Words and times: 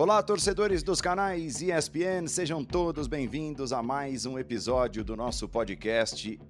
Olá, 0.00 0.22
torcedores 0.22 0.82
dos 0.82 0.98
canais 0.98 1.60
ESPN, 1.60 2.26
sejam 2.26 2.64
todos 2.64 3.06
bem-vindos 3.06 3.70
a 3.70 3.82
mais 3.82 4.24
um 4.24 4.38
episódio 4.38 5.04
do 5.04 5.14
nosso 5.14 5.46
podcast 5.46 6.40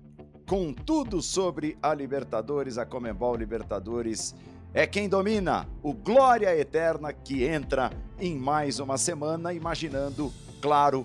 com 0.49 0.73
tudo 0.73 1.21
sobre 1.21 1.77
a 1.83 1.93
Libertadores, 1.93 2.79
a 2.79 2.87
Comembol 2.87 3.35
Libertadores. 3.35 4.37
É 4.73 4.87
quem 4.87 5.09
domina, 5.09 5.69
o 5.83 5.93
Glória 5.93 6.57
Eterna 6.57 7.13
que 7.13 7.43
entra 7.43 7.91
em 8.21 8.37
mais 8.37 8.79
uma 8.79 8.97
semana, 8.97 9.53
imaginando, 9.53 10.33
claro, 10.63 11.05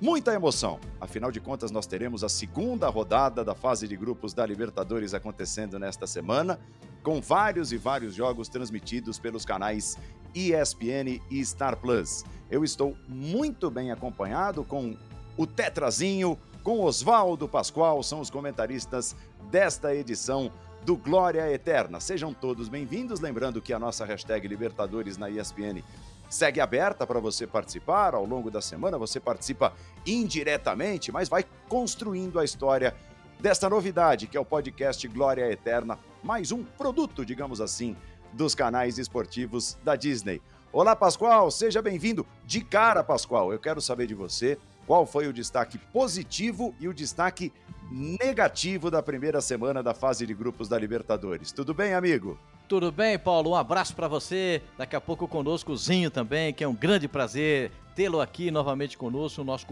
muita 0.00 0.32
emoção. 0.32 0.80
Afinal 0.98 1.30
de 1.30 1.38
contas, 1.38 1.70
nós 1.70 1.86
teremos 1.86 2.24
a 2.24 2.30
segunda 2.30 2.88
rodada 2.88 3.44
da 3.44 3.54
fase 3.54 3.86
de 3.86 3.94
grupos 3.94 4.32
da 4.32 4.46
Libertadores 4.46 5.12
acontecendo 5.12 5.78
nesta 5.78 6.06
semana, 6.06 6.58
com 7.02 7.20
vários 7.20 7.72
e 7.72 7.76
vários 7.76 8.14
jogos 8.14 8.48
transmitidos 8.48 9.18
pelos 9.18 9.44
canais 9.44 9.98
ESPN 10.34 11.20
e 11.30 11.44
Star 11.44 11.76
Plus. 11.76 12.24
Eu 12.50 12.64
estou 12.64 12.96
muito 13.08 13.70
bem 13.70 13.90
acompanhado 13.90 14.64
com 14.64 14.96
o 15.36 15.46
Tetrazinho, 15.46 16.38
com 16.62 16.80
Oswaldo 16.80 17.48
Pascoal, 17.48 18.02
são 18.02 18.20
os 18.20 18.30
comentaristas 18.30 19.14
desta 19.50 19.94
edição 19.94 20.50
do 20.84 20.96
Glória 20.96 21.50
Eterna. 21.50 22.00
Sejam 22.00 22.32
todos 22.32 22.68
bem-vindos, 22.68 23.20
lembrando 23.20 23.60
que 23.60 23.72
a 23.72 23.78
nossa 23.78 24.04
hashtag 24.04 24.46
Libertadores 24.46 25.16
na 25.16 25.30
ESPN 25.30 25.82
segue 26.28 26.60
aberta 26.60 27.06
para 27.06 27.20
você 27.20 27.46
participar 27.46 28.14
ao 28.14 28.24
longo 28.24 28.50
da 28.50 28.60
semana. 28.60 28.98
Você 28.98 29.20
participa 29.20 29.72
indiretamente, 30.06 31.12
mas 31.12 31.28
vai 31.28 31.44
construindo 31.68 32.38
a 32.38 32.44
história 32.44 32.94
desta 33.40 33.68
novidade 33.68 34.26
que 34.26 34.36
é 34.36 34.40
o 34.40 34.44
podcast 34.44 35.06
Glória 35.08 35.50
Eterna, 35.50 35.98
mais 36.22 36.50
um 36.50 36.64
produto, 36.64 37.24
digamos 37.24 37.60
assim, 37.60 37.96
dos 38.34 38.54
canais 38.54 38.98
esportivos 38.98 39.78
da 39.84 39.96
Disney. 39.96 40.42
Olá, 40.72 40.96
Pascoal, 40.96 41.50
seja 41.50 41.80
bem-vindo. 41.80 42.26
De 42.44 42.60
cara, 42.60 43.04
Pascoal, 43.04 43.52
eu 43.52 43.58
quero 43.58 43.80
saber 43.80 44.06
de 44.08 44.14
você 44.14 44.58
qual 44.86 45.06
foi 45.06 45.28
o 45.28 45.32
destaque 45.32 45.78
positivo 45.78 46.74
e 46.80 46.88
o 46.88 46.94
destaque 46.94 47.52
negativo 47.90 48.90
da 48.90 49.02
primeira 49.02 49.40
semana 49.40 49.82
da 49.82 49.94
fase 49.94 50.26
de 50.26 50.34
grupos 50.34 50.68
da 50.68 50.78
Libertadores. 50.78 51.52
Tudo 51.52 51.72
bem, 51.72 51.94
amigo? 51.94 52.38
Tudo 52.68 52.90
bem, 52.90 53.18
Paulo? 53.18 53.50
Um 53.50 53.54
abraço 53.54 53.94
para 53.94 54.08
você. 54.08 54.60
Daqui 54.76 54.96
a 54.96 55.00
pouco 55.00 55.28
conosco 55.28 55.72
o 55.72 55.76
Zinho 55.76 56.10
também, 56.10 56.52
que 56.52 56.64
é 56.64 56.68
um 56.68 56.74
grande 56.74 57.06
prazer 57.06 57.70
tê-lo 57.94 58.20
aqui 58.20 58.50
novamente 58.50 58.98
conosco 58.98 59.42
no 59.42 59.46
nosso 59.46 59.66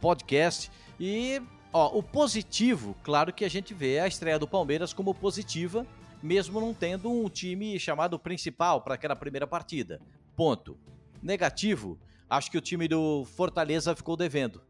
podcast. 0.00 0.70
E, 0.98 1.40
ó, 1.72 1.96
o 1.96 2.02
positivo, 2.02 2.96
claro 3.04 3.32
que 3.32 3.44
a 3.44 3.48
gente 3.48 3.72
vê 3.72 4.00
a 4.00 4.08
estreia 4.08 4.38
do 4.38 4.48
Palmeiras 4.48 4.92
como 4.92 5.14
positiva, 5.14 5.86
mesmo 6.22 6.60
não 6.60 6.74
tendo 6.74 7.10
um 7.10 7.28
time 7.28 7.78
chamado 7.78 8.18
principal 8.18 8.80
para 8.80 8.94
aquela 8.94 9.16
primeira 9.16 9.46
partida. 9.46 10.00
Ponto. 10.36 10.76
Negativo, 11.22 11.98
acho 12.28 12.50
que 12.50 12.58
o 12.58 12.62
time 12.62 12.88
do 12.88 13.24
Fortaleza 13.24 13.94
ficou 13.94 14.16
devendo. 14.16 14.62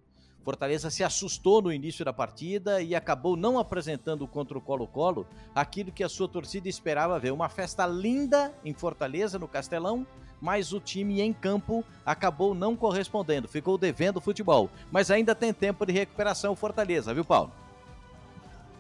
Fortaleza 0.43 0.91
se 0.91 1.05
assustou 1.05 1.61
no 1.61 1.73
início 1.73 2.05
da 2.05 2.13
partida 2.13 2.81
e 2.81 2.95
acabou 2.95 3.37
não 3.37 3.59
apresentando 3.59 4.27
contra 4.27 4.57
o 4.57 4.61
Colo-Colo 4.61 5.27
aquilo 5.55 5.93
que 5.93 6.03
a 6.03 6.09
sua 6.09 6.27
torcida 6.27 6.69
esperava 6.69 7.19
ver. 7.19 7.31
Uma 7.31 7.49
festa 7.49 7.87
linda 7.87 8.53
em 8.65 8.73
Fortaleza, 8.73 9.39
no 9.39 9.47
Castelão, 9.47 10.07
mas 10.41 10.73
o 10.73 10.81
time 10.81 11.21
em 11.21 11.33
campo 11.33 11.85
acabou 12.05 12.55
não 12.55 12.75
correspondendo, 12.75 13.47
ficou 13.47 13.77
devendo 13.77 14.21
futebol. 14.21 14.71
Mas 14.91 15.11
ainda 15.11 15.35
tem 15.35 15.53
tempo 15.53 15.85
de 15.85 15.93
recuperação 15.93 16.57
Fortaleza, 16.57 17.13
viu, 17.13 17.25
Paulo? 17.25 17.53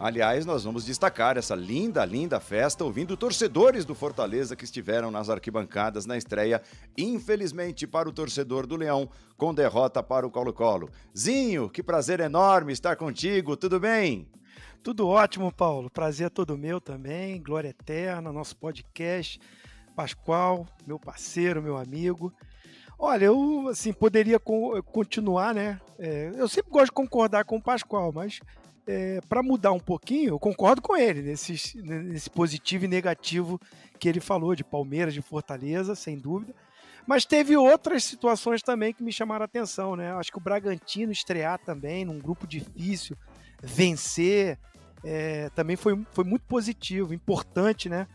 Aliás, 0.02 0.46
nós 0.46 0.64
vamos 0.64 0.86
destacar 0.86 1.36
essa 1.36 1.54
linda, 1.54 2.02
linda 2.06 2.40
festa 2.40 2.82
ouvindo 2.82 3.18
torcedores 3.18 3.84
do 3.84 3.94
Fortaleza 3.94 4.56
que 4.56 4.64
estiveram 4.64 5.10
nas 5.10 5.28
arquibancadas 5.28 6.06
na 6.06 6.16
estreia, 6.16 6.62
infelizmente 6.96 7.86
para 7.86 8.08
o 8.08 8.12
torcedor 8.12 8.66
do 8.66 8.76
Leão, 8.76 9.10
com 9.36 9.52
derrota 9.52 10.02
para 10.02 10.26
o 10.26 10.30
Colo-Colo. 10.30 10.88
Zinho, 11.14 11.68
que 11.68 11.82
prazer 11.82 12.18
enorme 12.18 12.72
estar 12.72 12.96
contigo, 12.96 13.58
tudo 13.58 13.78
bem? 13.78 14.26
Tudo 14.82 15.06
ótimo, 15.06 15.52
Paulo. 15.52 15.90
Prazer 15.90 16.28
é 16.28 16.30
todo 16.30 16.56
meu 16.56 16.80
também. 16.80 17.38
Glória 17.42 17.68
eterna, 17.68 18.32
nosso 18.32 18.56
podcast. 18.56 19.38
Pascoal, 19.94 20.66
meu 20.86 20.98
parceiro, 20.98 21.62
meu 21.62 21.76
amigo. 21.76 22.32
Olha, 22.98 23.26
eu 23.26 23.68
assim 23.68 23.92
poderia 23.92 24.38
continuar, 24.38 25.54
né? 25.54 25.78
É, 25.98 26.32
eu 26.34 26.48
sempre 26.48 26.70
gosto 26.70 26.86
de 26.86 26.92
concordar 26.92 27.44
com 27.44 27.56
o 27.56 27.62
Pascoal, 27.62 28.10
mas 28.12 28.40
é, 28.90 29.20
para 29.28 29.40
mudar 29.40 29.70
um 29.70 29.78
pouquinho, 29.78 30.30
eu 30.30 30.38
concordo 30.38 30.82
com 30.82 30.96
ele 30.96 31.22
nesse, 31.22 31.80
nesse 31.80 32.28
positivo 32.28 32.86
e 32.86 32.88
negativo 32.88 33.60
que 34.00 34.08
ele 34.08 34.18
falou 34.18 34.56
de 34.56 34.64
Palmeiras, 34.64 35.14
de 35.14 35.22
Fortaleza, 35.22 35.94
sem 35.94 36.18
dúvida. 36.18 36.52
Mas 37.06 37.24
teve 37.24 37.56
outras 37.56 38.02
situações 38.02 38.62
também 38.62 38.92
que 38.92 39.02
me 39.02 39.12
chamaram 39.12 39.42
a 39.42 39.44
atenção, 39.44 39.94
né? 39.94 40.12
Acho 40.14 40.32
que 40.32 40.38
o 40.38 40.40
Bragantino 40.40 41.12
estrear 41.12 41.58
também 41.58 42.04
num 42.04 42.18
grupo 42.18 42.48
difícil, 42.48 43.16
vencer, 43.62 44.58
é, 45.04 45.48
também 45.50 45.76
foi, 45.76 46.04
foi 46.10 46.24
muito 46.24 46.44
positivo, 46.46 47.14
importante, 47.14 47.88
né? 47.88 48.08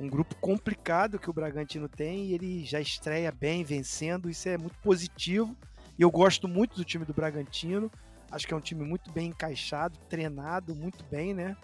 Um 0.00 0.08
grupo 0.08 0.34
complicado 0.36 1.18
que 1.18 1.28
o 1.28 1.32
Bragantino 1.32 1.88
tem 1.88 2.26
e 2.26 2.34
ele 2.34 2.64
já 2.64 2.80
estreia 2.80 3.30
bem, 3.30 3.62
vencendo, 3.62 4.30
isso 4.30 4.48
é 4.48 4.56
muito 4.56 4.78
positivo. 4.78 5.54
E 5.98 6.02
eu 6.02 6.10
gosto 6.10 6.48
muito 6.48 6.74
do 6.74 6.84
time 6.84 7.04
do 7.04 7.12
Bragantino. 7.12 7.90
Acho 8.32 8.46
que 8.46 8.54
é 8.54 8.56
um 8.56 8.60
time 8.60 8.82
muito 8.82 9.12
bem 9.12 9.28
encaixado, 9.28 9.98
treinado 10.08 10.74
muito 10.74 11.04
bem, 11.04 11.34
né? 11.34 11.54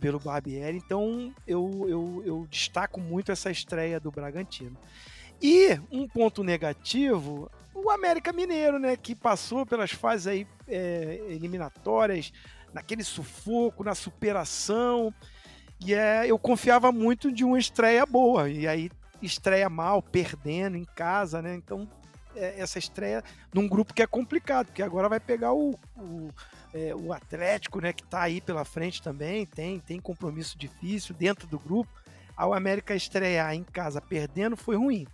Pelo 0.00 0.20
Barbieri. 0.20 0.76
Então 0.76 1.34
eu, 1.46 1.84
eu, 1.88 2.22
eu 2.24 2.46
destaco 2.48 3.00
muito 3.00 3.32
essa 3.32 3.50
estreia 3.50 3.98
do 3.98 4.12
Bragantino. 4.12 4.76
E 5.42 5.80
um 5.90 6.06
ponto 6.06 6.44
negativo, 6.44 7.50
o 7.74 7.90
América 7.90 8.32
Mineiro, 8.32 8.78
né? 8.78 8.96
Que 8.96 9.16
passou 9.16 9.66
pelas 9.66 9.90
fases 9.90 10.28
aí, 10.28 10.46
é, 10.68 11.20
eliminatórias, 11.28 12.32
naquele 12.72 13.02
sufoco, 13.02 13.82
na 13.82 13.94
superação. 13.94 15.12
E 15.84 15.92
é, 15.92 16.24
eu 16.28 16.38
confiava 16.38 16.92
muito 16.92 17.32
de 17.32 17.44
uma 17.44 17.58
estreia 17.58 18.06
boa. 18.06 18.48
E 18.48 18.68
aí 18.68 18.88
estreia 19.20 19.68
mal, 19.68 20.00
perdendo 20.00 20.76
em 20.76 20.84
casa, 20.84 21.42
né? 21.42 21.56
Então 21.56 21.88
essa 22.34 22.78
estreia 22.78 23.22
num 23.52 23.68
grupo 23.68 23.94
que 23.94 24.02
é 24.02 24.06
complicado, 24.06 24.66
porque 24.66 24.82
agora 24.82 25.08
vai 25.08 25.20
pegar 25.20 25.52
o, 25.52 25.78
o, 25.96 26.30
é, 26.72 26.94
o 26.94 27.12
Atlético, 27.12 27.80
né, 27.80 27.92
que 27.92 28.02
está 28.02 28.22
aí 28.22 28.40
pela 28.40 28.64
frente 28.64 29.02
também, 29.02 29.46
tem, 29.46 29.80
tem 29.80 30.00
compromisso 30.00 30.56
difícil 30.56 31.14
dentro 31.14 31.46
do 31.46 31.58
grupo. 31.58 31.90
Ao 32.36 32.54
América 32.54 32.94
estrear 32.94 33.54
em 33.54 33.62
casa 33.62 34.00
perdendo 34.00 34.56
foi 34.56 34.76
ruim. 34.76 35.06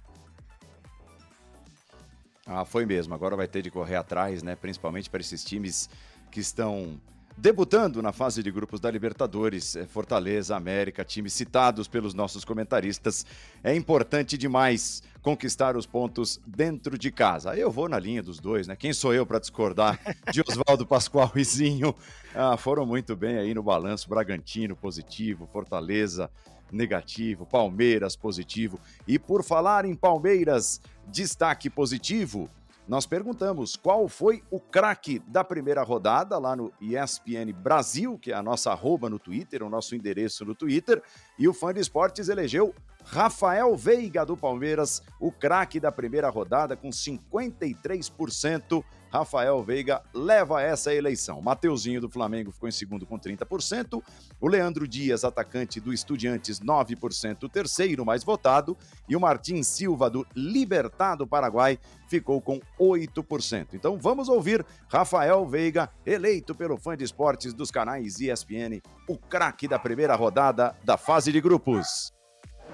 Ah, 2.46 2.64
foi 2.64 2.86
mesmo. 2.86 3.12
Agora 3.12 3.36
vai 3.36 3.46
ter 3.46 3.60
de 3.60 3.70
correr 3.70 3.96
atrás, 3.96 4.42
né? 4.42 4.56
Principalmente 4.56 5.10
para 5.10 5.20
esses 5.20 5.44
times 5.44 5.90
que 6.30 6.40
estão 6.40 6.98
Debutando 7.40 8.02
na 8.02 8.10
fase 8.10 8.42
de 8.42 8.50
grupos 8.50 8.80
da 8.80 8.90
Libertadores, 8.90 9.76
é, 9.76 9.86
Fortaleza, 9.86 10.56
América, 10.56 11.04
times 11.04 11.32
citados 11.32 11.86
pelos 11.86 12.12
nossos 12.12 12.44
comentaristas, 12.44 13.24
é 13.62 13.72
importante 13.76 14.36
demais 14.36 15.04
conquistar 15.22 15.76
os 15.76 15.86
pontos 15.86 16.40
dentro 16.44 16.98
de 16.98 17.12
casa. 17.12 17.56
Eu 17.56 17.70
vou 17.70 17.88
na 17.88 17.96
linha 17.96 18.24
dos 18.24 18.40
dois, 18.40 18.66
né? 18.66 18.74
Quem 18.74 18.92
sou 18.92 19.14
eu 19.14 19.24
para 19.24 19.38
discordar 19.38 20.00
de 20.32 20.40
Oswaldo 20.40 20.84
Pascoal 20.84 21.30
e 21.36 21.44
Zinho? 21.44 21.94
Ah, 22.34 22.56
foram 22.56 22.84
muito 22.84 23.14
bem 23.14 23.38
aí 23.38 23.54
no 23.54 23.62
balanço. 23.62 24.08
Bragantino 24.08 24.74
positivo, 24.74 25.48
Fortaleza 25.52 26.28
negativo, 26.72 27.46
Palmeiras 27.46 28.16
positivo. 28.16 28.80
E 29.06 29.16
por 29.16 29.44
falar 29.44 29.84
em 29.84 29.94
Palmeiras, 29.94 30.80
destaque 31.06 31.70
positivo 31.70 32.50
nós 32.88 33.04
perguntamos 33.04 33.76
qual 33.76 34.08
foi 34.08 34.42
o 34.50 34.58
craque 34.58 35.18
da 35.26 35.44
primeira 35.44 35.82
rodada 35.82 36.38
lá 36.38 36.56
no 36.56 36.72
ESPN 36.80 37.52
Brasil, 37.52 38.18
que 38.18 38.32
é 38.32 38.34
a 38.34 38.42
nossa 38.42 38.72
arroba 38.72 39.10
no 39.10 39.18
Twitter, 39.18 39.62
o 39.62 39.68
nosso 39.68 39.94
endereço 39.94 40.42
no 40.42 40.54
Twitter, 40.54 41.02
e 41.38 41.46
o 41.46 41.52
fã 41.52 41.74
de 41.74 41.80
esportes 41.80 42.30
elegeu 42.30 42.74
Rafael 43.04 43.76
Veiga 43.76 44.24
do 44.24 44.38
Palmeiras, 44.38 45.02
o 45.20 45.30
craque 45.30 45.78
da 45.78 45.92
primeira 45.92 46.30
rodada 46.30 46.76
com 46.76 46.88
53% 46.88 48.82
Rafael 49.10 49.62
Veiga 49.62 50.02
leva 50.14 50.62
essa 50.62 50.92
eleição. 50.92 51.40
Mateuzinho 51.40 52.00
do 52.00 52.08
Flamengo 52.08 52.52
ficou 52.52 52.68
em 52.68 52.72
segundo 52.72 53.06
com 53.06 53.18
30%. 53.18 54.02
O 54.40 54.48
Leandro 54.48 54.86
Dias, 54.86 55.24
atacante 55.24 55.80
do 55.80 55.92
Estudiantes, 55.92 56.60
9%, 56.60 57.44
o 57.44 57.48
terceiro 57.48 58.04
mais 58.04 58.22
votado. 58.22 58.76
E 59.08 59.16
o 59.16 59.20
Martim 59.20 59.62
Silva 59.62 60.10
do 60.10 60.26
Libertado 60.34 61.26
Paraguai 61.26 61.78
ficou 62.08 62.40
com 62.40 62.60
8%. 62.78 63.74
Então 63.74 63.98
vamos 63.98 64.28
ouvir 64.28 64.64
Rafael 64.88 65.46
Veiga, 65.46 65.90
eleito 66.04 66.54
pelo 66.54 66.76
fã 66.76 66.96
de 66.96 67.04
esportes 67.04 67.52
dos 67.52 67.70
canais 67.70 68.20
ESPN, 68.20 68.80
o 69.08 69.16
craque 69.16 69.68
da 69.68 69.78
primeira 69.78 70.14
rodada 70.14 70.74
da 70.84 70.96
fase 70.96 71.32
de 71.32 71.40
grupos. 71.40 72.12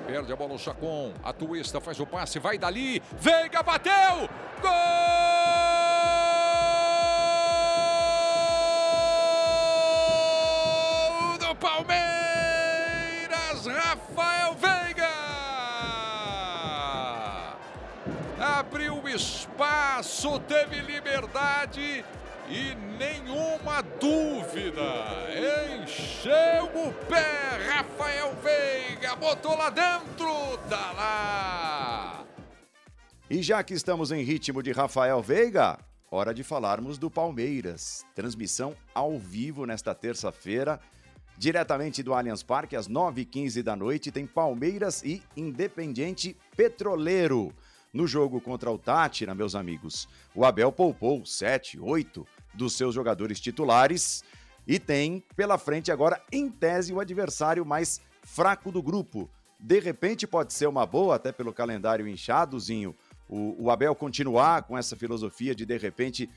Perde 0.07 0.33
a 0.33 0.37
bola 0.37 0.55
o 0.55 0.59
Chacon, 0.59 1.13
a 1.23 1.33
Twista 1.33 1.81
faz 1.81 1.99
o 2.01 2.07
passe, 2.07 2.39
vai 2.39 2.59
dali, 2.59 3.01
Veiga 3.19 3.63
bateu! 3.63 4.29
Gol! 4.61 5.04
Espaço, 19.15 20.41
teve 20.41 20.81
liberdade 20.81 22.05
e 22.49 22.75
nenhuma 22.99 23.83
dúvida. 24.01 24.83
Encheu 25.83 26.65
o 26.75 26.93
pé, 27.09 27.59
Rafael 27.69 28.35
Veiga, 28.43 29.15
botou 29.17 29.57
lá 29.57 29.71
dentro, 29.71 30.59
tá 30.69 30.93
lá. 30.93 32.25
E 33.31 33.43
já 33.43 33.63
que 33.63 33.75
estamos 33.75 34.13
em 34.13 34.23
ritmo 34.23 34.63
de 34.63 34.73
Rafael 34.73 35.23
Veiga, 35.23 35.79
hora 36.11 36.35
de 36.35 36.43
falarmos 36.43 36.99
do 36.99 37.11
Palmeiras. 37.11 38.05
Transmissão 38.15 38.77
ao 38.95 39.19
vivo 39.19 39.65
nesta 39.65 39.95
terça-feira, 39.95 40.79
diretamente 41.39 42.03
do 42.03 42.13
Allianz 42.13 42.43
Parque, 42.43 42.77
às 42.77 42.89
9h15 42.89 43.63
da 43.63 43.75
noite, 43.75 44.13
tem 44.13 44.27
Palmeiras 44.27 45.03
e 45.03 45.23
Independiente 45.37 46.37
Petroleiro. 46.57 47.53
No 47.95 48.09
jogo 48.09 48.41
contra 48.41 48.73
o 48.73 48.77
Tátira, 48.77 49.37
meus 49.37 49.55
amigos, 49.55 50.09
o 50.35 50.45
Abel 50.45 50.73
poupou 50.73 51.25
7, 51.25 51.79
8 51.79 52.27
dos 52.53 52.73
seus 52.73 52.93
jogadores 52.93 53.39
titulares 53.39 54.25
e 54.67 54.81
tem 54.81 55.23
pela 55.37 55.57
frente 55.59 55.93
agora, 55.93 56.21
em 56.33 56.51
tese, 56.51 56.93
o 56.93 56.99
adversário 56.99 57.65
mais 57.65 58.01
fraco 58.25 58.73
do 58.73 58.83
grupo. 58.83 59.31
De 59.61 59.79
repente 59.79 60.27
pode 60.27 60.53
ser 60.53 60.67
uma 60.67 60.85
boa, 60.85 61.15
até 61.15 61.31
pelo 61.31 61.53
calendário 61.53 62.09
inchadozinho, 62.09 62.97
o, 63.29 63.67
o 63.67 63.71
Abel 63.71 63.95
continuar 63.95 64.65
com 64.65 64.77
essa 64.77 64.97
filosofia 64.97 65.55
de 65.55 65.65
de 65.65 65.79
repente 65.79 66.29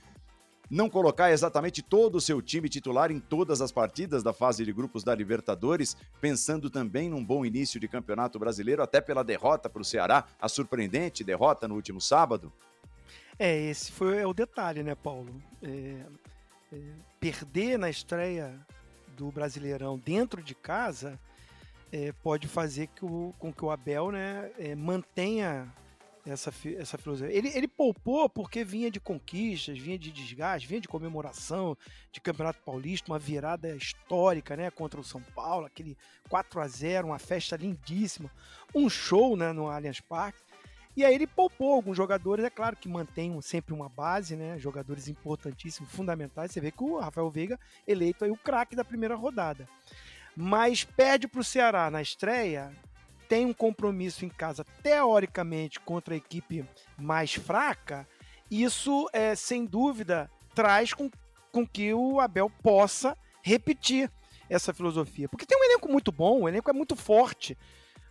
não 0.69 0.89
colocar 0.89 1.31
exatamente 1.31 1.81
todo 1.81 2.15
o 2.15 2.21
seu 2.21 2.41
time 2.41 2.69
titular 2.69 3.11
em 3.11 3.19
todas 3.19 3.61
as 3.61 3.71
partidas 3.71 4.23
da 4.23 4.33
fase 4.33 4.65
de 4.65 4.73
grupos 4.73 5.03
da 5.03 5.15
Libertadores, 5.15 5.95
pensando 6.19 6.69
também 6.69 7.09
num 7.09 7.23
bom 7.23 7.45
início 7.45 7.79
de 7.79 7.87
campeonato 7.87 8.37
brasileiro, 8.37 8.83
até 8.83 8.99
pela 8.99 9.23
derrota 9.23 9.69
para 9.69 9.81
o 9.81 9.85
Ceará, 9.85 10.25
a 10.39 10.49
surpreendente 10.49 11.23
derrota 11.23 11.67
no 11.67 11.75
último 11.75 12.01
sábado? 12.01 12.51
É, 13.39 13.55
esse 13.69 13.91
foi 13.91 14.23
o 14.25 14.33
detalhe, 14.33 14.83
né, 14.83 14.95
Paulo? 14.95 15.41
É, 15.61 16.05
é, 16.73 16.77
perder 17.19 17.77
na 17.77 17.89
estreia 17.89 18.59
do 19.15 19.31
Brasileirão 19.31 19.97
dentro 19.97 20.41
de 20.41 20.53
casa 20.53 21.19
é, 21.91 22.11
pode 22.11 22.47
fazer 22.47 22.87
que 22.87 23.05
o, 23.05 23.33
com 23.39 23.53
que 23.53 23.63
o 23.63 23.71
Abel 23.71 24.11
né, 24.11 24.51
é, 24.57 24.75
mantenha 24.75 25.71
essa, 26.31 26.53
essa 26.77 26.97
filosofia. 26.97 27.35
Ele, 27.35 27.49
ele 27.49 27.67
poupou 27.67 28.29
porque 28.29 28.63
vinha 28.63 28.91
de 28.91 28.99
conquistas, 28.99 29.77
vinha 29.77 29.97
de 29.97 30.11
desgaste, 30.11 30.67
vinha 30.67 30.81
de 30.81 30.87
comemoração 30.87 31.77
de 32.11 32.19
Campeonato 32.19 32.61
Paulista, 32.63 33.11
uma 33.11 33.19
virada 33.19 33.75
histórica 33.75 34.55
né, 34.55 34.69
contra 34.69 34.99
o 34.99 35.03
São 35.03 35.21
Paulo, 35.35 35.65
aquele 35.65 35.97
4 36.29 36.59
a 36.59 36.67
0 36.67 37.07
uma 37.07 37.19
festa 37.19 37.55
lindíssima, 37.55 38.31
um 38.73 38.89
show 38.89 39.35
né, 39.37 39.51
no 39.51 39.69
Allianz 39.69 39.99
Parque. 39.99 40.39
E 40.95 41.05
aí 41.05 41.13
ele 41.13 41.27
poupou 41.27 41.75
alguns 41.75 41.95
jogadores, 41.95 42.43
é 42.43 42.49
claro 42.49 42.75
que 42.75 42.89
mantém 42.89 43.39
sempre 43.39 43.71
uma 43.71 43.87
base, 43.87 44.35
né? 44.35 44.57
Jogadores 44.57 45.07
importantíssimos, 45.07 45.91
fundamentais. 45.91 46.51
Você 46.51 46.59
vê 46.59 46.71
que 46.71 46.83
o 46.83 46.97
Rafael 46.97 47.29
Veiga 47.29 47.59
eleito 47.85 48.25
aí 48.25 48.31
o 48.31 48.35
craque 48.35 48.75
da 48.75 48.83
primeira 48.83 49.13
rodada. 49.13 49.69
Mas 50.35 50.83
perde 50.83 51.27
para 51.27 51.39
o 51.39 51.43
Ceará 51.43 51.91
na 51.91 52.01
estreia, 52.01 52.75
tem 53.27 53.45
um 53.45 53.53
compromisso 53.53 54.25
em 54.25 54.29
casa, 54.29 54.65
teoricamente, 54.81 55.79
contra 55.79 56.13
a 56.13 56.17
equipe 56.17 56.65
mais 56.97 57.33
fraca. 57.33 58.07
Isso, 58.49 59.09
é, 59.11 59.35
sem 59.35 59.65
dúvida, 59.65 60.29
traz 60.55 60.93
com, 60.93 61.09
com 61.51 61.67
que 61.67 61.93
o 61.93 62.19
Abel 62.19 62.49
possa 62.61 63.17
repetir 63.41 64.11
essa 64.49 64.73
filosofia. 64.73 65.27
Porque 65.27 65.45
tem 65.45 65.57
um 65.57 65.63
elenco 65.63 65.91
muito 65.91 66.11
bom, 66.11 66.41
o 66.41 66.49
elenco 66.49 66.69
é 66.69 66.73
muito 66.73 66.95
forte. 66.95 67.57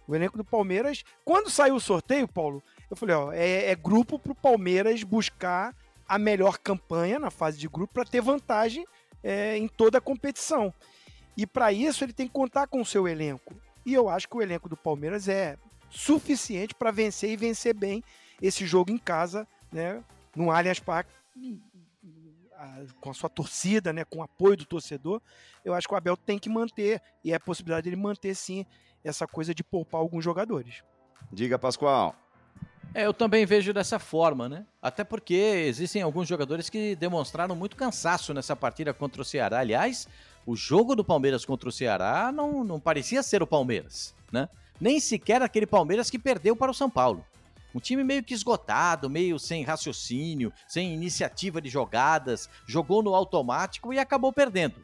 O 0.06 0.14
elenco 0.14 0.36
do 0.36 0.44
Palmeiras, 0.44 1.02
quando 1.24 1.50
saiu 1.50 1.74
o 1.74 1.80
sorteio, 1.80 2.28
Paulo, 2.28 2.62
eu 2.88 2.96
falei, 2.96 3.16
ó, 3.16 3.32
é, 3.32 3.70
é 3.70 3.74
grupo 3.74 4.18
para 4.18 4.32
o 4.32 4.36
Palmeiras 4.36 5.02
buscar 5.02 5.74
a 6.08 6.18
melhor 6.18 6.58
campanha 6.58 7.18
na 7.18 7.30
fase 7.30 7.58
de 7.58 7.68
grupo 7.68 7.94
para 7.94 8.04
ter 8.04 8.20
vantagem 8.20 8.86
é, 9.22 9.56
em 9.56 9.66
toda 9.66 9.98
a 9.98 10.00
competição. 10.00 10.72
E 11.36 11.46
para 11.46 11.72
isso 11.72 12.04
ele 12.04 12.12
tem 12.12 12.26
que 12.26 12.32
contar 12.32 12.68
com 12.68 12.80
o 12.80 12.86
seu 12.86 13.08
elenco. 13.08 13.54
E 13.86 13.94
eu 13.94 14.08
acho 14.08 14.28
que 14.28 14.36
o 14.36 14.42
elenco 14.42 14.68
do 14.68 14.76
Palmeiras 14.76 15.28
é 15.28 15.56
suficiente 15.88 16.74
para 16.74 16.90
vencer 16.90 17.30
e 17.30 17.36
vencer 17.36 17.72
bem 17.72 18.02
esse 18.42 18.66
jogo 18.66 18.90
em 18.90 18.98
casa, 18.98 19.46
né, 19.72 20.02
no 20.34 20.50
Allianz 20.50 20.80
Parque, 20.80 21.12
com 23.00 23.10
a 23.10 23.14
sua 23.14 23.30
torcida, 23.30 23.92
né, 23.92 24.04
com 24.04 24.18
o 24.18 24.22
apoio 24.22 24.56
do 24.56 24.66
torcedor. 24.66 25.22
Eu 25.64 25.72
acho 25.72 25.86
que 25.86 25.94
o 25.94 25.96
Abel 25.96 26.16
tem 26.16 26.36
que 26.36 26.48
manter 26.48 27.00
e 27.22 27.32
é 27.32 27.36
a 27.36 27.40
possibilidade 27.40 27.84
dele 27.84 27.96
manter 27.96 28.34
sim 28.34 28.66
essa 29.04 29.24
coisa 29.24 29.54
de 29.54 29.62
poupar 29.62 30.00
alguns 30.00 30.24
jogadores. 30.24 30.82
Diga, 31.32 31.56
Pascoal. 31.56 32.16
É, 32.92 33.06
eu 33.06 33.14
também 33.14 33.44
vejo 33.46 33.72
dessa 33.72 33.98
forma, 33.98 34.48
né? 34.48 34.66
Até 34.80 35.04
porque 35.04 35.34
existem 35.34 36.02
alguns 36.02 36.26
jogadores 36.26 36.68
que 36.70 36.96
demonstraram 36.96 37.54
muito 37.54 37.76
cansaço 37.76 38.32
nessa 38.32 38.56
partida 38.56 38.92
contra 38.94 39.22
o 39.22 39.24
Ceará. 39.24 39.58
Aliás, 39.58 40.08
o 40.46 40.54
jogo 40.54 40.94
do 40.94 41.04
Palmeiras 41.04 41.44
contra 41.44 41.68
o 41.68 41.72
Ceará 41.72 42.30
não, 42.32 42.62
não 42.62 42.80
parecia 42.80 43.22
ser 43.22 43.42
o 43.42 43.46
Palmeiras, 43.46 44.14
né? 44.32 44.48
Nem 44.80 45.00
sequer 45.00 45.42
aquele 45.42 45.66
Palmeiras 45.66 46.08
que 46.08 46.18
perdeu 46.18 46.54
para 46.54 46.70
o 46.70 46.74
São 46.74 46.88
Paulo. 46.88 47.24
Um 47.74 47.80
time 47.80 48.04
meio 48.04 48.22
que 48.22 48.32
esgotado, 48.32 49.10
meio 49.10 49.38
sem 49.38 49.62
raciocínio, 49.62 50.52
sem 50.66 50.94
iniciativa 50.94 51.60
de 51.60 51.68
jogadas, 51.68 52.48
jogou 52.66 53.02
no 53.02 53.14
automático 53.14 53.92
e 53.92 53.98
acabou 53.98 54.32
perdendo 54.32 54.76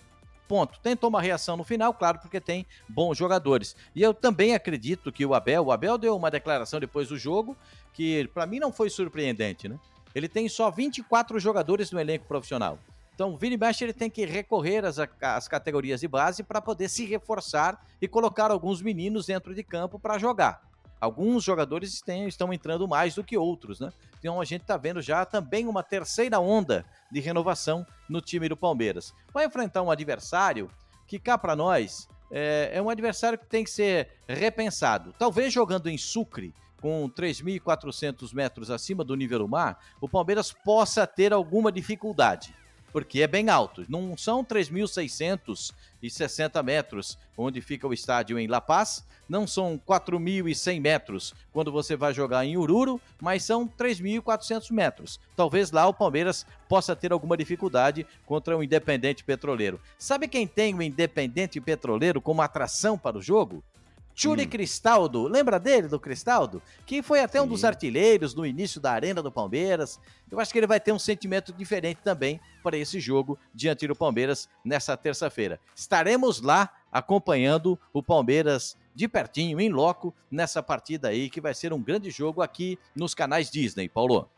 ponto. 0.53 0.79
Tentou 0.81 1.09
uma 1.09 1.23
reação 1.23 1.57
no 1.57 1.65
final, 1.65 1.95
claro, 1.95 2.19
porque 2.19 2.39
tem 2.39 2.67
bons 2.87 3.17
jogadores. 3.17 3.75
E 3.95 4.03
eu 4.03 4.13
também 4.13 4.55
acredito 4.55 5.11
que 5.11 5.25
o 5.25 5.33
Abel, 5.33 5.65
o 5.65 5.73
Abel 5.73 5.97
deu 5.97 6.15
uma 6.15 6.31
declaração 6.31 6.79
depois 6.79 7.09
do 7.09 7.17
jogo 7.17 7.57
que 7.95 8.29
para 8.35 8.45
mim 8.45 8.59
não 8.59 8.71
foi 8.71 8.91
surpreendente, 8.91 9.67
né? 9.67 9.79
Ele 10.15 10.29
tem 10.29 10.47
só 10.51 10.71
24 10.71 11.41
jogadores 11.41 11.91
no 11.91 11.99
elenco 11.99 12.27
profissional. 12.27 12.79
Então, 13.15 13.35
o 13.35 13.37
Vini 13.37 13.57
Mesh 13.57 13.83
ele 13.83 13.93
tem 13.93 14.09
que 14.09 14.25
recorrer 14.25 14.85
às, 14.85 14.97
às 14.99 15.47
categorias 15.47 16.01
de 16.01 16.09
base 16.09 16.43
para 16.43 16.61
poder 16.61 16.89
se 16.89 17.05
reforçar 17.05 17.85
e 18.01 18.09
colocar 18.09 18.51
alguns 18.51 18.81
meninos 18.81 19.27
dentro 19.27 19.55
de 19.55 19.63
campo 19.63 19.99
para 19.99 20.19
jogar. 20.19 20.63
Alguns 21.01 21.43
jogadores 21.43 22.01
têm, 22.01 22.29
estão 22.29 22.53
entrando 22.53 22.87
mais 22.87 23.17
do 23.17 23.25
que 23.25 23.37
outros, 23.37 23.81
né? 23.81 23.91
Então 24.19 24.41
a 24.41 24.45
gente 24.45 24.63
está 24.63 24.77
vendo 24.77 25.03
já 25.03 25.25
também 25.25 25.67
uma 25.67 25.83
terceira 25.83 26.39
onda 26.39 26.87
de 27.11 27.19
renovação 27.19 27.85
no 28.09 28.21
time 28.21 28.49
do 28.49 28.57
Palmeiras. 28.57 29.13
Vai 29.35 29.45
enfrentar 29.45 29.83
um 29.83 29.91
adversário 29.91 30.71
que 31.07 31.19
cá 31.19 31.37
para 31.37 31.57
nós 31.57 32.09
é, 32.31 32.71
é 32.75 32.81
um 32.81 32.89
adversário 32.89 33.37
que 33.37 33.47
tem 33.47 33.65
que 33.65 33.71
ser 33.71 34.11
repensado. 34.29 35.13
Talvez 35.19 35.53
jogando 35.53 35.91
em 35.91 35.99
Sucre, 35.99 36.55
com 36.81 37.11
3.400 37.11 38.33
metros 38.33 38.71
acima 38.71 39.03
do 39.03 39.17
nível 39.17 39.41
do 39.41 39.49
mar, 39.49 39.79
o 40.01 40.09
Palmeiras 40.09 40.53
possa 40.53 41.05
ter 41.05 41.33
alguma 41.33 41.73
dificuldade 41.73 42.55
porque 42.93 43.23
é 43.23 43.27
bem 43.27 43.49
alto. 43.49 43.85
Não 43.89 44.17
são 44.17 44.45
3.660 44.45 46.63
metros 46.63 47.19
onde 47.37 47.61
fica 47.61 47.89
o 47.89 47.95
estádio 47.95 48.39
em 48.39 48.47
La 48.47 48.61
Paz, 48.61 49.05
não 49.29 49.47
são 49.47 49.81
4.100 49.89 50.81
metros 50.81 51.35
quando 51.53 51.73
você 51.73 51.97
vai 51.97 52.13
jogar 52.13 52.45
em 52.45 52.57
Ururo, 52.57 53.01
mas 53.21 53.43
são 53.43 53.67
3.400 53.67 54.71
metros. 54.71 55.19
Talvez 55.35 55.71
lá 55.71 55.87
o 55.87 55.95
Palmeiras 55.95 56.47
possa 56.69 56.95
ter 56.95 57.13
alguma 57.13 57.37
dificuldade 57.37 58.07
contra 58.27 58.57
o 58.57 58.63
Independente 58.63 59.25
Petroleiro. 59.25 59.81
Sabe 59.99 60.29
quem 60.29 60.47
tem 60.47 60.75
o 60.75 60.83
Independente 60.83 61.61
Petroleiro 61.61 62.21
como 62.21 62.43
atração 62.43 62.99
para 62.99 63.17
o 63.17 63.23
jogo? 63.23 63.65
Churi 64.15 64.45
hum. 64.45 64.49
Cristaldo, 64.49 65.27
lembra 65.27 65.59
dele, 65.59 65.89
do 65.89 65.99
Cristaldo? 65.99 66.63
Que 66.87 67.03
foi 67.03 67.21
até 67.21 67.39
Sim. 67.39 67.45
um 67.45 67.49
dos 67.49 67.65
artilheiros 67.65 68.35
no 68.35 68.45
início 68.45 68.81
da 68.81 68.93
Arena 68.93 69.23
do 69.23 69.33
Palmeiras. 69.33 69.99
Eu 70.31 70.39
acho 70.39 70.53
que 70.53 70.59
ele 70.59 70.67
vai 70.67 70.81
ter 70.81 70.93
um 70.93 70.99
sentimento 70.99 71.53
diferente 71.53 72.01
também 72.03 72.41
para 72.63 72.77
esse 72.77 73.01
jogo 73.01 73.39
diante 73.55 73.87
do 73.87 73.97
Palmeiras 73.97 74.49
nessa 74.65 74.97
terça-feira. 74.97 75.59
Estaremos 75.75 76.41
lá 76.41 76.71
acompanhando 76.91 77.79
o 77.93 78.03
Palmeiras 78.03 78.77
de 78.95 79.09
pertinho, 79.09 79.61
em 79.61 79.71
loco, 79.71 80.15
nessa 80.31 80.63
partida 80.63 81.09
aí, 81.09 81.31
que 81.31 81.41
vai 81.41 81.55
ser 81.55 81.73
um 81.73 81.83
grande 81.83 82.11
jogo 82.11 82.43
aqui 82.43 82.79
nos 82.95 83.15
canais 83.15 83.51
Disney, 83.51 83.89
Paulo. 83.89 84.29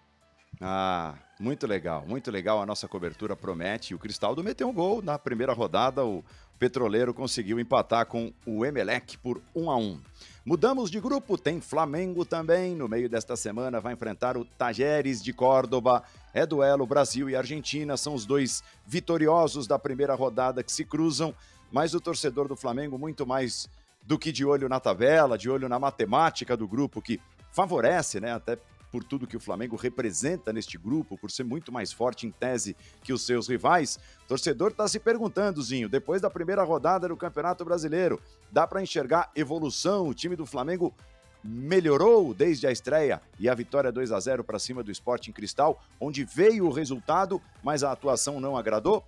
Ah, 0.60 1.16
muito 1.38 1.66
legal, 1.66 2.04
muito 2.06 2.30
legal. 2.30 2.62
A 2.62 2.66
nossa 2.66 2.86
cobertura 2.86 3.34
promete. 3.34 3.94
O 3.94 3.98
Cristaldo 3.98 4.42
meteu 4.42 4.68
um 4.68 4.72
gol 4.72 5.02
na 5.02 5.18
primeira 5.18 5.52
rodada. 5.52 6.04
O 6.04 6.24
Petroleiro 6.58 7.12
conseguiu 7.12 7.58
empatar 7.58 8.06
com 8.06 8.32
o 8.46 8.64
Emelec 8.64 9.18
por 9.18 9.42
1 9.54 9.70
a 9.70 9.76
1. 9.76 10.00
Mudamos 10.46 10.90
de 10.90 11.00
grupo, 11.00 11.36
tem 11.36 11.60
Flamengo 11.60 12.24
também. 12.24 12.76
No 12.76 12.88
meio 12.88 13.08
desta 13.08 13.34
semana 13.34 13.80
vai 13.80 13.94
enfrentar 13.94 14.36
o 14.36 14.44
Tajeres 14.44 15.22
de 15.22 15.32
Córdoba. 15.32 16.04
É 16.32 16.46
duelo 16.46 16.86
Brasil 16.86 17.28
e 17.28 17.34
Argentina, 17.34 17.96
são 17.96 18.14
os 18.14 18.24
dois 18.26 18.62
vitoriosos 18.86 19.66
da 19.66 19.78
primeira 19.78 20.14
rodada 20.14 20.62
que 20.62 20.70
se 20.70 20.84
cruzam, 20.84 21.34
mas 21.72 21.94
o 21.94 22.00
torcedor 22.00 22.46
do 22.46 22.56
Flamengo 22.56 22.98
muito 22.98 23.26
mais 23.26 23.68
do 24.02 24.18
que 24.18 24.30
de 24.30 24.44
olho 24.44 24.68
na 24.68 24.78
tabela, 24.78 25.38
de 25.38 25.48
olho 25.48 25.68
na 25.68 25.78
matemática 25.78 26.56
do 26.56 26.68
grupo 26.68 27.00
que 27.00 27.20
favorece, 27.50 28.20
né, 28.20 28.32
até 28.32 28.58
por 28.94 29.02
tudo 29.02 29.26
que 29.26 29.36
o 29.36 29.40
Flamengo 29.40 29.74
representa 29.74 30.52
neste 30.52 30.78
grupo, 30.78 31.18
por 31.18 31.28
ser 31.28 31.42
muito 31.42 31.72
mais 31.72 31.92
forte 31.92 32.28
em 32.28 32.30
tese 32.30 32.76
que 33.02 33.12
os 33.12 33.26
seus 33.26 33.48
rivais. 33.48 33.98
Torcedor 34.28 34.70
está 34.70 34.86
se 34.86 35.00
perguntando, 35.00 35.60
Zinho, 35.60 35.88
depois 35.88 36.22
da 36.22 36.30
primeira 36.30 36.62
rodada 36.62 37.08
do 37.08 37.16
Campeonato 37.16 37.64
Brasileiro, 37.64 38.20
dá 38.52 38.68
para 38.68 38.80
enxergar 38.80 39.32
evolução? 39.34 40.06
O 40.06 40.14
time 40.14 40.36
do 40.36 40.46
Flamengo 40.46 40.94
melhorou 41.42 42.32
desde 42.32 42.68
a 42.68 42.70
estreia 42.70 43.20
e 43.36 43.48
a 43.48 43.54
vitória 43.56 43.90
2 43.90 44.12
a 44.12 44.20
0 44.20 44.44
para 44.44 44.60
cima 44.60 44.80
do 44.80 44.92
Sporting 44.92 45.32
Cristal, 45.32 45.82
onde 46.00 46.24
veio 46.24 46.64
o 46.64 46.70
resultado, 46.70 47.42
mas 47.64 47.82
a 47.82 47.90
atuação 47.90 48.38
não 48.38 48.56
agradou? 48.56 49.04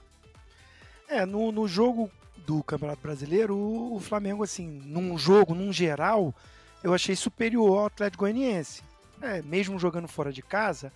É, 1.08 1.24
no, 1.24 1.52
no 1.52 1.68
jogo 1.68 2.10
do 2.44 2.60
Campeonato 2.64 3.02
Brasileiro, 3.02 3.54
o, 3.56 3.94
o, 3.94 4.00
Flamengo, 4.00 4.42
assim, 4.42 4.66
num 4.84 5.16
jogo, 5.16 5.54
num 5.54 5.72
geral, 5.72 6.34
eu 6.82 6.92
achei 6.92 7.14
superior 7.14 7.78
ao 7.78 7.86
Atlético 7.86 8.24
Goianiense. 8.24 8.82
É, 9.22 9.42
mesmo 9.42 9.78
jogando 9.78 10.08
fora 10.08 10.32
de 10.32 10.42
casa, 10.42 10.92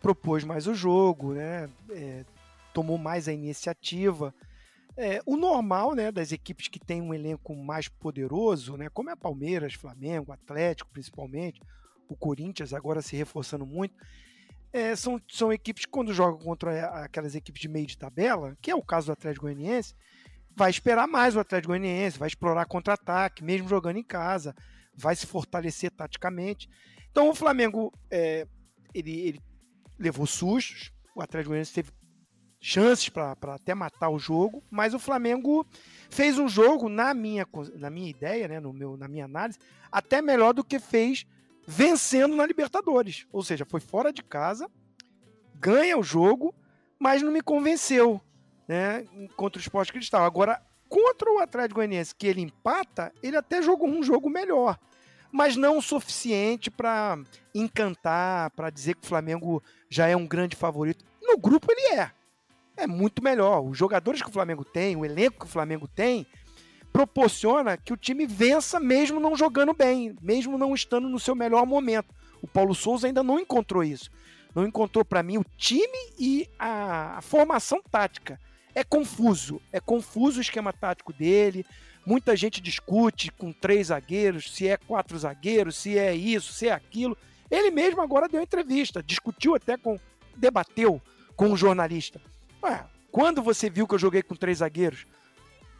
propôs 0.00 0.44
mais 0.44 0.66
o 0.66 0.74
jogo, 0.74 1.34
né? 1.34 1.68
É, 1.90 2.24
tomou 2.72 2.98
mais 2.98 3.28
a 3.28 3.32
iniciativa. 3.32 4.34
É, 4.96 5.20
o 5.24 5.36
normal 5.36 5.94
né, 5.94 6.10
das 6.10 6.32
equipes 6.32 6.68
que 6.68 6.80
têm 6.80 7.00
um 7.00 7.14
elenco 7.14 7.54
mais 7.54 7.88
poderoso, 7.88 8.76
né, 8.76 8.88
como 8.88 9.10
é 9.10 9.14
Palmeiras, 9.14 9.74
Flamengo, 9.74 10.32
Atlético 10.32 10.90
principalmente, 10.92 11.60
o 12.08 12.16
Corinthians 12.16 12.74
agora 12.74 13.00
se 13.00 13.14
reforçando 13.14 13.64
muito, 13.64 13.94
é, 14.72 14.96
são, 14.96 15.20
são 15.28 15.52
equipes 15.52 15.84
que 15.84 15.90
quando 15.90 16.12
jogam 16.12 16.38
contra 16.40 16.86
aquelas 17.04 17.34
equipes 17.34 17.60
de 17.62 17.68
meio 17.68 17.86
de 17.86 17.96
tabela, 17.96 18.56
que 18.60 18.70
é 18.70 18.74
o 18.74 18.82
caso 18.82 19.06
do 19.06 19.12
Atlético 19.12 19.46
Goianiense, 19.46 19.94
vai 20.58 20.70
esperar 20.70 21.06
mais 21.06 21.36
o 21.36 21.40
Atlético 21.40 21.68
Goianiense, 21.68 22.18
vai 22.18 22.26
explorar 22.26 22.66
contra-ataque, 22.66 23.44
mesmo 23.44 23.68
jogando 23.68 23.96
em 23.96 24.02
casa, 24.02 24.56
vai 24.92 25.14
se 25.14 25.24
fortalecer 25.24 25.88
taticamente. 25.92 26.68
Então 27.12 27.30
o 27.30 27.34
Flamengo 27.34 27.92
é, 28.10 28.44
ele, 28.92 29.20
ele 29.20 29.40
levou 29.96 30.26
sustos, 30.26 30.92
o 31.14 31.22
Atlético 31.22 31.50
Goianiense 31.50 31.72
teve 31.72 31.92
chances 32.60 33.08
para 33.08 33.36
até 33.54 33.72
matar 33.72 34.08
o 34.08 34.18
jogo, 34.18 34.60
mas 34.68 34.94
o 34.94 34.98
Flamengo 34.98 35.64
fez 36.10 36.40
um 36.40 36.48
jogo, 36.48 36.88
na 36.88 37.14
minha, 37.14 37.46
na 37.76 37.88
minha 37.88 38.10
ideia, 38.10 38.48
né, 38.48 38.58
no 38.58 38.72
meu, 38.72 38.96
na 38.96 39.06
minha 39.06 39.26
análise, 39.26 39.60
até 39.92 40.20
melhor 40.20 40.52
do 40.52 40.64
que 40.64 40.80
fez 40.80 41.24
vencendo 41.64 42.34
na 42.34 42.44
Libertadores. 42.44 43.28
Ou 43.30 43.44
seja, 43.44 43.64
foi 43.64 43.78
fora 43.78 44.12
de 44.12 44.24
casa, 44.24 44.68
ganha 45.54 45.96
o 45.96 46.02
jogo, 46.02 46.52
mas 46.98 47.22
não 47.22 47.30
me 47.30 47.42
convenceu 47.42 48.20
né, 48.68 49.04
contra 49.36 49.58
o 49.58 49.62
Esporte 49.62 49.92
Cristal. 49.92 50.24
Agora, 50.24 50.62
contra 50.88 51.32
o 51.32 51.38
Atlético 51.38 51.76
Goianiense, 51.76 52.14
que 52.14 52.26
ele 52.26 52.42
empata, 52.42 53.12
ele 53.22 53.36
até 53.36 53.60
jogou 53.62 53.88
um 53.88 54.02
jogo 54.02 54.30
melhor. 54.30 54.78
Mas 55.32 55.56
não 55.56 55.78
o 55.78 55.82
suficiente 55.82 56.70
para 56.70 57.18
encantar, 57.54 58.50
para 58.50 58.70
dizer 58.70 58.94
que 58.94 59.04
o 59.04 59.08
Flamengo 59.08 59.62
já 59.88 60.06
é 60.06 60.16
um 60.16 60.26
grande 60.26 60.54
favorito. 60.54 61.04
No 61.20 61.36
grupo 61.36 61.70
ele 61.72 61.94
é 61.96 62.12
é 62.78 62.86
muito 62.86 63.22
melhor. 63.22 63.60
Os 63.60 63.76
jogadores 63.76 64.22
que 64.22 64.28
o 64.28 64.32
Flamengo 64.32 64.64
tem, 64.64 64.96
o 64.96 65.04
elenco 65.04 65.40
que 65.40 65.46
o 65.46 65.48
Flamengo 65.48 65.88
tem, 65.88 66.26
proporciona 66.92 67.76
que 67.76 67.92
o 67.92 67.96
time 67.96 68.26
vença 68.26 68.80
mesmo 68.80 69.20
não 69.20 69.36
jogando 69.36 69.74
bem, 69.74 70.16
mesmo 70.22 70.56
não 70.56 70.74
estando 70.74 71.08
no 71.08 71.18
seu 71.18 71.34
melhor 71.34 71.66
momento. 71.66 72.14
O 72.40 72.46
Paulo 72.46 72.74
Souza 72.74 73.06
ainda 73.06 73.22
não 73.22 73.38
encontrou 73.38 73.82
isso. 73.82 74.10
Não 74.54 74.66
encontrou 74.66 75.04
para 75.04 75.22
mim 75.22 75.38
o 75.38 75.44
time 75.56 75.98
e 76.18 76.48
a, 76.58 77.18
a 77.18 77.20
formação 77.20 77.82
tática. 77.90 78.40
É 78.78 78.84
confuso, 78.84 79.60
é 79.72 79.80
confuso 79.80 80.38
o 80.38 80.40
esquema 80.40 80.72
tático 80.72 81.12
dele. 81.12 81.66
Muita 82.06 82.36
gente 82.36 82.60
discute 82.60 83.28
com 83.32 83.52
três 83.52 83.88
zagueiros, 83.88 84.54
se 84.54 84.68
é 84.68 84.76
quatro 84.76 85.18
zagueiros, 85.18 85.74
se 85.76 85.98
é 85.98 86.14
isso, 86.14 86.52
se 86.52 86.68
é 86.68 86.72
aquilo. 86.72 87.18
Ele 87.50 87.72
mesmo 87.72 88.00
agora 88.00 88.28
deu 88.28 88.40
entrevista, 88.40 89.02
discutiu 89.02 89.56
até 89.56 89.76
com, 89.76 89.98
debateu 90.36 91.02
com 91.34 91.48
um 91.48 91.56
jornalista. 91.56 92.20
Ué, 92.62 92.86
quando 93.10 93.42
você 93.42 93.68
viu 93.68 93.84
que 93.84 93.96
eu 93.96 93.98
joguei 93.98 94.22
com 94.22 94.36
três 94.36 94.58
zagueiros? 94.58 95.06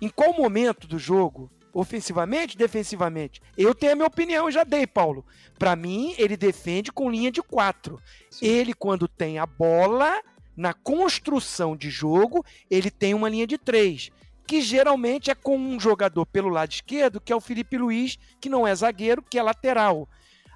Em 0.00 0.08
qual 0.08 0.32
momento 0.32 0.88
do 0.88 0.98
jogo? 0.98 1.48
Ofensivamente, 1.72 2.58
defensivamente? 2.58 3.40
Eu 3.56 3.76
tenho 3.76 3.92
a 3.92 3.94
minha 3.94 4.08
opinião, 4.08 4.50
já 4.50 4.64
dei, 4.64 4.88
Paulo. 4.88 5.24
Para 5.56 5.76
mim, 5.76 6.16
ele 6.18 6.36
defende 6.36 6.90
com 6.90 7.08
linha 7.08 7.30
de 7.30 7.42
quatro. 7.42 8.02
Sim. 8.28 8.44
Ele, 8.44 8.74
quando 8.74 9.06
tem 9.06 9.38
a 9.38 9.46
bola, 9.46 10.20
na 10.58 10.74
construção 10.74 11.76
de 11.76 11.88
jogo, 11.88 12.44
ele 12.68 12.90
tem 12.90 13.14
uma 13.14 13.28
linha 13.28 13.46
de 13.46 13.56
três. 13.56 14.10
Que 14.44 14.60
geralmente 14.60 15.30
é 15.30 15.34
com 15.34 15.56
um 15.56 15.78
jogador 15.78 16.26
pelo 16.26 16.48
lado 16.48 16.72
esquerdo, 16.72 17.20
que 17.20 17.32
é 17.32 17.36
o 17.36 17.40
Felipe 17.40 17.78
Luiz, 17.78 18.18
que 18.40 18.48
não 18.48 18.66
é 18.66 18.74
zagueiro, 18.74 19.22
que 19.22 19.38
é 19.38 19.42
lateral. 19.42 20.08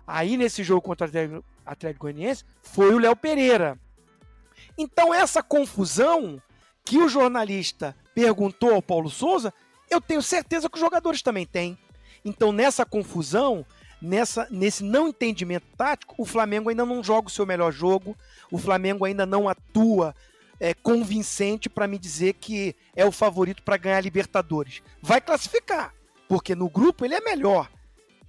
Aí, 0.05 0.37
nesse 0.37 0.65
jogo 0.65 0.83
contra 0.83 1.07
o 1.07 1.45
Atlético 1.65 2.07
Goianiense, 2.07 2.45
foi 2.63 2.93
o 2.93 2.99
Léo 2.99 3.15
Pereira. 3.15 3.79
Então, 4.77 5.15
essa 5.15 5.41
confusão 5.41 6.43
que 6.85 6.99
o 6.99 7.09
jornalista 7.09 7.95
perguntou 8.13 8.75
ao 8.75 8.83
Paulo 8.83 9.09
Souza, 9.09 9.55
eu 9.89 10.01
tenho 10.01 10.21
certeza 10.21 10.69
que 10.69 10.75
os 10.75 10.81
jogadores 10.81 11.23
também 11.23 11.47
têm. 11.47 11.79
Então, 12.25 12.51
nessa 12.51 12.85
confusão, 12.85 13.65
nessa, 14.03 14.49
nesse 14.51 14.83
não 14.83 15.09
entendimento 15.09 15.67
tático, 15.77 16.15
o 16.19 16.25
Flamengo 16.25 16.69
ainda 16.69 16.85
não 16.85 17.03
joga 17.03 17.29
o 17.29 17.31
seu 17.31 17.47
melhor 17.47 17.73
jogo, 17.73 18.17
o 18.51 18.59
Flamengo 18.59 19.05
ainda 19.05 19.25
não 19.25 19.49
atua 19.49 20.15
é, 20.59 20.75
convincente 20.75 21.71
para 21.71 21.87
me 21.87 21.99
dizer 21.99 22.35
que 22.35 22.75
é 22.95 23.05
o 23.05 23.13
favorito 23.13 23.63
para 23.63 23.77
ganhar 23.77 23.99
a 23.99 24.01
Libertadores. 24.01 24.83
Vai 25.01 25.21
classificar, 25.21 25.95
porque 26.29 26.55
no 26.55 26.69
grupo 26.69 27.05
ele 27.05 27.15
é 27.15 27.21
melhor, 27.21 27.71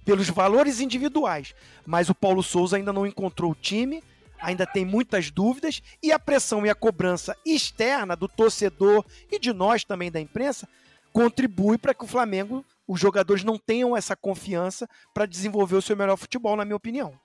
pelos 0.04 0.28
valores 0.28 0.80
individuais. 0.80 1.54
Mas 1.84 2.08
o 2.08 2.14
Paulo 2.14 2.42
Souza 2.42 2.76
ainda 2.76 2.92
não 2.92 3.06
encontrou 3.06 3.50
o 3.50 3.56
time, 3.56 4.02
ainda 4.40 4.66
tem 4.66 4.84
muitas 4.84 5.30
dúvidas 5.30 5.82
e 6.02 6.12
a 6.12 6.18
pressão 6.18 6.64
e 6.64 6.70
a 6.70 6.74
cobrança 6.74 7.36
externa 7.44 8.14
do 8.14 8.28
torcedor 8.28 9.04
e 9.30 9.38
de 9.38 9.52
nós 9.52 9.84
também 9.84 10.10
da 10.10 10.20
imprensa 10.20 10.68
contribui 11.12 11.78
para 11.78 11.94
que 11.94 12.04
o 12.04 12.08
Flamengo, 12.08 12.64
os 12.86 13.00
jogadores 13.00 13.44
não 13.44 13.58
tenham 13.58 13.96
essa 13.96 14.14
confiança 14.14 14.88
para 15.12 15.26
desenvolver 15.26 15.76
o 15.76 15.82
seu 15.82 15.96
melhor 15.96 16.16
futebol, 16.16 16.56
na 16.56 16.64
minha 16.64 16.76
opinião. 16.76 17.18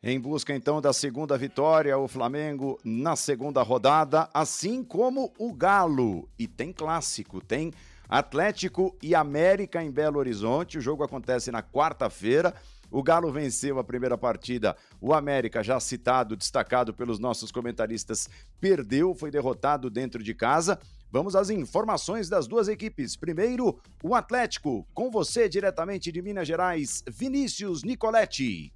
Em 0.00 0.20
busca 0.20 0.54
então 0.54 0.80
da 0.80 0.92
segunda 0.92 1.36
vitória, 1.36 1.98
o 1.98 2.06
Flamengo 2.06 2.78
na 2.84 3.16
segunda 3.16 3.62
rodada, 3.62 4.28
assim 4.32 4.84
como 4.84 5.32
o 5.36 5.52
Galo. 5.52 6.28
E 6.38 6.46
tem 6.46 6.72
clássico, 6.72 7.40
tem 7.40 7.72
Atlético 8.08 8.96
e 9.02 9.14
América 9.14 9.82
em 9.82 9.90
Belo 9.90 10.20
Horizonte. 10.20 10.78
O 10.78 10.80
jogo 10.80 11.02
acontece 11.02 11.50
na 11.50 11.64
quarta-feira. 11.64 12.54
O 12.90 13.02
Galo 13.02 13.30
venceu 13.32 13.78
a 13.78 13.84
primeira 13.84 14.16
partida. 14.16 14.76
O 15.00 15.12
América, 15.12 15.64
já 15.64 15.80
citado, 15.80 16.36
destacado 16.36 16.94
pelos 16.94 17.18
nossos 17.18 17.50
comentaristas, 17.50 18.30
perdeu, 18.60 19.14
foi 19.14 19.30
derrotado 19.32 19.90
dentro 19.90 20.22
de 20.22 20.32
casa. 20.32 20.78
Vamos 21.10 21.34
às 21.34 21.48
informações 21.48 22.28
das 22.28 22.46
duas 22.46 22.68
equipes. 22.68 23.16
Primeiro, 23.16 23.80
o 24.02 24.14
Atlético, 24.14 24.86
com 24.92 25.10
você 25.10 25.48
diretamente 25.48 26.12
de 26.12 26.20
Minas 26.20 26.46
Gerais, 26.46 27.02
Vinícius 27.10 27.82
Nicoletti. 27.82 28.70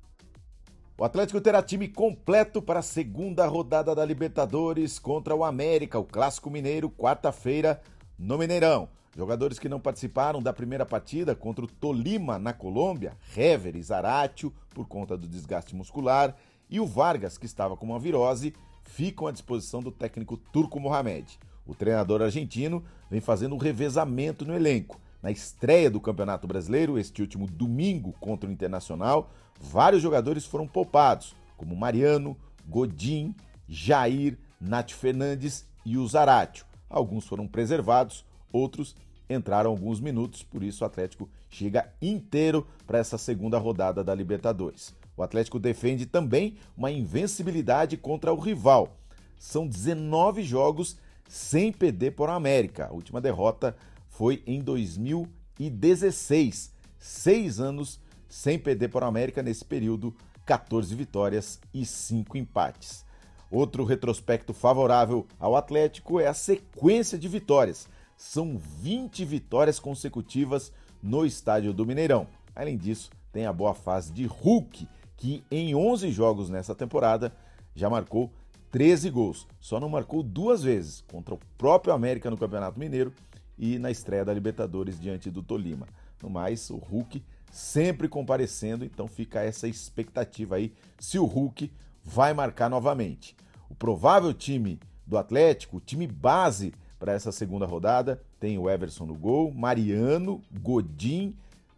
O 0.96 1.04
Atlético 1.04 1.42
terá 1.42 1.62
time 1.62 1.88
completo 1.88 2.62
para 2.62 2.78
a 2.78 2.82
segunda 2.82 3.46
rodada 3.46 3.94
da 3.94 4.02
Libertadores 4.04 4.98
contra 4.98 5.34
o 5.34 5.44
América, 5.44 5.98
o 5.98 6.04
Clássico 6.04 6.50
Mineiro, 6.50 6.88
quarta-feira, 6.88 7.82
no 8.18 8.38
Mineirão. 8.38 8.88
Jogadores 9.14 9.58
que 9.58 9.68
não 9.68 9.78
participaram 9.78 10.42
da 10.42 10.54
primeira 10.54 10.86
partida 10.86 11.34
contra 11.34 11.66
o 11.66 11.68
Tolima 11.68 12.38
na 12.38 12.54
Colômbia, 12.54 13.14
Hever 13.36 13.76
e 13.76 13.82
Zaratio, 13.82 14.54
por 14.70 14.88
conta 14.88 15.18
do 15.18 15.28
desgaste 15.28 15.76
muscular, 15.76 16.34
e 16.70 16.80
o 16.80 16.86
Vargas, 16.86 17.36
que 17.36 17.44
estava 17.44 17.76
com 17.76 17.84
uma 17.84 17.98
virose, 17.98 18.54
ficam 18.84 19.26
à 19.26 19.32
disposição 19.32 19.82
do 19.82 19.92
técnico 19.92 20.38
Turco 20.38 20.80
Mohamed. 20.80 21.38
O 21.66 21.74
treinador 21.74 22.22
argentino 22.22 22.82
vem 23.10 23.20
fazendo 23.20 23.54
um 23.54 23.58
revezamento 23.58 24.44
no 24.44 24.54
elenco. 24.54 25.00
Na 25.22 25.30
estreia 25.30 25.90
do 25.90 26.00
Campeonato 26.00 26.46
Brasileiro, 26.46 26.98
este 26.98 27.22
último 27.22 27.46
domingo 27.46 28.12
contra 28.18 28.48
o 28.48 28.52
Internacional, 28.52 29.30
vários 29.60 30.02
jogadores 30.02 30.44
foram 30.44 30.66
poupados, 30.66 31.36
como 31.56 31.76
Mariano, 31.76 32.36
Godin, 32.66 33.34
Jair, 33.68 34.36
Nath 34.60 34.90
Fernandes 34.90 35.64
e 35.86 35.96
o 35.96 36.06
Zaratio. 36.06 36.66
Alguns 36.90 37.26
foram 37.26 37.46
preservados, 37.46 38.24
outros 38.52 38.96
entraram 39.30 39.70
alguns 39.70 40.00
minutos, 40.00 40.42
por 40.42 40.62
isso 40.62 40.82
o 40.82 40.86
Atlético 40.86 41.28
chega 41.48 41.92
inteiro 42.02 42.66
para 42.86 42.98
essa 42.98 43.16
segunda 43.16 43.58
rodada 43.58 44.02
da 44.02 44.14
Libertadores. 44.14 44.94
O 45.16 45.22
Atlético 45.22 45.58
defende 45.58 46.06
também 46.06 46.56
uma 46.76 46.90
invencibilidade 46.90 47.96
contra 47.96 48.32
o 48.32 48.38
rival. 48.38 48.96
São 49.38 49.66
19 49.66 50.42
jogos 50.42 50.96
sem 51.32 51.72
perder 51.72 52.10
por 52.10 52.28
América. 52.28 52.88
A 52.88 52.92
última 52.92 53.18
derrota 53.18 53.74
foi 54.06 54.42
em 54.46 54.60
2016. 54.60 56.70
Seis 56.98 57.58
anos 57.58 57.98
sem 58.28 58.58
perder 58.58 58.88
por 58.88 59.02
América 59.02 59.42
nesse 59.42 59.64
período, 59.64 60.14
14 60.44 60.94
vitórias 60.94 61.58
e 61.72 61.86
5 61.86 62.36
empates. 62.36 63.02
Outro 63.50 63.82
retrospecto 63.82 64.52
favorável 64.52 65.26
ao 65.40 65.56
Atlético 65.56 66.20
é 66.20 66.26
a 66.26 66.34
sequência 66.34 67.16
de 67.18 67.28
vitórias 67.28 67.88
são 68.14 68.56
20 68.56 69.24
vitórias 69.24 69.80
consecutivas 69.80 70.70
no 71.02 71.24
estádio 71.26 71.72
do 71.72 71.86
Mineirão. 71.86 72.28
Além 72.54 72.76
disso, 72.76 73.10
tem 73.32 73.46
a 73.46 73.52
boa 73.52 73.74
fase 73.74 74.12
de 74.12 74.26
Hulk, 74.26 74.86
que 75.16 75.42
em 75.50 75.74
11 75.74 76.12
jogos 76.12 76.50
nessa 76.50 76.74
temporada 76.74 77.34
já 77.74 77.88
marcou 77.90 78.30
13 78.72 79.10
gols. 79.10 79.46
Só 79.60 79.78
não 79.78 79.90
marcou 79.90 80.22
duas 80.22 80.62
vezes, 80.62 81.04
contra 81.06 81.34
o 81.34 81.40
próprio 81.58 81.92
América 81.92 82.30
no 82.30 82.38
Campeonato 82.38 82.80
Mineiro 82.80 83.12
e 83.58 83.78
na 83.78 83.90
estreia 83.90 84.24
da 84.24 84.32
Libertadores 84.32 84.98
diante 84.98 85.30
do 85.30 85.42
Tolima. 85.42 85.86
No 86.22 86.30
mais, 86.30 86.70
o 86.70 86.76
Hulk 86.76 87.22
sempre 87.50 88.08
comparecendo, 88.08 88.82
então 88.82 89.06
fica 89.06 89.42
essa 89.42 89.68
expectativa 89.68 90.56
aí 90.56 90.72
se 90.98 91.18
o 91.18 91.26
Hulk 91.26 91.70
vai 92.02 92.32
marcar 92.32 92.70
novamente. 92.70 93.36
O 93.68 93.74
provável 93.74 94.32
time 94.32 94.80
do 95.06 95.18
Atlético, 95.18 95.76
o 95.76 95.80
time 95.80 96.06
base 96.06 96.72
para 96.98 97.12
essa 97.12 97.30
segunda 97.30 97.66
rodada, 97.66 98.22
tem 98.40 98.56
o 98.56 98.70
Everson 98.70 99.04
no 99.04 99.14
gol, 99.14 99.52
Mariano, 99.52 100.40
Godin, 100.62 101.36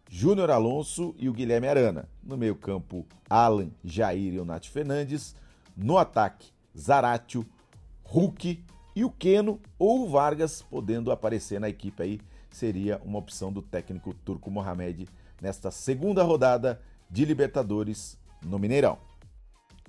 Júnior 0.09 0.49
Alonso 0.49 1.13
e 1.19 1.27
o 1.27 1.33
Guilherme 1.33 1.67
Arana. 1.67 2.07
No 2.23 2.37
meio-campo, 2.37 3.05
Alan, 3.29 3.69
Jair 3.83 4.35
e 4.35 4.39
o 4.39 4.45
Nath 4.45 4.67
Fernandes. 4.67 5.35
No 5.75 5.97
ataque, 5.97 6.54
Zaratio, 6.77 7.45
Hulk 8.03 8.63
e 8.95 9.03
o 9.03 9.09
Keno 9.09 9.59
ou 9.77 10.03
o 10.03 10.09
Vargas 10.09 10.61
podendo 10.61 11.11
aparecer 11.11 11.59
na 11.59 11.69
equipe 11.69 12.01
aí 12.01 12.21
seria 12.49 13.01
uma 13.03 13.19
opção 13.19 13.51
do 13.51 13.61
técnico 13.61 14.13
turco 14.13 14.49
Mohamed 14.49 15.07
nesta 15.41 15.69
segunda 15.69 16.23
rodada 16.23 16.81
de 17.09 17.25
Libertadores 17.25 18.17
no 18.41 18.57
Mineirão. 18.57 18.97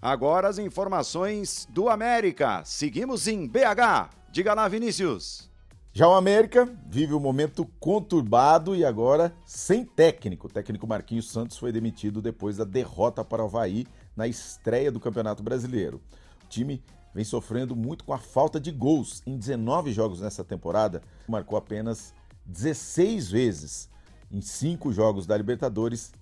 Agora 0.03 0.49
as 0.49 0.59
informações 0.59 1.67
do 1.71 1.89
América. 1.89 2.63
Seguimos 2.65 3.27
em 3.27 3.47
BH. 3.47 4.11
Diga 4.31 4.53
lá, 4.53 4.69
Vinícius. 4.69 5.51
Já 5.93 6.07
o 6.07 6.13
América 6.13 6.71
vive 6.87 7.15
um 7.15 7.21
momento 7.21 7.65
conturbado 7.81 8.77
e 8.77 8.85
agora 8.85 9.35
sem 9.47 9.83
técnico. 9.83 10.47
O 10.47 10.51
técnico 10.51 10.87
Marquinhos 10.87 11.31
Santos 11.31 11.57
foi 11.57 11.73
demitido 11.73 12.21
depois 12.21 12.59
da 12.59 12.65
derrota 12.65 13.25
para 13.25 13.43
o 13.43 13.47
Havaí 13.47 13.87
na 14.15 14.29
estreia 14.29 14.93
do 14.93 15.01
Campeonato 15.01 15.43
Brasileiro. 15.43 16.03
Time 16.49 16.83
vem 17.15 17.25
sofrendo 17.25 17.75
muito 17.75 18.05
com 18.05 18.13
a 18.13 18.19
falta 18.19 18.61
de 18.61 18.71
gols. 18.71 19.23
Em 19.27 19.37
19 19.37 19.93
jogos 19.93 20.21
nessa 20.21 20.45
temporada, 20.45 21.03
marcou 21.29 21.57
apenas 21.57 22.15
16 22.45 23.31
vezes. 23.31 23.91
Em 24.31 24.41
5 24.41 24.93
jogos 24.93 25.27
da 25.27 25.37
Libertadores, 25.37 26.13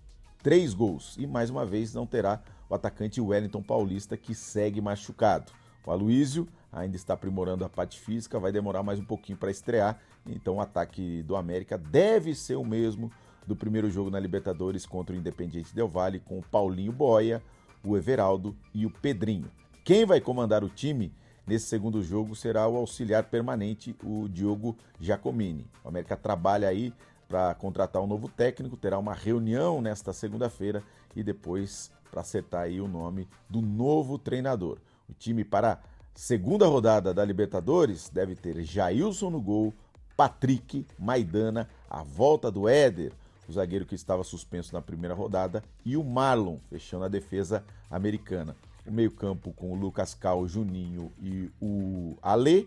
3 0.43 0.75
gols. 0.75 1.17
E 1.19 1.27
mais 1.27 1.51
uma 1.51 1.65
vez 1.65 1.95
não 1.95 2.07
terá 2.07 2.43
o 2.69 2.75
atacante 2.75 3.21
Wellington 3.21 3.63
Paulista, 3.63 4.17
que 4.17 4.35
segue 4.35 4.81
machucado. 4.81 5.53
O 5.87 5.91
Aloísio 5.91 6.49
ainda 6.73 6.97
está 6.97 7.15
aprimorando 7.15 7.65
a 7.65 7.69
parte 7.69 8.01
física, 8.01 8.41
vai 8.41 8.51
demorar 8.51 8.83
mais 8.83 8.99
um 8.99 9.05
pouquinho 9.05 9.39
para 9.39 9.51
estrear, 9.51 9.99
então 10.27 10.57
o 10.57 10.61
ataque 10.61 11.23
do 11.23 11.37
América 11.37 11.79
deve 11.79 12.35
ser 12.35 12.57
o 12.57 12.65
mesmo 12.65 13.13
do 13.47 13.55
primeiro 13.55 13.91
jogo 13.91 14.11
na 14.11 14.19
Libertadores 14.19 14.87
contra 14.87 15.15
o 15.15 15.19
Independiente 15.19 15.75
Del 15.75 15.89
Valle, 15.89 16.21
com 16.21 16.39
o 16.39 16.43
Paulinho 16.43 16.93
Boia, 16.93 17.43
o 17.85 17.97
Everaldo 17.97 18.57
e 18.73 18.87
o 18.87 18.91
Pedrinho. 18.91 19.51
Quem 19.85 20.07
vai 20.07 20.19
comandar 20.19 20.65
o 20.65 20.71
time 20.71 21.13
nesse 21.47 21.67
segundo 21.67 22.03
jogo 22.03 22.35
será 22.35 22.67
o 22.67 22.75
auxiliar 22.75 23.25
permanente, 23.25 23.95
o 24.03 24.27
Diogo 24.31 24.75
Giacomini. 24.99 25.71
O 25.85 25.89
América 25.89 26.17
trabalha 26.17 26.69
aí 26.69 26.91
para 27.29 27.55
contratar 27.55 28.01
um 28.01 28.07
novo 28.07 28.27
técnico, 28.27 28.79
terá 28.79 28.99
uma 28.99 29.13
reunião 29.13 29.83
nesta 29.83 30.15
segunda-feira 30.15 30.83
e 31.15 31.23
depois 31.23 31.93
para 32.11 32.23
acertar 32.23 32.63
aí 32.63 32.81
o 32.81 32.89
nome 32.89 33.29
do 33.47 33.61
novo 33.61 34.19
treinador. 34.19 34.79
O 35.07 35.13
time 35.13 35.45
para 35.45 35.79
segunda 36.15 36.67
rodada 36.67 37.13
da 37.13 37.23
Libertadores 37.23 38.09
deve 38.09 38.35
ter 38.35 38.63
Jailson 38.65 39.29
no 39.29 39.41
gol, 39.43 39.75
Patrick, 40.17 40.87
Maidana, 40.99 41.69
a 41.91 42.03
volta 42.03 42.51
do 42.51 42.67
Éder, 42.67 43.13
o 43.47 43.53
zagueiro 43.53 43.85
que 43.85 43.95
estava 43.95 44.25
suspenso 44.25 44.73
na 44.73 44.81
primeira 44.81 45.15
rodada, 45.15 45.63
e 45.85 45.95
o 45.95 46.03
Marlon, 46.03 46.57
fechando 46.71 47.05
a 47.05 47.09
defesa 47.09 47.63
americana. 47.91 48.57
O 48.87 48.93
meio-campo 48.93 49.53
com 49.53 49.73
o 49.73 49.75
Lucas 49.75 50.15
Cal, 50.15 50.47
Juninho 50.47 51.13
e 51.19 51.51
o 51.61 52.17
Alê, 52.23 52.67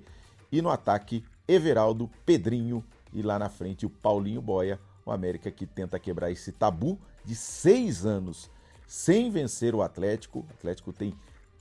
e 0.51 0.61
no 0.61 0.69
ataque 0.69 1.23
Everaldo, 1.47 2.09
Pedrinho 2.25 2.83
e 3.13 3.21
lá 3.21 3.37
na 3.37 3.49
frente 3.49 3.85
o 3.85 3.89
Paulinho 3.89 4.41
Boia, 4.41 4.79
o 5.05 5.11
América 5.11 5.49
que 5.51 5.65
tenta 5.65 5.99
quebrar 5.99 6.31
esse 6.31 6.51
tabu 6.51 6.99
de 7.23 7.35
seis 7.35 8.05
anos 8.05 8.49
sem 8.87 9.29
vencer 9.29 9.75
o 9.75 9.81
Atlético. 9.81 10.39
O 10.39 10.53
Atlético 10.53 10.91
tem 10.91 11.13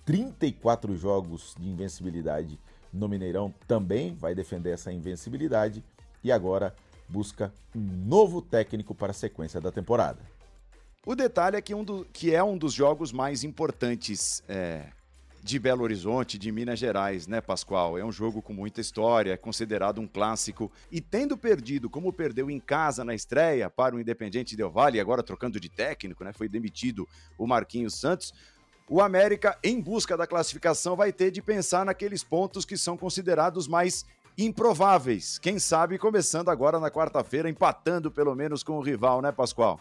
34 0.05 0.97
jogos 0.97 1.55
de 1.59 1.69
invencibilidade 1.69 2.59
no 2.93 3.09
Mineirão, 3.09 3.53
também 3.67 4.15
vai 4.15 4.35
defender 4.35 4.71
essa 4.71 4.93
invencibilidade 4.93 5.85
e 6.23 6.33
agora 6.33 6.75
busca 7.09 7.53
um 7.75 7.81
novo 7.81 8.41
técnico 8.41 8.95
para 8.95 9.11
a 9.11 9.15
sequência 9.15 9.61
da 9.61 9.71
temporada. 9.71 10.21
O 11.09 11.15
detalhe 11.15 11.57
é 11.57 11.63
que, 11.63 11.73
um 11.73 11.85
do, 11.85 12.05
que 12.13 12.35
é 12.35 12.43
um 12.43 12.59
dos 12.59 12.73
jogos 12.73 13.13
mais 13.13 13.45
importantes 13.45 14.43
é, 14.49 14.87
de 15.41 15.57
Belo 15.57 15.85
Horizonte, 15.85 16.37
de 16.37 16.51
Minas 16.51 16.81
Gerais, 16.81 17.29
né, 17.29 17.41
Pascoal? 17.41 17.97
É 17.97 18.05
um 18.05 18.11
jogo 18.11 18.43
com 18.43 18.53
muita 18.53 18.81
história, 18.81 19.33
é 19.33 19.37
considerado 19.37 20.01
um 20.01 20.09
clássico. 20.09 20.69
E 20.91 21.01
tendo 21.01 21.39
perdido, 21.39 21.89
como 21.89 22.13
perdeu 22.13 22.51
em 22.51 22.59
casa 22.59 23.05
na 23.05 23.15
estreia 23.15 23.71
para 23.71 23.95
o 23.95 24.01
Independente 24.01 24.57
Del 24.57 24.69
Valle, 24.69 24.99
agora 24.99 25.23
trocando 25.23 25.61
de 25.61 25.69
técnico, 25.69 26.25
né? 26.25 26.33
Foi 26.33 26.49
demitido 26.49 27.09
o 27.39 27.47
Marquinhos 27.47 27.95
Santos. 27.95 28.35
O 28.91 29.01
América, 29.01 29.57
em 29.63 29.81
busca 29.81 30.17
da 30.17 30.27
classificação, 30.27 30.97
vai 30.97 31.13
ter 31.13 31.31
de 31.31 31.41
pensar 31.41 31.87
naqueles 31.87 32.25
pontos 32.25 32.65
que 32.65 32.77
são 32.77 32.97
considerados 32.97 33.69
mais 33.69 34.05
improváveis. 34.37 35.39
Quem 35.39 35.61
sabe 35.61 35.99
começando 35.99 36.49
agora 36.49 36.81
na 36.81 36.91
quarta-feira, 36.91 37.49
empatando 37.49 38.11
pelo 38.11 38.35
menos 38.35 38.65
com 38.65 38.73
o 38.73 38.83
rival, 38.83 39.23
né, 39.23 39.31
Pascoal? 39.31 39.81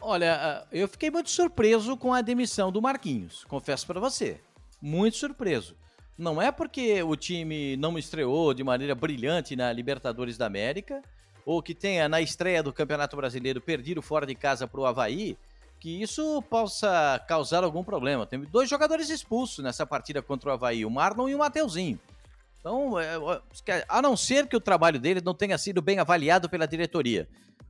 Olha, 0.00 0.34
ah, 0.40 0.66
eu 0.70 0.86
fiquei 0.88 1.10
muito 1.10 1.30
surpreso 1.30 1.96
com 1.96 2.14
a 2.14 2.20
demissão 2.20 2.70
do 2.70 2.80
Marquinhos, 2.80 3.44
confesso 3.44 3.86
para 3.86 3.98
você 3.98 4.40
muito 4.80 5.16
surpreso. 5.16 5.76
Não 6.16 6.40
é 6.40 6.50
porque 6.50 7.02
o 7.02 7.14
time 7.14 7.76
não 7.76 7.98
estreou 7.98 8.52
de 8.52 8.64
maneira 8.64 8.94
brilhante 8.94 9.54
na 9.54 9.72
Libertadores 9.72 10.36
da 10.36 10.46
América, 10.46 11.00
ou 11.44 11.62
que 11.62 11.74
tenha 11.74 12.08
na 12.08 12.20
estreia 12.20 12.62
do 12.62 12.72
Campeonato 12.72 13.16
Brasileiro 13.16 13.60
perdido 13.60 14.02
fora 14.02 14.26
de 14.26 14.34
casa 14.34 14.66
para 14.66 14.80
o 14.80 14.86
Havaí, 14.86 15.36
que 15.80 16.02
isso 16.02 16.42
possa 16.42 17.24
causar 17.28 17.62
algum 17.62 17.84
problema. 17.84 18.26
Tem 18.26 18.40
dois 18.40 18.68
jogadores 18.68 19.10
expulsos 19.10 19.64
nessa 19.64 19.86
partida 19.86 20.20
contra 20.20 20.50
o 20.50 20.52
Havaí, 20.52 20.84
o 20.84 20.90
Marlon 20.90 21.28
e 21.28 21.34
o 21.34 21.38
Mateuzinho. 21.38 22.00
Então, 22.58 22.98
é, 22.98 23.12
a 23.88 24.02
não 24.02 24.16
ser 24.16 24.48
que 24.48 24.56
o 24.56 24.60
trabalho 24.60 24.98
dele 24.98 25.22
não 25.24 25.32
tenha 25.32 25.56
sido 25.56 25.80
bem 25.80 26.00
avaliado 26.00 26.50
pela 26.50 26.66
diretoria. 26.66 27.28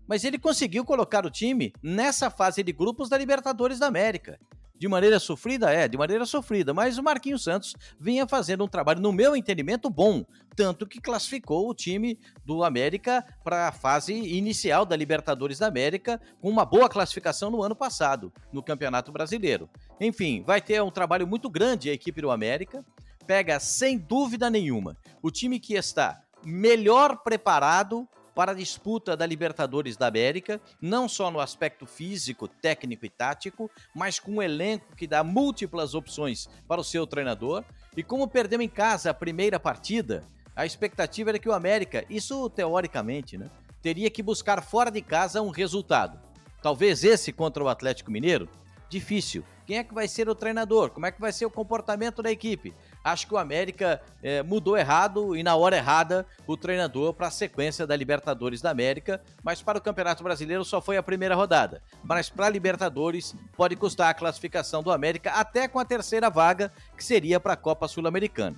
Mas 0.08 0.24
ele 0.24 0.38
conseguiu 0.38 0.84
colocar 0.84 1.26
o 1.26 1.30
time 1.30 1.72
nessa 1.82 2.30
fase 2.30 2.62
de 2.62 2.72
grupos 2.72 3.08
da 3.08 3.18
Libertadores 3.18 3.78
da 3.78 3.86
América. 3.86 4.40
De 4.78 4.86
maneira 4.86 5.18
sofrida? 5.18 5.72
É, 5.72 5.88
de 5.88 5.98
maneira 5.98 6.24
sofrida, 6.24 6.72
mas 6.72 6.98
o 6.98 7.02
Marquinhos 7.02 7.42
Santos 7.42 7.74
vinha 7.98 8.28
fazendo 8.28 8.62
um 8.62 8.68
trabalho, 8.68 9.00
no 9.00 9.12
meu 9.12 9.34
entendimento, 9.34 9.90
bom, 9.90 10.24
tanto 10.54 10.86
que 10.86 11.00
classificou 11.00 11.68
o 11.68 11.74
time 11.74 12.16
do 12.44 12.62
América 12.62 13.24
para 13.42 13.66
a 13.66 13.72
fase 13.72 14.14
inicial 14.14 14.86
da 14.86 14.94
Libertadores 14.94 15.58
da 15.58 15.66
América, 15.66 16.20
com 16.40 16.48
uma 16.48 16.64
boa 16.64 16.88
classificação 16.88 17.50
no 17.50 17.60
ano 17.60 17.74
passado, 17.74 18.32
no 18.52 18.62
Campeonato 18.62 19.10
Brasileiro. 19.10 19.68
Enfim, 20.00 20.44
vai 20.46 20.60
ter 20.60 20.80
um 20.80 20.92
trabalho 20.92 21.26
muito 21.26 21.50
grande 21.50 21.90
a 21.90 21.92
equipe 21.92 22.22
do 22.22 22.30
América, 22.30 22.84
pega 23.26 23.58
sem 23.58 23.98
dúvida 23.98 24.48
nenhuma 24.48 24.96
o 25.20 25.30
time 25.30 25.58
que 25.58 25.74
está 25.74 26.22
melhor 26.44 27.16
preparado 27.24 28.08
para 28.38 28.52
a 28.52 28.54
disputa 28.54 29.16
da 29.16 29.26
Libertadores 29.26 29.96
da 29.96 30.06
América, 30.06 30.60
não 30.80 31.08
só 31.08 31.28
no 31.28 31.40
aspecto 31.40 31.86
físico, 31.86 32.46
técnico 32.46 33.04
e 33.04 33.10
tático, 33.10 33.68
mas 33.92 34.20
com 34.20 34.34
um 34.34 34.40
elenco 34.40 34.94
que 34.94 35.08
dá 35.08 35.24
múltiplas 35.24 35.92
opções 35.92 36.48
para 36.68 36.80
o 36.80 36.84
seu 36.84 37.04
treinador. 37.04 37.64
E 37.96 38.02
como 38.04 38.28
perdeu 38.28 38.62
em 38.62 38.68
casa 38.68 39.10
a 39.10 39.14
primeira 39.14 39.58
partida, 39.58 40.22
a 40.54 40.64
expectativa 40.64 41.30
era 41.30 41.38
que 41.40 41.48
o 41.48 41.52
América, 41.52 42.04
isso 42.08 42.48
teoricamente, 42.48 43.36
né, 43.36 43.50
teria 43.82 44.08
que 44.08 44.22
buscar 44.22 44.62
fora 44.62 44.88
de 44.88 45.02
casa 45.02 45.42
um 45.42 45.50
resultado. 45.50 46.16
Talvez 46.62 47.02
esse 47.02 47.32
contra 47.32 47.64
o 47.64 47.68
Atlético 47.68 48.12
Mineiro? 48.12 48.48
Difícil. 48.88 49.44
Quem 49.66 49.78
é 49.78 49.84
que 49.84 49.92
vai 49.92 50.06
ser 50.06 50.28
o 50.28 50.34
treinador? 50.34 50.90
Como 50.90 51.06
é 51.06 51.10
que 51.10 51.20
vai 51.20 51.32
ser 51.32 51.44
o 51.44 51.50
comportamento 51.50 52.22
da 52.22 52.30
equipe? 52.30 52.72
Acho 53.12 53.26
que 53.26 53.34
o 53.34 53.38
América 53.38 54.00
é, 54.22 54.42
mudou 54.42 54.76
errado 54.76 55.36
e 55.36 55.42
na 55.42 55.56
hora 55.56 55.76
errada 55.76 56.26
o 56.46 56.56
treinador 56.56 57.12
para 57.12 57.28
a 57.28 57.30
sequência 57.30 57.86
da 57.86 57.96
Libertadores 57.96 58.60
da 58.60 58.70
América, 58.70 59.20
mas 59.42 59.62
para 59.62 59.78
o 59.78 59.80
Campeonato 59.80 60.22
Brasileiro 60.22 60.64
só 60.64 60.80
foi 60.80 60.96
a 60.96 61.02
primeira 61.02 61.34
rodada. 61.34 61.82
Mas 62.02 62.28
para 62.28 62.46
a 62.46 62.50
Libertadores 62.50 63.34
pode 63.56 63.76
custar 63.76 64.10
a 64.10 64.14
classificação 64.14 64.82
do 64.82 64.92
América 64.92 65.30
até 65.32 65.68
com 65.68 65.78
a 65.78 65.84
terceira 65.84 66.30
vaga, 66.30 66.72
que 66.96 67.04
seria 67.04 67.38
para 67.40 67.54
a 67.54 67.56
Copa 67.56 67.88
Sul-Americana. 67.88 68.56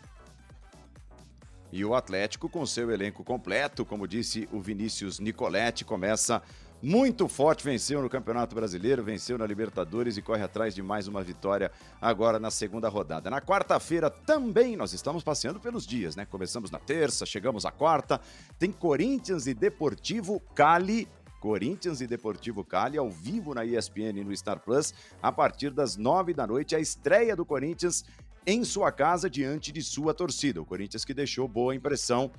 E 1.72 1.84
o 1.84 1.94
Atlético, 1.94 2.48
com 2.48 2.66
seu 2.66 2.90
elenco 2.90 3.22
completo, 3.22 3.84
como 3.84 4.08
disse 4.08 4.48
o 4.52 4.60
Vinícius 4.60 5.20
Nicoletti, 5.20 5.84
começa 5.84 6.42
muito 6.82 7.28
forte, 7.28 7.64
venceu 7.64 8.00
no 8.00 8.08
Campeonato 8.08 8.54
Brasileiro, 8.54 9.02
venceu 9.02 9.36
na 9.36 9.46
Libertadores 9.46 10.16
e 10.16 10.22
corre 10.22 10.42
atrás 10.42 10.74
de 10.74 10.82
mais 10.82 11.06
uma 11.06 11.22
vitória 11.22 11.70
agora 12.00 12.38
na 12.38 12.50
segunda 12.50 12.88
rodada. 12.88 13.28
Na 13.28 13.40
quarta-feira 13.40 14.08
também 14.08 14.76
nós 14.76 14.92
estamos 14.92 15.22
passeando 15.22 15.60
pelos 15.60 15.86
dias, 15.86 16.16
né? 16.16 16.24
Começamos 16.24 16.70
na 16.70 16.78
terça, 16.78 17.26
chegamos 17.26 17.66
à 17.66 17.70
quarta, 17.70 18.20
tem 18.58 18.72
Corinthians 18.72 19.46
e 19.46 19.54
Deportivo 19.54 20.40
Cali 20.54 21.06
Corinthians 21.40 22.02
e 22.02 22.06
Deportivo 22.06 22.62
Cali 22.62 22.98
ao 22.98 23.10
vivo 23.10 23.54
na 23.54 23.64
ESPN 23.64 24.20
e 24.20 24.24
no 24.24 24.36
Star 24.36 24.60
Plus 24.60 24.92
a 25.22 25.32
partir 25.32 25.70
das 25.70 25.96
nove 25.96 26.34
da 26.34 26.46
noite. 26.46 26.76
A 26.76 26.78
estreia 26.78 27.34
do 27.34 27.46
Corinthians 27.46 28.04
em 28.46 28.62
sua 28.64 28.92
casa 28.92 29.28
diante 29.28 29.72
de 29.72 29.82
sua 29.82 30.14
torcida. 30.14 30.60
O 30.60 30.66
Corinthians 30.66 31.04
que 31.04 31.14
deixou 31.14 31.48
boa 31.48 31.74
impressão 31.74 32.30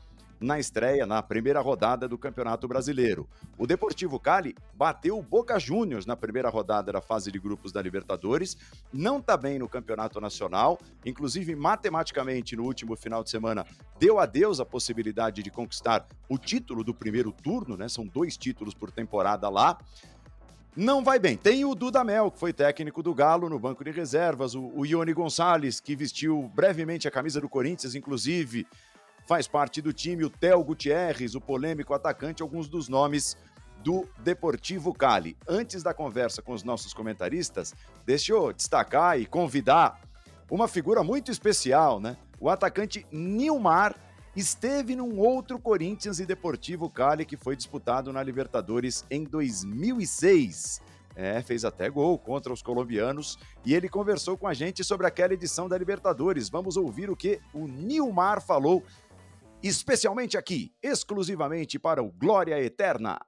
na 0.42 0.60
estreia, 0.60 1.06
na 1.06 1.22
primeira 1.22 1.62
rodada 1.62 2.08
do 2.08 2.18
Campeonato 2.18 2.68
Brasileiro. 2.68 3.30
O 3.58 3.68
Deportivo 3.68 4.20
Cali 4.20 4.56
bateu 4.74 5.18
o 5.18 5.22
Boca 5.22 5.60
Juniors 5.60 6.06
na 6.06 6.16
primeira 6.16 6.50
rodada 6.50 6.92
da 6.92 7.00
fase 7.00 7.32
de 7.32 7.40
grupos 7.40 7.72
da 7.72 7.82
Libertadores, 7.82 8.58
não 8.92 9.20
está 9.20 9.38
bem 9.38 9.60
no 9.60 9.70
Campeonato 9.70 10.20
Nacional, 10.20 10.80
inclusive 11.06 11.56
matematicamente 11.56 12.56
no 12.56 12.64
último 12.64 12.96
final 12.96 13.24
de 13.24 13.30
semana 13.30 13.66
deu 14.00 14.20
adeus 14.20 14.60
a 14.60 14.66
possibilidade 14.66 15.44
de 15.44 15.52
conquistar 15.52 16.08
o 16.28 16.38
título 16.38 16.84
do 16.84 16.94
primeiro 16.94 17.32
turno, 17.32 17.78
né? 17.78 17.88
São 17.88 18.08
dois 18.08 18.36
títulos 18.36 18.74
por 18.74 18.90
temporada 18.92 19.48
lá 19.48 19.78
não 20.76 21.04
vai 21.04 21.20
bem. 21.20 21.36
Tem 21.36 21.66
o 21.66 21.76
Dudamel, 21.76 22.32
que 22.32 22.40
foi 22.40 22.54
técnico 22.54 23.04
do 23.04 23.14
Galo 23.14 23.50
no 23.50 23.60
banco 23.60 23.84
de 23.84 23.92
reservas, 23.92 24.56
o, 24.56 24.72
o 24.74 24.86
Ione 24.86 25.12
Gonçalves, 25.12 25.82
que 25.82 25.98
vestiu 25.98 26.50
brevemente 26.56 27.10
a 27.10 27.12
camisa 27.12 27.42
do 27.42 27.50
Corinthians, 27.50 27.94
inclusive 27.94 28.66
faz 29.26 29.48
parte 29.48 29.82
do 29.82 29.94
time, 29.94 30.26
o 30.26 30.30
Theo 30.30 30.64
Gutierrez, 30.64 31.36
o 31.36 31.42
polêmico 31.42 31.94
atacante, 31.94 32.42
alguns 32.42 32.68
dos 32.68 32.90
nomes 32.90 33.38
do 33.84 34.08
Deportivo 34.20 34.94
Cali. 34.94 35.38
Antes 35.48 35.84
da 35.84 35.94
conversa 35.94 36.42
com 36.42 36.54
os 36.54 36.64
nossos 36.64 36.94
comentaristas, 36.94 37.74
deixa 38.06 38.34
eu 38.34 38.54
destacar 38.54 39.20
e 39.20 39.26
convidar 39.26 40.00
uma 40.50 40.68
figura 40.68 41.04
muito 41.04 41.32
especial, 41.32 42.00
né? 42.00 42.18
O 42.40 42.50
atacante 42.50 43.06
Nilmar 43.12 43.96
esteve 44.36 44.96
num 44.96 45.20
outro 45.20 45.60
Corinthians 45.60 46.20
e 46.20 46.26
Deportivo 46.26 46.90
Cali 46.90 47.26
que 47.26 47.38
foi 47.38 47.56
disputado 47.56 48.12
na 48.14 48.24
Libertadores 48.24 49.06
em 49.10 49.24
2006. 49.24 50.82
É, 51.14 51.42
fez 51.42 51.66
até 51.66 51.90
gol 51.90 52.18
contra 52.18 52.54
os 52.54 52.62
colombianos 52.62 53.38
e 53.66 53.74
ele 53.74 53.90
conversou 53.90 54.38
com 54.38 54.48
a 54.48 54.54
gente 54.54 54.82
sobre 54.84 55.06
aquela 55.06 55.34
edição 55.34 55.68
da 55.68 55.78
Libertadores. 55.78 56.50
Vamos 56.50 56.78
ouvir 56.78 57.10
o 57.10 57.18
que 57.18 57.40
o 57.54 57.68
Nilmar 57.68 58.42
falou 58.42 58.84
especialmente 59.64 60.38
aqui, 60.38 60.72
exclusivamente 60.82 61.78
para 61.78 62.02
o 62.02 62.12
Glória 62.12 62.60
Eterna. 62.62 63.20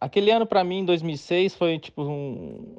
Aquele 0.00 0.30
ano 0.30 0.46
para 0.46 0.64
mim, 0.64 0.80
em 0.80 0.84
2006, 0.84 1.54
foi 1.54 1.78
tipo 1.78 2.02
um... 2.02 2.76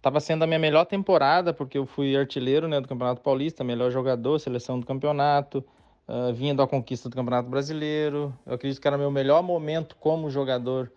Tava 0.00 0.20
sendo 0.20 0.42
a 0.42 0.46
minha 0.46 0.58
melhor 0.58 0.84
temporada, 0.84 1.54
porque 1.54 1.78
eu 1.78 1.86
fui 1.86 2.14
artilheiro 2.14 2.68
né, 2.68 2.78
do 2.80 2.86
Campeonato 2.86 3.22
Paulista, 3.22 3.64
melhor 3.64 3.90
jogador, 3.90 4.38
seleção 4.38 4.78
do 4.78 4.84
campeonato, 4.84 5.64
uh, 6.06 6.32
vinha 6.34 6.54
da 6.54 6.66
conquista 6.66 7.08
do 7.08 7.16
Campeonato 7.16 7.48
Brasileiro. 7.48 8.34
Eu 8.44 8.54
acredito 8.54 8.80
que 8.80 8.86
era 8.86 8.98
meu 8.98 9.10
melhor 9.10 9.42
momento 9.42 9.96
como 9.96 10.28
jogador 10.28 10.92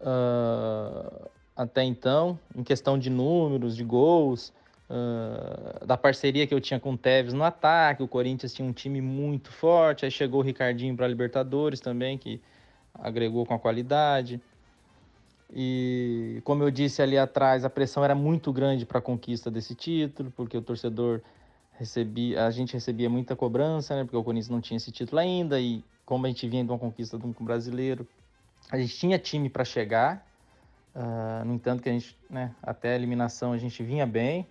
uh, 0.00 1.28
até 1.56 1.82
então, 1.82 2.38
em 2.56 2.62
questão 2.62 2.96
de 2.96 3.10
números, 3.10 3.76
de 3.76 3.82
gols, 3.82 4.52
Uh, 4.90 5.86
da 5.86 5.96
parceria 5.96 6.48
que 6.48 6.52
eu 6.52 6.60
tinha 6.60 6.80
com 6.80 6.94
o 6.94 6.98
Tevez 6.98 7.32
no 7.32 7.44
ataque. 7.44 8.02
O 8.02 8.08
Corinthians 8.08 8.52
tinha 8.52 8.66
um 8.66 8.72
time 8.72 9.00
muito 9.00 9.52
forte. 9.52 10.04
Aí 10.04 10.10
chegou 10.10 10.40
o 10.40 10.42
Ricardinho 10.42 10.96
para 10.96 11.06
a 11.06 11.08
Libertadores 11.08 11.78
também, 11.78 12.18
que 12.18 12.40
agregou 12.92 13.46
com 13.46 13.54
a 13.54 13.58
qualidade. 13.58 14.40
E 15.52 16.40
como 16.44 16.64
eu 16.64 16.70
disse 16.70 17.00
ali 17.02 17.16
atrás, 17.16 17.64
a 17.64 17.70
pressão 17.70 18.04
era 18.04 18.14
muito 18.14 18.52
grande 18.52 18.84
para 18.84 18.98
a 18.98 19.02
conquista 19.02 19.50
desse 19.50 19.76
título, 19.76 20.32
porque 20.36 20.56
o 20.56 20.62
torcedor 20.62 21.20
recebia, 21.78 22.44
a 22.46 22.50
gente 22.50 22.74
recebia 22.74 23.08
muita 23.08 23.36
cobrança, 23.36 23.94
né? 23.94 24.02
Porque 24.02 24.16
o 24.16 24.24
Corinthians 24.24 24.48
não 24.48 24.60
tinha 24.60 24.76
esse 24.76 24.90
título 24.90 25.20
ainda 25.20 25.60
e 25.60 25.84
como 26.04 26.26
a 26.26 26.28
gente 26.28 26.48
vinha 26.48 26.64
de 26.64 26.70
uma 26.70 26.78
conquista 26.78 27.16
do 27.16 27.28
brasileiro, 27.40 28.06
a 28.70 28.76
gente 28.76 28.96
tinha 28.96 29.18
time 29.18 29.48
para 29.48 29.64
chegar. 29.64 30.26
Uh, 30.94 31.44
no 31.44 31.54
entanto, 31.54 31.80
que 31.80 31.88
a 31.88 31.92
gente, 31.92 32.16
né, 32.28 32.52
até 32.60 32.92
a 32.92 32.96
eliminação 32.96 33.52
a 33.52 33.58
gente 33.58 33.80
vinha 33.84 34.04
bem. 34.04 34.46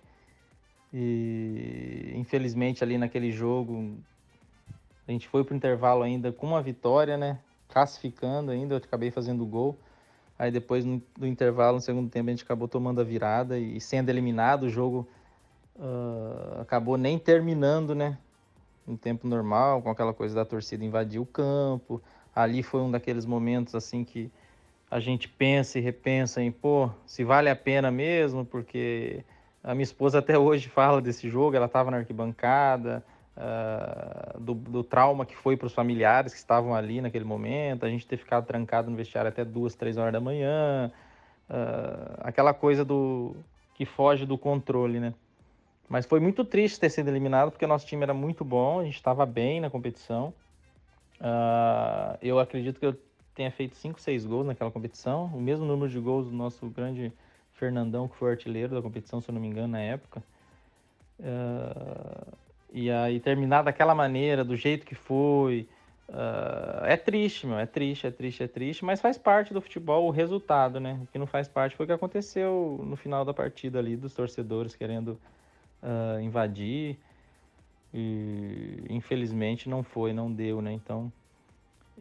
E 0.92 2.12
infelizmente 2.16 2.82
ali 2.82 2.98
naquele 2.98 3.30
jogo 3.30 3.96
a 5.10 5.12
gente 5.12 5.28
foi 5.28 5.42
pro 5.42 5.56
intervalo 5.56 6.02
ainda 6.02 6.30
com 6.30 6.46
uma 6.46 6.62
vitória, 6.62 7.16
né? 7.16 7.38
Classificando 7.68 8.52
ainda, 8.52 8.74
eu 8.74 8.78
acabei 8.78 9.10
fazendo 9.10 9.44
gol. 9.44 9.76
Aí 10.38 10.50
depois 10.50 10.84
do 10.84 11.26
intervalo, 11.26 11.76
no 11.76 11.80
segundo 11.82 12.08
tempo, 12.08 12.28
a 12.28 12.32
gente 12.32 12.44
acabou 12.44 12.68
tomando 12.68 13.00
a 13.00 13.04
virada 13.04 13.58
e 13.58 13.80
sendo 13.80 14.08
eliminado, 14.08 14.64
o 14.64 14.70
jogo 14.70 15.06
uh, 15.76 16.60
acabou 16.60 16.96
nem 16.96 17.18
terminando, 17.18 17.94
né? 17.94 18.16
No 18.86 18.96
tempo 18.96 19.26
normal, 19.26 19.82
com 19.82 19.90
aquela 19.90 20.14
coisa 20.14 20.34
da 20.34 20.44
torcida 20.44 20.84
invadir 20.84 21.20
o 21.20 21.26
campo. 21.26 22.00
Ali 22.34 22.62
foi 22.62 22.80
um 22.80 22.90
daqueles 22.90 23.26
momentos 23.26 23.74
assim 23.74 24.04
que 24.04 24.30
a 24.90 25.00
gente 25.00 25.28
pensa 25.28 25.78
e 25.78 25.82
repensa 25.82 26.40
em, 26.40 26.50
pô, 26.50 26.88
se 27.04 27.24
vale 27.24 27.50
a 27.50 27.56
pena 27.56 27.90
mesmo, 27.90 28.44
porque 28.44 29.24
a 29.62 29.74
minha 29.74 29.84
esposa 29.84 30.18
até 30.18 30.38
hoje 30.38 30.68
fala 30.68 31.00
desse 31.00 31.28
jogo, 31.28 31.56
ela 31.56 31.66
estava 31.66 31.90
na 31.90 31.98
arquibancada, 31.98 33.04
uh, 33.36 34.40
do, 34.40 34.54
do, 34.54 34.82
trauma 34.84 35.26
que 35.26 35.36
foi 35.36 35.56
para 35.56 35.66
os 35.66 35.72
familiares 35.74 36.32
que 36.32 36.38
estavam 36.38 36.74
ali 36.74 37.00
naquele 37.00 37.24
momento, 37.24 37.84
a 37.84 37.88
gente 37.88 38.06
ter 38.06 38.16
ficado 38.16 38.46
trancado 38.46 38.90
no 38.90 38.96
vestiário 38.96 39.28
até 39.28 39.44
duas, 39.44 39.74
três 39.74 39.96
horas 39.96 40.12
da 40.12 40.20
manhã, 40.20 40.90
uh, 41.48 42.20
aquela 42.20 42.54
coisa 42.54 42.84
do 42.84 43.36
que 43.74 43.84
foge 43.84 44.26
do 44.26 44.38
controle, 44.38 45.00
né? 45.00 45.14
Mas 45.88 46.06
foi 46.06 46.20
muito 46.20 46.44
triste 46.44 46.78
ter 46.78 46.88
sido 46.88 47.08
eliminado, 47.08 47.50
porque 47.50 47.66
nosso 47.66 47.86
time 47.86 48.02
era 48.02 48.14
muito 48.14 48.44
bom, 48.44 48.80
a 48.80 48.84
gente 48.84 48.94
estava 48.94 49.26
bem 49.26 49.60
na 49.60 49.68
competição. 49.68 50.32
Uh, 51.20 52.16
eu 52.22 52.38
acredito 52.38 52.78
que 52.78 52.86
eu 52.86 52.96
tenha 53.34 53.50
feito 53.50 53.74
5, 53.74 54.00
6 54.00 54.24
gols 54.24 54.46
naquela 54.46 54.70
competição, 54.70 55.26
o 55.34 55.40
mesmo 55.40 55.66
número 55.66 55.90
de 55.90 55.98
gols 55.98 56.26
do 56.26 56.32
nosso 56.32 56.68
grande 56.68 57.12
Fernandão, 57.60 58.08
que 58.08 58.16
foi 58.16 58.30
artilheiro 58.30 58.74
da 58.74 58.80
competição, 58.80 59.20
se 59.20 59.28
eu 59.28 59.34
não 59.34 59.40
me 59.40 59.46
engano, 59.46 59.68
na 59.68 59.80
época. 59.80 60.22
Uh, 61.20 62.32
e 62.72 62.90
aí 62.90 63.20
terminar 63.20 63.62
daquela 63.62 63.94
maneira, 63.94 64.42
do 64.42 64.56
jeito 64.56 64.86
que 64.86 64.94
foi. 64.94 65.68
Uh, 66.08 66.84
é 66.86 66.96
triste, 66.96 67.46
meu, 67.46 67.58
é 67.58 67.66
triste, 67.66 68.06
é 68.06 68.10
triste, 68.10 68.42
é 68.42 68.48
triste, 68.48 68.84
mas 68.84 69.00
faz 69.00 69.16
parte 69.18 69.52
do 69.52 69.60
futebol 69.60 70.06
o 70.06 70.10
resultado, 70.10 70.80
né? 70.80 70.98
O 71.02 71.06
que 71.06 71.18
não 71.18 71.26
faz 71.26 71.46
parte 71.46 71.76
foi 71.76 71.84
o 71.84 71.86
que 71.86 71.92
aconteceu 71.92 72.80
no 72.84 72.96
final 72.96 73.24
da 73.24 73.34
partida 73.34 73.78
ali, 73.78 73.94
dos 73.96 74.14
torcedores 74.14 74.74
querendo 74.74 75.20
uh, 75.82 76.20
invadir. 76.20 76.98
E 77.92 78.84
infelizmente 78.88 79.68
não 79.68 79.82
foi, 79.82 80.12
não 80.12 80.32
deu, 80.32 80.62
né? 80.62 80.72
Então 80.72 81.12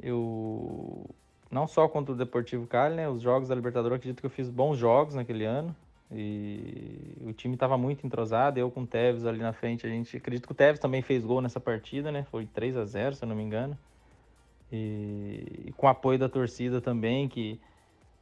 eu 0.01 1.05
não 1.51 1.67
só 1.67 1.87
contra 1.87 2.13
o 2.13 2.17
Deportivo 2.17 2.67
Cali, 2.67 2.95
né? 2.95 3.09
Os 3.09 3.21
jogos 3.21 3.49
da 3.49 3.55
Libertadores, 3.55 3.97
acredito 3.97 4.19
que 4.19 4.25
eu 4.25 4.29
fiz 4.29 4.49
bons 4.49 4.77
jogos 4.77 5.15
naquele 5.15 5.45
ano. 5.45 5.75
E 6.11 7.15
o 7.21 7.31
time 7.33 7.53
estava 7.53 7.77
muito 7.77 8.05
entrosado, 8.05 8.59
eu 8.59 8.71
com 8.71 8.81
o 8.81 8.87
Tevez 8.87 9.25
ali 9.25 9.39
na 9.39 9.53
frente, 9.53 9.85
a 9.85 9.89
gente 9.89 10.17
acredito 10.17 10.47
que 10.47 10.51
o 10.51 10.55
Tevez 10.55 10.79
também 10.79 11.03
fez 11.03 11.23
gol 11.23 11.39
nessa 11.39 11.59
partida, 11.59 12.11
né? 12.11 12.25
Foi 12.31 12.45
3 12.47 12.77
a 12.77 12.85
0, 12.85 13.15
se 13.15 13.23
eu 13.23 13.29
não 13.29 13.35
me 13.35 13.43
engano. 13.43 13.77
E, 14.71 15.65
e 15.67 15.73
com 15.77 15.87
apoio 15.87 16.17
da 16.17 16.27
torcida 16.27 16.81
também, 16.81 17.27
que 17.27 17.59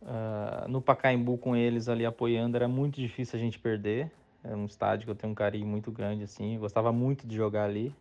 uh, 0.01 0.67
no 0.67 0.81
Pacaembu 0.81 1.37
com 1.37 1.55
eles 1.55 1.87
ali 1.87 2.05
apoiando 2.05 2.57
era 2.57 2.67
muito 2.67 2.99
difícil 2.99 3.37
a 3.37 3.41
gente 3.41 3.57
perder. 3.57 4.11
É 4.43 4.55
um 4.55 4.65
estádio 4.65 5.05
que 5.05 5.11
eu 5.11 5.15
tenho 5.15 5.31
um 5.31 5.35
carinho 5.35 5.65
muito 5.65 5.91
grande 5.91 6.23
assim, 6.23 6.55
eu 6.55 6.61
gostava 6.61 6.91
muito 6.91 7.25
de 7.25 7.35
jogar 7.35 7.65
ali. 7.65 7.93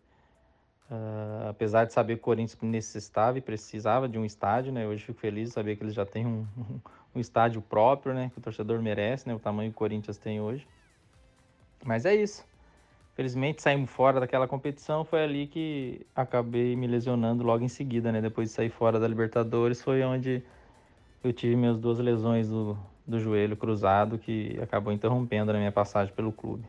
Uh, 0.89 1.49
apesar 1.49 1.83
de 1.83 1.91
saber 1.91 2.15
que 2.15 2.21
o 2.21 2.23
Corinthians 2.23 2.57
necessitava 2.61 3.37
e 3.37 3.41
precisava 3.41 4.07
de 4.07 4.17
um 4.17 4.23
estádio, 4.23 4.71
né? 4.71 4.87
Hoje 4.87 5.03
fico 5.03 5.19
feliz 5.19 5.49
de 5.49 5.53
saber 5.53 5.75
que 5.75 5.83
eles 5.83 5.93
já 5.93 6.05
têm 6.05 6.25
um, 6.25 6.47
um, 7.13 7.19
estádio 7.19 7.61
próprio, 7.61 8.13
né? 8.13 8.31
Que 8.33 8.39
o 8.39 8.41
torcedor 8.41 8.81
merece, 8.81 9.27
né? 9.27 9.35
O 9.35 9.39
tamanho 9.39 9.69
que 9.69 9.75
o 9.75 9.77
Corinthians 9.77 10.17
tem 10.17 10.39
hoje. 10.39 10.65
Mas 11.83 12.05
é 12.05 12.15
isso. 12.15 12.45
Felizmente 13.15 13.61
saímos 13.61 13.89
fora 13.89 14.19
daquela 14.19 14.47
competição, 14.47 15.03
foi 15.03 15.23
ali 15.23 15.47
que 15.47 16.05
acabei 16.15 16.75
me 16.75 16.87
lesionando 16.87 17.43
logo 17.43 17.65
em 17.65 17.67
seguida, 17.67 18.11
né? 18.11 18.21
Depois 18.21 18.49
de 18.49 18.55
sair 18.55 18.69
fora 18.69 18.99
da 18.99 19.07
Libertadores, 19.07 19.81
foi 19.81 20.03
onde 20.03 20.41
eu 21.21 21.33
tive 21.33 21.55
minhas 21.55 21.77
duas 21.77 21.99
lesões 21.99 22.47
do, 22.47 22.77
do 23.05 23.19
joelho 23.19 23.57
cruzado, 23.57 24.17
que 24.17 24.57
acabou 24.61 24.93
interrompendo 24.93 25.51
a 25.51 25.55
minha 25.55 25.71
passagem 25.71 26.13
pelo 26.13 26.31
clube. 26.31 26.63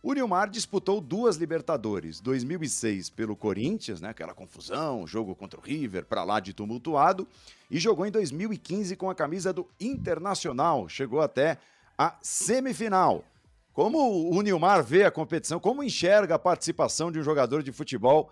O 0.00 0.12
Nilmar 0.12 0.48
disputou 0.48 1.00
duas 1.00 1.36
Libertadores, 1.36 2.20
2006 2.20 3.10
pelo 3.10 3.34
Corinthians, 3.34 4.00
né, 4.00 4.10
aquela 4.10 4.32
confusão, 4.32 5.04
jogo 5.06 5.34
contra 5.34 5.58
o 5.58 5.62
River, 5.62 6.04
para 6.04 6.22
lá 6.22 6.38
de 6.38 6.52
tumultuado, 6.52 7.26
e 7.68 7.80
jogou 7.80 8.06
em 8.06 8.10
2015 8.10 8.94
com 8.94 9.10
a 9.10 9.14
camisa 9.14 9.52
do 9.52 9.66
Internacional, 9.80 10.88
chegou 10.88 11.20
até 11.20 11.58
a 11.96 12.16
semifinal. 12.22 13.24
Como 13.72 14.30
o 14.32 14.40
Nilmar 14.40 14.84
vê 14.84 15.04
a 15.04 15.10
competição, 15.10 15.58
como 15.58 15.82
enxerga 15.82 16.36
a 16.36 16.38
participação 16.38 17.10
de 17.10 17.18
um 17.18 17.22
jogador 17.22 17.62
de 17.62 17.72
futebol 17.72 18.30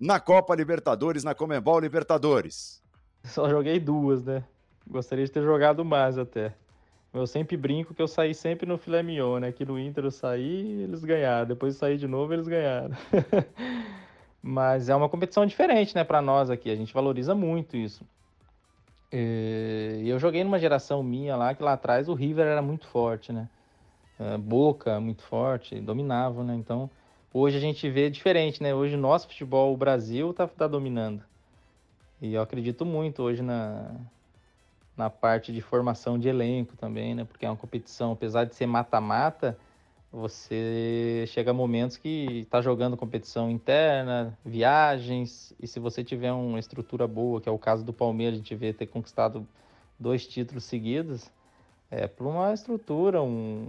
na 0.00 0.18
Copa 0.18 0.54
Libertadores, 0.54 1.22
na 1.22 1.34
Comembol 1.34 1.80
Libertadores? 1.80 2.82
Só 3.24 3.48
joguei 3.48 3.78
duas, 3.78 4.22
né? 4.22 4.42
Gostaria 4.86 5.24
de 5.24 5.30
ter 5.30 5.42
jogado 5.42 5.84
mais 5.84 6.16
até. 6.16 6.54
Eu 7.14 7.28
sempre 7.28 7.56
brinco 7.56 7.94
que 7.94 8.02
eu 8.02 8.08
saí 8.08 8.34
sempre 8.34 8.66
no 8.66 8.76
filé 8.76 9.00
mignon, 9.00 9.38
né? 9.38 9.52
Que 9.52 9.64
no 9.64 9.78
Inter 9.78 10.04
eu 10.04 10.10
saí 10.10 10.82
eles 10.82 11.04
ganharam. 11.04 11.46
Depois 11.46 11.74
eu 11.74 11.78
saí 11.78 11.96
de 11.96 12.08
novo 12.08 12.32
eles 12.32 12.48
ganharam. 12.48 12.90
Mas 14.42 14.88
é 14.88 14.96
uma 14.96 15.08
competição 15.08 15.46
diferente, 15.46 15.94
né, 15.94 16.04
para 16.04 16.20
nós 16.20 16.50
aqui. 16.50 16.70
A 16.70 16.76
gente 16.76 16.92
valoriza 16.92 17.34
muito 17.34 17.76
isso. 17.76 18.04
E 19.12 20.08
eu 20.08 20.18
joguei 20.18 20.42
numa 20.42 20.58
geração 20.58 21.02
minha 21.02 21.36
lá 21.36 21.54
que 21.54 21.62
lá 21.62 21.74
atrás 21.74 22.08
o 22.08 22.14
River 22.14 22.46
era 22.48 22.60
muito 22.60 22.86
forte, 22.88 23.32
né? 23.32 23.48
É, 24.18 24.36
Boca 24.36 24.98
muito 24.98 25.22
forte, 25.22 25.80
dominava, 25.80 26.42
né? 26.42 26.56
Então 26.56 26.90
hoje 27.32 27.56
a 27.56 27.60
gente 27.60 27.88
vê 27.88 28.10
diferente, 28.10 28.60
né? 28.60 28.74
Hoje 28.74 28.96
o 28.96 28.98
nosso 28.98 29.28
futebol, 29.28 29.72
o 29.72 29.76
Brasil, 29.76 30.34
tá, 30.34 30.48
tá 30.48 30.66
dominando. 30.66 31.22
E 32.20 32.34
eu 32.34 32.42
acredito 32.42 32.84
muito 32.84 33.22
hoje 33.22 33.40
na, 33.40 33.94
na 34.96 35.10
parte 35.10 35.52
de 35.52 35.60
formação 35.60 36.18
de 36.18 36.28
elenco 36.28 36.76
também, 36.76 37.14
né? 37.14 37.24
Porque 37.24 37.44
é 37.44 37.50
uma 37.50 37.56
competição, 37.56 38.12
apesar 38.12 38.44
de 38.44 38.54
ser 38.54 38.66
mata-mata, 38.66 39.58
você 40.12 41.24
chega 41.26 41.50
a 41.50 41.54
momentos 41.54 41.96
que 41.96 42.40
está 42.40 42.60
jogando 42.60 42.96
competição 42.96 43.50
interna, 43.50 44.38
viagens, 44.44 45.52
e 45.60 45.66
se 45.66 45.80
você 45.80 46.04
tiver 46.04 46.32
uma 46.32 46.60
estrutura 46.60 47.06
boa, 47.08 47.40
que 47.40 47.48
é 47.48 47.52
o 47.52 47.58
caso 47.58 47.84
do 47.84 47.92
Palmeiras, 47.92 48.34
a 48.34 48.38
gente 48.38 48.54
vê 48.54 48.72
ter 48.72 48.86
conquistado 48.86 49.46
dois 49.98 50.26
títulos 50.26 50.64
seguidos, 50.64 51.30
é 51.90 52.06
por 52.06 52.26
uma 52.26 52.52
estrutura, 52.52 53.22
um, 53.22 53.68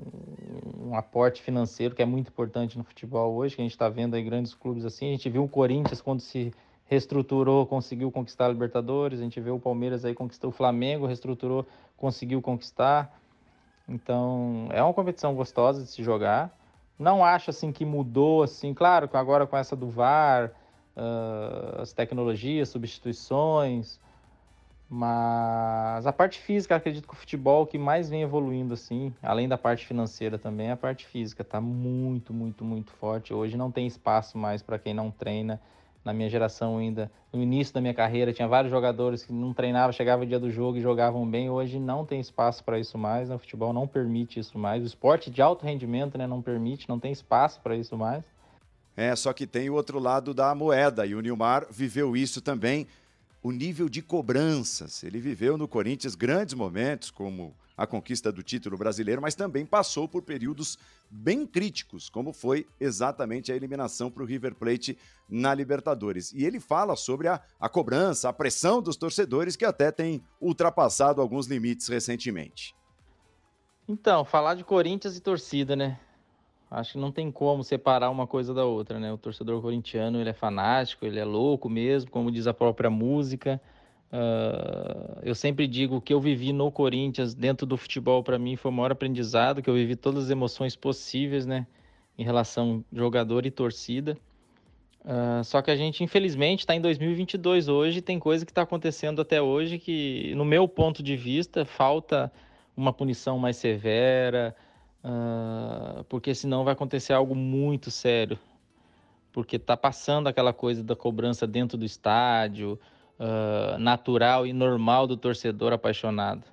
um 0.79 0.95
aporte 0.95 1.41
financeiro 1.41 1.95
que 1.95 2.01
é 2.01 2.05
muito 2.05 2.29
importante 2.29 2.77
no 2.77 2.83
futebol 2.83 3.33
hoje, 3.35 3.55
que 3.55 3.61
a 3.61 3.65
gente 3.65 3.71
está 3.71 3.89
vendo 3.89 4.15
aí 4.15 4.23
grandes 4.23 4.53
clubes 4.53 4.85
assim. 4.85 5.09
A 5.09 5.11
gente 5.11 5.29
viu 5.29 5.43
o 5.43 5.49
Corinthians 5.49 6.01
quando 6.01 6.21
se 6.21 6.51
reestruturou, 6.85 7.65
conseguiu 7.65 8.11
conquistar 8.11 8.45
a 8.45 8.49
Libertadores. 8.49 9.19
A 9.19 9.23
gente 9.23 9.39
vê 9.39 9.49
o 9.49 9.59
Palmeiras 9.59 10.05
aí 10.05 10.13
conquistou 10.13 10.49
o 10.49 10.53
Flamengo, 10.53 11.05
reestruturou, 11.05 11.65
conseguiu 11.97 12.41
conquistar. 12.41 13.19
Então, 13.87 14.67
é 14.71 14.81
uma 14.81 14.93
competição 14.93 15.33
gostosa 15.35 15.83
de 15.83 15.89
se 15.89 16.03
jogar. 16.03 16.55
Não 16.97 17.23
acho 17.23 17.49
assim 17.49 17.71
que 17.71 17.83
mudou 17.83 18.43
assim, 18.43 18.73
claro, 18.73 19.07
que 19.07 19.17
agora 19.17 19.45
com 19.45 19.57
essa 19.57 19.75
do 19.75 19.89
VAR, 19.89 20.51
uh, 20.95 21.81
as 21.81 21.91
tecnologias, 21.91 22.69
substituições, 22.69 23.99
mas 24.89 26.05
a 26.05 26.13
parte 26.13 26.39
física, 26.39 26.75
acredito 26.75 27.07
que 27.07 27.13
o 27.13 27.17
futebol 27.17 27.65
que 27.65 27.77
mais 27.77 28.09
vem 28.09 28.21
evoluindo 28.21 28.73
assim, 28.73 29.13
além 29.21 29.47
da 29.47 29.57
parte 29.57 29.85
financeira 29.85 30.37
também, 30.37 30.71
a 30.71 30.77
parte 30.77 31.05
física 31.05 31.41
está 31.41 31.59
muito, 31.59 32.33
muito, 32.33 32.63
muito 32.63 32.91
forte. 32.91 33.33
Hoje 33.33 33.57
não 33.57 33.71
tem 33.71 33.87
espaço 33.87 34.37
mais 34.37 34.61
para 34.61 34.79
quem 34.79 34.93
não 34.93 35.11
treina 35.11 35.59
na 36.05 36.13
minha 36.13 36.29
geração 36.29 36.77
ainda, 36.77 37.11
no 37.33 37.41
início 37.41 37.73
da 37.73 37.81
minha 37.81 37.93
carreira, 37.93 38.31
tinha 38.31 38.47
vários 38.47 38.71
jogadores 38.71 39.25
que 39.25 39.33
não 39.33 39.51
treinavam, 39.51 39.91
chegava 39.91 40.21
o 40.21 40.25
dia 40.25 40.39
do 40.39 40.51
jogo 40.51 40.77
e 40.77 40.81
jogavam 40.81 41.27
bem. 41.27 41.49
Hoje 41.49 41.79
não 41.79 42.05
tem 42.05 42.19
espaço 42.19 42.63
para 42.63 42.79
isso 42.79 42.95
mais, 42.95 43.27
né? 43.27 43.35
o 43.35 43.39
futebol 43.39 43.73
não 43.73 43.87
permite 43.87 44.39
isso 44.39 44.57
mais. 44.59 44.83
O 44.83 44.85
esporte 44.85 45.31
de 45.31 45.41
alto 45.41 45.65
rendimento 45.65 46.15
né, 46.15 46.27
não 46.27 46.43
permite, 46.43 46.87
não 46.87 46.99
tem 46.99 47.11
espaço 47.11 47.59
para 47.59 47.75
isso 47.75 47.97
mais. 47.97 48.23
É, 48.95 49.13
só 49.15 49.33
que 49.33 49.47
tem 49.47 49.67
o 49.69 49.73
outro 49.73 49.97
lado 49.97 50.31
da 50.31 50.53
moeda 50.53 51.05
e 51.05 51.15
o 51.15 51.21
Nilmar 51.21 51.65
viveu 51.71 52.15
isso 52.15 52.39
também. 52.39 52.87
O 53.41 53.51
nível 53.51 53.89
de 53.89 54.01
cobranças. 54.01 55.03
Ele 55.03 55.19
viveu 55.19 55.57
no 55.57 55.67
Corinthians 55.67 56.15
grandes 56.15 56.53
momentos, 56.53 57.09
como 57.09 57.53
a 57.77 57.85
conquista 57.85 58.31
do 58.31 58.41
título 58.41 58.77
brasileiro, 58.77 59.21
mas 59.21 59.35
também 59.35 59.65
passou 59.65 60.07
por 60.07 60.21
períodos 60.21 60.77
bem 61.09 61.45
críticos, 61.45 62.09
como 62.09 62.31
foi 62.31 62.67
exatamente 62.79 63.51
a 63.51 63.55
eliminação 63.55 64.09
para 64.09 64.23
o 64.23 64.25
River 64.25 64.55
Plate 64.55 64.97
na 65.29 65.53
Libertadores. 65.53 66.31
E 66.33 66.45
ele 66.45 66.59
fala 66.59 66.95
sobre 66.95 67.27
a, 67.27 67.41
a 67.59 67.67
cobrança, 67.67 68.29
a 68.29 68.33
pressão 68.33 68.81
dos 68.81 68.95
torcedores, 68.95 69.55
que 69.55 69.65
até 69.65 69.91
tem 69.91 70.23
ultrapassado 70.39 71.21
alguns 71.21 71.47
limites 71.47 71.87
recentemente. 71.87 72.75
Então, 73.87 74.25
falar 74.25 74.55
de 74.55 74.63
Corinthians 74.63 75.15
e 75.15 75.21
torcida, 75.21 75.75
né? 75.75 75.99
Acho 76.69 76.93
que 76.93 76.97
não 76.97 77.11
tem 77.11 77.31
como 77.31 77.63
separar 77.63 78.09
uma 78.09 78.25
coisa 78.25 78.53
da 78.53 78.65
outra, 78.65 78.99
né? 78.99 79.13
O 79.13 79.17
torcedor 79.17 79.61
corintiano, 79.61 80.19
ele 80.19 80.29
é 80.29 80.33
fanático, 80.33 81.05
ele 81.05 81.19
é 81.19 81.23
louco 81.23 81.69
mesmo, 81.69 82.09
como 82.09 82.31
diz 82.31 82.47
a 82.47 82.53
própria 82.53 82.89
música. 82.89 83.61
Uh, 84.11 85.19
eu 85.23 85.35
sempre 85.35 85.67
digo 85.67 85.99
que 85.99 86.13
eu 86.13 86.19
vivi 86.19 86.53
no 86.53 86.71
Corinthians, 86.71 87.33
dentro 87.33 87.65
do 87.65 87.75
futebol, 87.75 88.23
para 88.23 88.39
mim 88.39 88.55
foi 88.55 88.71
o 88.71 88.73
maior 88.73 88.91
aprendizado, 88.91 89.61
que 89.61 89.69
eu 89.69 89.73
vivi 89.73 89.95
todas 89.95 90.25
as 90.25 90.29
emoções 90.29 90.75
possíveis, 90.75 91.45
né, 91.45 91.67
em 92.17 92.23
relação 92.23 92.83
jogador 92.93 93.45
e 93.45 93.51
torcida. 93.51 94.17
Uh, 95.01 95.43
só 95.43 95.61
que 95.61 95.69
a 95.69 95.75
gente, 95.75 96.03
infelizmente, 96.03 96.61
está 96.61 96.75
em 96.75 96.81
2022 96.81 97.67
hoje, 97.67 98.01
tem 98.01 98.17
coisa 98.17 98.45
que 98.45 98.51
está 98.51 98.63
acontecendo 98.63 99.21
até 99.21 99.41
hoje 99.41 99.77
que, 99.77 100.33
no 100.35 100.45
meu 100.45 100.67
ponto 100.67 101.03
de 101.03 101.15
vista, 101.15 101.63
falta 101.65 102.31
uma 102.75 102.91
punição 102.91 103.37
mais 103.37 103.57
severa, 103.57 104.55
uh, 105.03 106.03
porque 106.05 106.33
senão 106.33 106.63
vai 106.63 106.73
acontecer 106.73 107.13
algo 107.13 107.35
muito 107.35 107.91
sério. 107.91 108.39
Porque 109.31 109.57
está 109.57 109.77
passando 109.77 110.27
aquela 110.27 110.53
coisa 110.53 110.83
da 110.83 110.95
cobrança 110.95 111.45
dentro 111.45 111.77
do 111.77 111.85
estádio, 111.85 112.79
uh, 113.19 113.77
natural 113.77 114.45
e 114.45 114.53
normal 114.53 115.07
do 115.07 115.17
torcedor 115.17 115.73
apaixonado. 115.73 116.43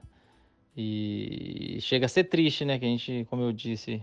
E 0.77 1.79
chega 1.81 2.07
a 2.07 2.09
ser 2.09 2.25
triste, 2.25 2.64
né? 2.64 2.79
Que 2.79 2.85
a 2.85 2.88
gente, 2.88 3.27
como 3.29 3.42
eu 3.42 3.53
disse, 3.53 4.03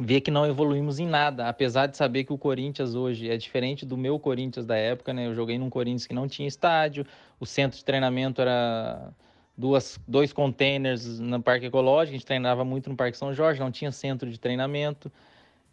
vê 0.00 0.20
que 0.20 0.30
não 0.30 0.46
evoluímos 0.46 0.98
em 0.98 1.06
nada, 1.06 1.48
apesar 1.48 1.86
de 1.86 1.96
saber 1.96 2.24
que 2.24 2.32
o 2.32 2.38
Corinthians 2.38 2.94
hoje 2.94 3.30
é 3.30 3.36
diferente 3.36 3.84
do 3.84 3.96
meu 3.96 4.18
Corinthians 4.18 4.66
da 4.66 4.76
época, 4.76 5.12
né? 5.12 5.26
Eu 5.26 5.34
joguei 5.34 5.58
num 5.58 5.70
Corinthians 5.70 6.06
que 6.06 6.14
não 6.14 6.28
tinha 6.28 6.48
estádio, 6.48 7.06
o 7.38 7.46
centro 7.46 7.78
de 7.78 7.84
treinamento 7.84 8.40
era 8.40 9.12
duas, 9.56 9.98
dois 10.06 10.32
containers 10.32 11.18
no 11.18 11.42
Parque 11.42 11.66
Ecológico, 11.66 12.14
a 12.14 12.18
gente 12.18 12.26
treinava 12.26 12.64
muito 12.64 12.90
no 12.90 12.96
Parque 12.96 13.16
São 13.16 13.32
Jorge, 13.32 13.60
não 13.60 13.70
tinha 13.70 13.90
centro 13.90 14.30
de 14.30 14.38
treinamento. 14.38 15.10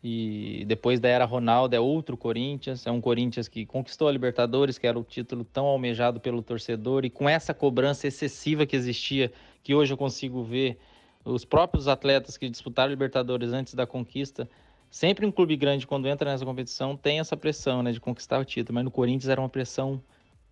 E 0.04 0.66
depois 0.68 1.00
da 1.00 1.08
era 1.08 1.24
Ronaldo 1.24 1.76
é 1.76 1.80
outro 1.80 2.18
Corinthians, 2.18 2.86
é 2.86 2.92
um 2.92 3.00
Corinthians 3.00 3.48
que 3.48 3.66
conquistou 3.66 4.10
a 4.10 4.12
Libertadores, 4.12 4.78
que 4.78 4.86
era 4.86 5.00
o 5.00 5.04
título 5.04 5.46
tão 5.46 5.66
almejado 5.66 6.20
pelo 6.20 6.42
torcedor, 6.42 7.06
e 7.06 7.10
com 7.10 7.30
essa 7.30 7.54
cobrança 7.54 8.06
excessiva 8.06 8.66
que 8.66 8.76
existia, 8.76 9.32
que 9.64 9.74
hoje 9.74 9.94
eu 9.94 9.98
consigo 9.98 10.44
ver 10.44 10.78
os 11.24 11.46
próprios 11.46 11.88
atletas 11.88 12.38
que 12.38 12.50
disputaram 12.50 12.90
Libertadores 12.90 13.54
antes 13.54 13.74
da 13.76 13.88
conquista, 13.88 14.50
sempre 14.92 15.26
um 15.26 15.32
clube 15.32 15.56
grande 15.56 15.88
quando 15.88 16.06
entra 16.08 16.30
nessa 16.30 16.44
competição 16.44 16.98
tem 16.98 17.22
essa 17.22 17.38
pressão, 17.38 17.82
né, 17.82 17.94
de 17.94 18.02
conquistar 18.02 18.40
o 18.40 18.46
título, 18.46 18.76
mas 18.76 18.84
no 18.84 18.92
Corinthians 18.92 19.30
era 19.30 19.40
uma 19.40 19.48
pressão 19.48 20.02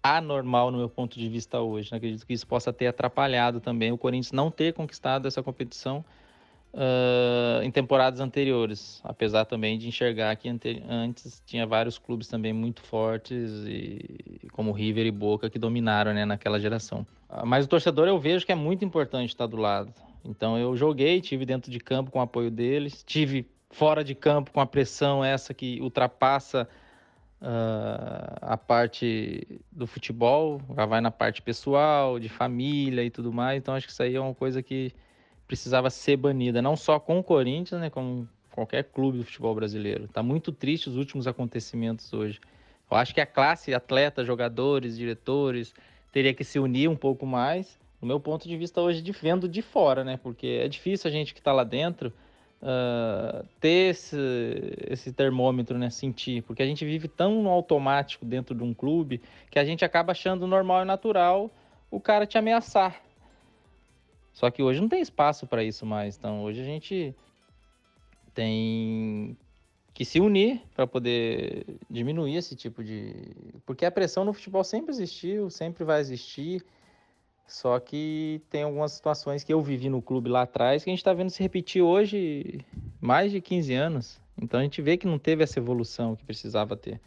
anormal 0.02 0.72
no 0.72 0.78
meu 0.78 0.90
ponto 0.90 1.20
de 1.20 1.28
vista 1.28 1.60
hoje. 1.60 1.92
Né? 1.92 1.98
Acredito 1.98 2.26
que 2.26 2.34
isso 2.34 2.48
possa 2.48 2.72
ter 2.72 2.88
atrapalhado 2.88 3.60
também 3.60 3.92
o 3.92 3.98
Corinthians 3.98 4.32
não 4.32 4.50
ter 4.50 4.74
conquistado 4.74 5.28
essa 5.28 5.44
competição 5.44 6.04
uh, 6.74 7.62
em 7.64 7.72
temporadas 7.72 8.20
anteriores, 8.20 9.02
apesar 9.04 9.46
também 9.46 9.78
de 9.78 9.88
enxergar 9.88 10.36
que 10.36 10.50
antes 10.88 11.42
tinha 11.46 11.66
vários 11.66 11.98
clubes 11.98 12.28
também 12.28 12.54
muito 12.54 12.82
fortes, 12.82 13.52
e, 13.66 14.48
como 14.52 14.72
River 14.72 15.06
e 15.06 15.12
Boca, 15.12 15.50
que 15.50 15.60
dominaram 15.60 16.14
né, 16.14 16.26
naquela 16.26 16.60
geração. 16.60 17.06
Uh, 17.30 17.46
mas 17.46 17.66
o 17.66 17.70
torcedor 17.70 18.08
eu 18.08 18.20
vejo 18.20 18.46
que 18.46 18.52
é 18.52 18.56
muito 18.56 18.86
importante 18.86 19.30
estar 19.30 19.48
do 19.48 19.58
lado. 19.58 19.94
Então 20.24 20.58
eu 20.58 20.76
joguei, 20.76 21.20
tive 21.20 21.46
dentro 21.46 21.72
de 21.72 21.80
campo 21.80 22.12
com 22.12 22.20
o 22.20 22.22
apoio 22.22 22.52
deles, 22.52 23.04
tive 23.04 23.48
fora 23.72 24.04
de 24.04 24.14
campo 24.14 24.52
com 24.52 24.60
a 24.60 24.66
pressão 24.66 25.24
essa 25.24 25.54
que 25.54 25.82
ultrapassa 25.82 26.68
uh, 27.42 28.38
a 28.42 28.58
parte 28.58 29.48
do 29.72 29.88
futebol, 29.88 30.62
já 30.76 30.86
vai 30.86 31.02
na 31.02 31.10
parte 31.10 31.42
pessoal, 31.42 32.20
de 32.20 32.30
família 32.30 33.04
e 33.04 33.10
tudo 33.10 33.34
mais. 33.34 33.58
Então 33.58 33.74
acho 33.74 33.88
que 33.88 33.94
isso 33.94 34.04
aí 34.04 34.16
é 34.16 34.20
uma 34.20 34.36
coisa 34.36 34.62
que 34.62 34.94
precisava 35.52 35.90
ser 35.90 36.16
banida, 36.16 36.62
não 36.62 36.78
só 36.78 36.98
com 36.98 37.20
o 37.20 37.24
Corinthians, 37.24 37.82
né, 37.82 37.90
como 37.90 38.26
qualquer 38.52 38.86
clube 38.86 39.18
do 39.18 39.26
futebol 39.26 39.54
brasileiro. 39.54 40.06
Está 40.06 40.24
muito 40.24 40.50
triste 40.50 40.88
os 40.88 40.96
últimos 40.96 41.28
acontecimentos 41.28 42.14
hoje. 42.14 42.40
Eu 42.90 42.96
acho 42.96 43.14
que 43.14 43.20
a 43.20 43.26
classe, 43.26 43.74
atleta, 43.74 44.24
jogadores, 44.24 44.96
diretores, 44.96 45.74
teria 46.10 46.34
que 46.34 46.46
se 46.46 46.58
unir 46.58 46.90
um 46.90 46.96
pouco 46.96 47.26
mais. 47.26 47.78
No 48.02 48.08
meu 48.08 48.18
ponto 48.18 48.48
de 48.48 48.56
vista 48.56 48.80
hoje, 48.80 49.02
de, 49.02 49.12
vendo 49.12 49.46
de 49.46 49.62
fora, 49.62 50.06
né? 50.06 50.18
Porque 50.24 50.62
é 50.64 50.70
difícil 50.70 51.10
a 51.10 51.12
gente 51.12 51.34
que 51.34 51.42
está 51.42 51.52
lá 51.52 51.66
dentro 51.66 52.14
uh, 52.62 53.46
ter 53.60 53.90
esse, 53.92 54.18
esse 54.90 55.12
termômetro, 55.12 55.78
né? 55.78 55.90
Sentir. 55.90 56.44
Porque 56.44 56.64
a 56.64 56.66
gente 56.66 56.86
vive 56.86 57.10
tão 57.10 57.50
automático 57.50 58.24
dentro 58.24 58.56
de 58.56 58.64
um 58.64 58.74
clube 58.74 59.22
que 59.50 59.60
a 59.60 59.66
gente 59.66 59.84
acaba 59.84 60.14
achando 60.14 60.48
normal 60.48 60.84
e 60.84 60.86
natural 60.86 61.52
o 61.90 62.00
cara 62.00 62.26
te 62.26 62.38
ameaçar. 62.38 63.11
Só 64.34 64.50
que 64.50 64.64
hoje 64.64 64.80
não 64.80 64.90
tem 64.90 65.02
espaço 65.02 65.46
para 65.46 65.64
isso 65.64 65.86
mais. 65.86 66.18
Então 66.18 66.44
hoje 66.44 66.62
a 66.62 66.66
gente 66.66 67.16
tem 68.34 69.38
que 69.94 70.06
se 70.06 70.20
unir 70.20 70.62
para 70.74 70.88
poder 70.88 71.66
diminuir 71.90 72.36
esse 72.36 72.56
tipo 72.56 72.84
de. 72.84 73.14
Porque 73.66 73.86
a 73.86 73.92
pressão 73.92 74.24
no 74.24 74.34
futebol 74.34 74.64
sempre 74.64 74.92
existiu, 74.92 75.50
sempre 75.50 75.84
vai 75.84 76.00
existir. 76.00 76.64
Só 77.48 77.78
que 77.80 78.42
tem 78.50 78.64
algumas 78.64 78.94
situações 78.94 79.44
que 79.44 79.54
eu 79.54 79.62
vivi 79.62 79.90
no 79.90 80.02
clube 80.02 80.30
lá 80.30 80.44
atrás 80.44 80.84
que 80.84 80.90
a 80.90 80.94
gente 80.94 81.00
está 81.00 81.14
vendo 81.14 81.30
se 81.30 81.44
repetir 81.44 81.82
hoje 81.82 82.66
mais 83.02 83.32
de 83.32 83.42
15 83.42 83.74
anos. 83.74 84.22
Então 84.42 84.60
a 84.60 84.64
gente 84.64 84.82
vê 84.82 84.96
que 84.96 85.06
não 85.06 85.20
teve 85.20 85.44
essa 85.44 85.60
evolução 85.60 86.16
que 86.16 86.24
precisava 86.24 86.78
ter. 86.78 87.02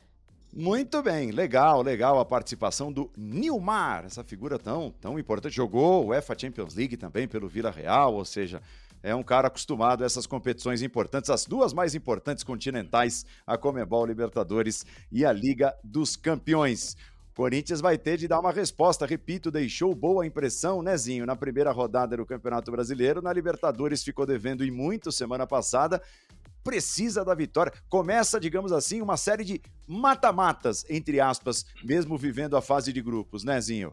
Muito 0.56 1.02
bem, 1.02 1.32
legal, 1.32 1.82
legal 1.82 2.20
a 2.20 2.24
participação 2.24 2.92
do 2.92 3.10
Nilmar, 3.16 4.04
essa 4.04 4.22
figura 4.22 4.56
tão, 4.56 4.94
tão 5.00 5.18
importante. 5.18 5.56
Jogou 5.56 6.04
o 6.04 6.08
UEFA 6.10 6.38
Champions 6.38 6.76
League 6.76 6.96
também 6.96 7.26
pelo 7.26 7.48
Vila 7.48 7.72
Real, 7.72 8.14
ou 8.14 8.24
seja, 8.24 8.62
é 9.02 9.12
um 9.16 9.22
cara 9.24 9.48
acostumado 9.48 10.04
a 10.04 10.06
essas 10.06 10.28
competições 10.28 10.80
importantes, 10.80 11.28
as 11.28 11.44
duas 11.44 11.72
mais 11.72 11.96
importantes 11.96 12.44
continentais, 12.44 13.26
a 13.44 13.58
Comebol 13.58 14.06
Libertadores 14.06 14.86
e 15.10 15.26
a 15.26 15.32
Liga 15.32 15.74
dos 15.82 16.14
Campeões. 16.14 16.96
Corinthians 17.34 17.80
vai 17.80 17.98
ter 17.98 18.16
de 18.16 18.28
dar 18.28 18.38
uma 18.38 18.52
resposta, 18.52 19.04
repito, 19.04 19.50
deixou 19.50 19.92
boa 19.92 20.24
impressão, 20.24 20.82
Nezinho, 20.82 21.26
na 21.26 21.34
primeira 21.34 21.72
rodada 21.72 22.16
do 22.16 22.24
Campeonato 22.24 22.70
Brasileiro, 22.70 23.20
na 23.20 23.32
Libertadores 23.32 24.04
ficou 24.04 24.24
devendo 24.24 24.64
e 24.64 24.70
muito 24.70 25.10
semana 25.10 25.48
passada 25.48 26.00
precisa 26.64 27.22
da 27.24 27.34
vitória. 27.34 27.72
Começa, 27.88 28.40
digamos 28.40 28.72
assim, 28.72 29.02
uma 29.02 29.18
série 29.18 29.44
de 29.44 29.60
mata-matas, 29.86 30.84
entre 30.88 31.20
aspas, 31.20 31.66
mesmo 31.84 32.16
vivendo 32.16 32.56
a 32.56 32.62
fase 32.62 32.92
de 32.92 33.02
grupos, 33.02 33.44
né, 33.44 33.60
Zinho? 33.60 33.92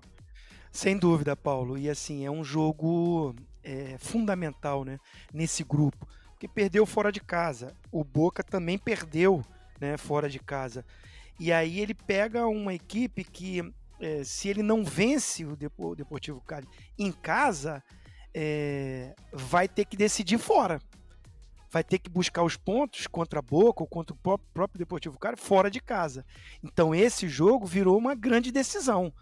Sem 0.71 0.97
dúvida, 0.97 1.35
Paulo. 1.35 1.77
E 1.77 1.89
assim, 1.89 2.25
é 2.25 2.31
um 2.31 2.43
jogo 2.43 3.35
é, 3.61 3.97
fundamental 3.99 4.85
né, 4.85 4.97
nesse 5.33 5.63
grupo, 5.63 6.07
porque 6.29 6.47
perdeu 6.47 6.85
fora 6.85 7.11
de 7.11 7.19
casa. 7.19 7.75
O 7.91 8.03
Boca 8.05 8.41
também 8.41 8.77
perdeu 8.77 9.43
né, 9.79 9.97
fora 9.97 10.29
de 10.29 10.39
casa. 10.39 10.85
E 11.37 11.51
aí 11.51 11.79
ele 11.79 11.93
pega 11.93 12.47
uma 12.47 12.73
equipe 12.73 13.23
que, 13.23 13.61
é, 13.99 14.23
se 14.23 14.47
ele 14.47 14.63
não 14.63 14.83
vence 14.85 15.43
o 15.43 15.55
Deportivo 15.55 16.39
Cali 16.41 16.67
em 16.97 17.11
casa, 17.11 17.83
é, 18.33 19.13
vai 19.33 19.67
ter 19.67 19.85
que 19.85 19.97
decidir 19.97 20.37
fora. 20.37 20.79
Vai 21.71 21.83
ter 21.83 21.99
que 21.99 22.09
buscar 22.09 22.43
os 22.43 22.57
pontos 22.57 23.07
contra 23.07 23.39
a 23.39 23.41
Boca 23.41 23.81
ou 23.81 23.87
contra 23.87 24.13
o 24.13 24.37
próprio 24.53 24.77
Deportivo 24.77 25.17
Cali 25.17 25.37
fora 25.37 25.71
de 25.71 25.79
casa. 25.79 26.25
Então 26.61 26.93
esse 26.93 27.27
jogo 27.27 27.65
virou 27.65 27.97
uma 27.97 28.13
grande 28.13 28.51
decisão 28.51 29.13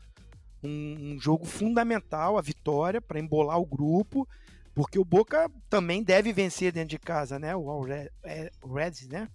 um, 0.64 1.14
um 1.14 1.20
jogo 1.20 1.46
fundamental, 1.46 2.38
a 2.38 2.42
vitória, 2.42 3.02
para 3.02 3.20
embolar 3.20 3.60
o 3.60 3.66
grupo, 3.66 4.28
porque 4.74 5.00
o 5.00 5.06
Boca 5.06 5.50
também 5.70 6.04
deve 6.04 6.32
vencer 6.32 6.72
dentro 6.72 6.90
de 6.90 7.00
casa, 7.00 7.40
né? 7.40 7.56
O 7.56 7.86
é, 8.24 8.52
Reds, 8.64 9.08
né? 9.08 9.28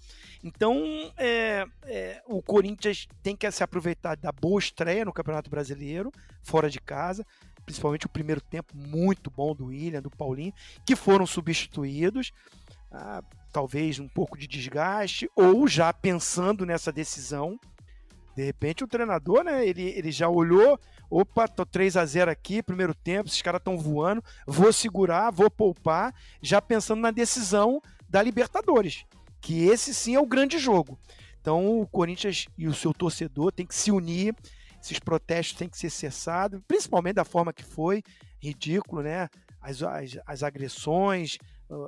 Então, 0.42 0.82
é, 1.16 1.66
é, 1.84 2.22
o 2.26 2.42
Corinthians 2.42 3.06
tem 3.22 3.36
que 3.36 3.50
se 3.50 3.62
aproveitar 3.62 4.16
da 4.16 4.32
boa 4.32 4.58
estreia 4.58 5.04
no 5.04 5.12
Campeonato 5.12 5.50
Brasileiro, 5.50 6.10
fora 6.42 6.70
de 6.70 6.80
casa, 6.80 7.26
principalmente 7.64 8.06
o 8.06 8.10
primeiro 8.10 8.40
tempo 8.40 8.74
muito 8.76 9.30
bom 9.30 9.54
do 9.54 9.66
William, 9.66 10.00
do 10.00 10.10
Paulinho, 10.10 10.52
que 10.86 10.94
foram 10.94 11.26
substituídos. 11.26 12.32
Ah, 12.94 13.22
talvez 13.52 13.98
um 13.98 14.08
pouco 14.08 14.38
de 14.38 14.46
desgaste, 14.46 15.28
ou 15.34 15.66
já 15.66 15.92
pensando 15.92 16.64
nessa 16.64 16.92
decisão. 16.92 17.58
De 18.36 18.44
repente 18.44 18.82
o 18.82 18.88
treinador, 18.88 19.44
né, 19.44 19.66
ele, 19.66 19.82
ele 19.82 20.10
já 20.10 20.28
olhou 20.28 20.78
Opa, 21.16 21.46
tô 21.46 21.64
3 21.64 21.96
a 21.96 22.04
0 22.04 22.30
aqui, 22.30 22.60
primeiro 22.60 22.92
tempo, 22.92 23.28
esses 23.28 23.40
caras 23.40 23.60
estão 23.60 23.78
voando, 23.78 24.20
vou 24.46 24.72
segurar, 24.72 25.30
vou 25.30 25.50
poupar, 25.50 26.14
já 26.42 26.60
pensando 26.60 27.00
na 27.00 27.12
decisão 27.12 27.80
da 28.08 28.20
Libertadores, 28.20 29.04
que 29.40 29.64
esse 29.64 29.94
sim 29.94 30.16
é 30.16 30.20
o 30.20 30.26
grande 30.26 30.58
jogo. 30.58 30.98
Então 31.40 31.80
o 31.80 31.86
Corinthians 31.86 32.46
e 32.56 32.66
o 32.66 32.74
seu 32.74 32.92
torcedor 32.92 33.52
tem 33.52 33.64
que 33.64 33.74
se 33.74 33.92
unir, 33.92 34.34
esses 34.82 34.98
protestos 34.98 35.56
têm 35.56 35.68
que 35.68 35.78
ser 35.78 35.90
cessados, 35.90 36.60
principalmente 36.66 37.14
da 37.14 37.24
forma 37.24 37.52
que 37.52 37.62
foi, 37.62 38.02
ridículo, 38.40 39.02
né? 39.02 39.28
As, 39.60 39.82
as, 39.82 40.18
as 40.26 40.42
agressões, 40.42 41.38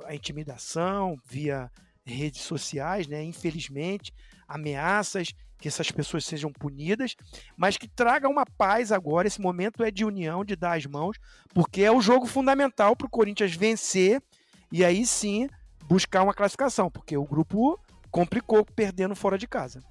a 0.05 0.15
intimidação 0.15 1.17
via 1.25 1.71
redes 2.05 2.41
sociais, 2.41 3.07
né? 3.07 3.23
Infelizmente, 3.23 4.13
ameaças 4.47 5.33
que 5.59 5.67
essas 5.67 5.91
pessoas 5.91 6.25
sejam 6.25 6.51
punidas, 6.51 7.15
mas 7.55 7.77
que 7.77 7.87
traga 7.87 8.29
uma 8.29 8.45
paz 8.45 8.91
agora. 8.91 9.27
Esse 9.27 9.41
momento 9.41 9.83
é 9.83 9.91
de 9.91 10.05
união, 10.05 10.45
de 10.45 10.55
dar 10.55 10.77
as 10.77 10.85
mãos, 10.85 11.17
porque 11.53 11.81
é 11.81 11.91
o 11.91 12.01
jogo 12.01 12.25
fundamental 12.25 12.95
para 12.95 13.07
o 13.07 13.09
Corinthians 13.09 13.55
vencer 13.55 14.21
e 14.71 14.85
aí 14.85 15.05
sim 15.05 15.49
buscar 15.85 16.23
uma 16.23 16.33
classificação, 16.33 16.91
porque 16.91 17.17
o 17.17 17.25
grupo 17.25 17.79
complicou 18.11 18.65
perdendo 18.65 19.15
fora 19.15 19.37
de 19.37 19.47
casa. 19.47 19.81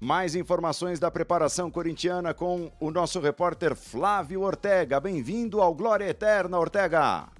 Mais 0.00 0.36
informações 0.36 1.00
da 1.00 1.10
preparação 1.10 1.70
corintiana 1.70 2.32
com 2.32 2.70
o 2.78 2.90
nosso 2.90 3.18
repórter 3.18 3.74
Flávio 3.74 4.42
Ortega. 4.42 5.00
Bem-vindo 5.00 5.60
ao 5.60 5.74
Glória 5.74 6.08
Eterna, 6.08 6.56
Ortega. 6.58 7.37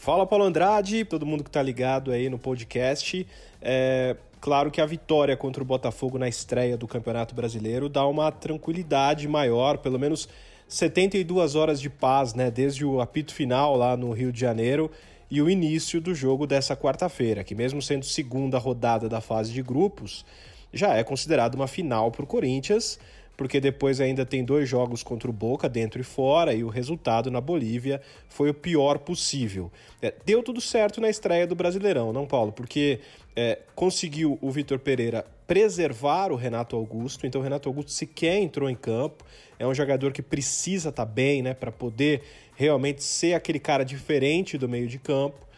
Fala, 0.00 0.26
Paulo 0.26 0.46
Andrade, 0.46 1.04
todo 1.04 1.26
mundo 1.26 1.44
que 1.44 1.50
está 1.50 1.62
ligado 1.62 2.10
aí 2.10 2.30
no 2.30 2.38
podcast. 2.38 3.26
É, 3.60 4.16
Claro 4.40 4.70
que 4.70 4.80
a 4.80 4.86
vitória 4.86 5.36
contra 5.36 5.62
o 5.62 5.66
Botafogo 5.66 6.18
na 6.18 6.26
estreia 6.26 6.74
do 6.74 6.88
Campeonato 6.88 7.34
Brasileiro 7.34 7.90
dá 7.90 8.06
uma 8.06 8.32
tranquilidade 8.32 9.28
maior, 9.28 9.76
pelo 9.76 9.98
menos 9.98 10.26
72 10.66 11.54
horas 11.54 11.78
de 11.78 11.90
paz, 11.90 12.32
né, 12.32 12.50
desde 12.50 12.82
o 12.82 13.02
apito 13.02 13.34
final 13.34 13.76
lá 13.76 13.94
no 13.94 14.10
Rio 14.12 14.32
de 14.32 14.40
Janeiro 14.40 14.90
e 15.30 15.42
o 15.42 15.50
início 15.50 16.00
do 16.00 16.14
jogo 16.14 16.46
dessa 16.46 16.74
quarta-feira, 16.74 17.44
que 17.44 17.54
mesmo 17.54 17.82
sendo 17.82 18.06
segunda 18.06 18.56
rodada 18.56 19.06
da 19.06 19.20
fase 19.20 19.52
de 19.52 19.62
grupos, 19.62 20.24
já 20.72 20.94
é 20.94 21.04
considerado 21.04 21.56
uma 21.56 21.66
final 21.66 22.10
para 22.10 22.24
o 22.24 22.26
Corinthians, 22.26 22.98
porque 23.40 23.58
depois 23.58 24.02
ainda 24.02 24.26
tem 24.26 24.44
dois 24.44 24.68
jogos 24.68 25.02
contra 25.02 25.30
o 25.30 25.32
Boca, 25.32 25.66
dentro 25.66 25.98
e 25.98 26.04
fora, 26.04 26.52
e 26.52 26.62
o 26.62 26.68
resultado 26.68 27.30
na 27.30 27.40
Bolívia 27.40 27.98
foi 28.28 28.50
o 28.50 28.54
pior 28.54 28.98
possível. 28.98 29.72
É, 30.02 30.12
deu 30.26 30.42
tudo 30.42 30.60
certo 30.60 31.00
na 31.00 31.08
estreia 31.08 31.46
do 31.46 31.54
Brasileirão, 31.54 32.12
não, 32.12 32.26
Paulo? 32.26 32.52
Porque 32.52 33.00
é, 33.34 33.60
conseguiu 33.74 34.38
o 34.42 34.50
Vitor 34.50 34.78
Pereira 34.78 35.24
preservar 35.46 36.30
o 36.30 36.36
Renato 36.36 36.76
Augusto, 36.76 37.26
então 37.26 37.40
o 37.40 37.42
Renato 37.42 37.66
Augusto 37.66 37.92
sequer 37.92 38.36
entrou 38.36 38.68
em 38.68 38.76
campo, 38.76 39.24
é 39.58 39.66
um 39.66 39.74
jogador 39.74 40.12
que 40.12 40.20
precisa 40.20 40.90
estar 40.90 41.06
tá 41.06 41.10
bem, 41.10 41.40
né, 41.40 41.54
para 41.54 41.72
poder 41.72 42.20
realmente 42.54 43.02
ser 43.02 43.32
aquele 43.32 43.58
cara 43.58 43.84
diferente 43.86 44.58
do 44.58 44.68
meio 44.68 44.86
de 44.86 44.98
campo. 44.98 45.48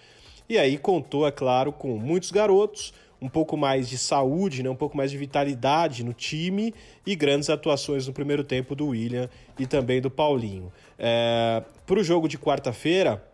E 0.49 0.57
aí 0.57 0.79
contou, 0.79 1.27
é 1.27 1.33
claro, 1.33 1.73
com 1.73 1.97
muitos 1.99 2.31
garotos, 2.31 2.95
um 3.23 3.29
pouco 3.29 3.57
mais 3.57 3.89
de 3.89 3.97
saúde, 3.97 4.63
né, 4.63 4.69
um 4.69 4.75
pouco 4.75 4.97
mais 4.97 5.11
de 5.11 5.17
vitalidade 5.17 6.03
no 6.03 6.13
time 6.13 6.75
e 7.07 7.15
grandes 7.15 7.49
atuações 7.49 8.07
no 8.09 8.13
primeiro 8.13 8.43
tempo 8.43 8.75
do 8.75 8.89
William 8.89 9.31
e 9.59 9.67
também 9.67 10.01
do 10.01 10.11
Paulinho. 10.11 10.73
É, 10.99 11.63
para 11.87 12.01
o 12.01 12.03
jogo 12.03 12.27
de 12.27 12.37
quarta-feira, 12.37 13.25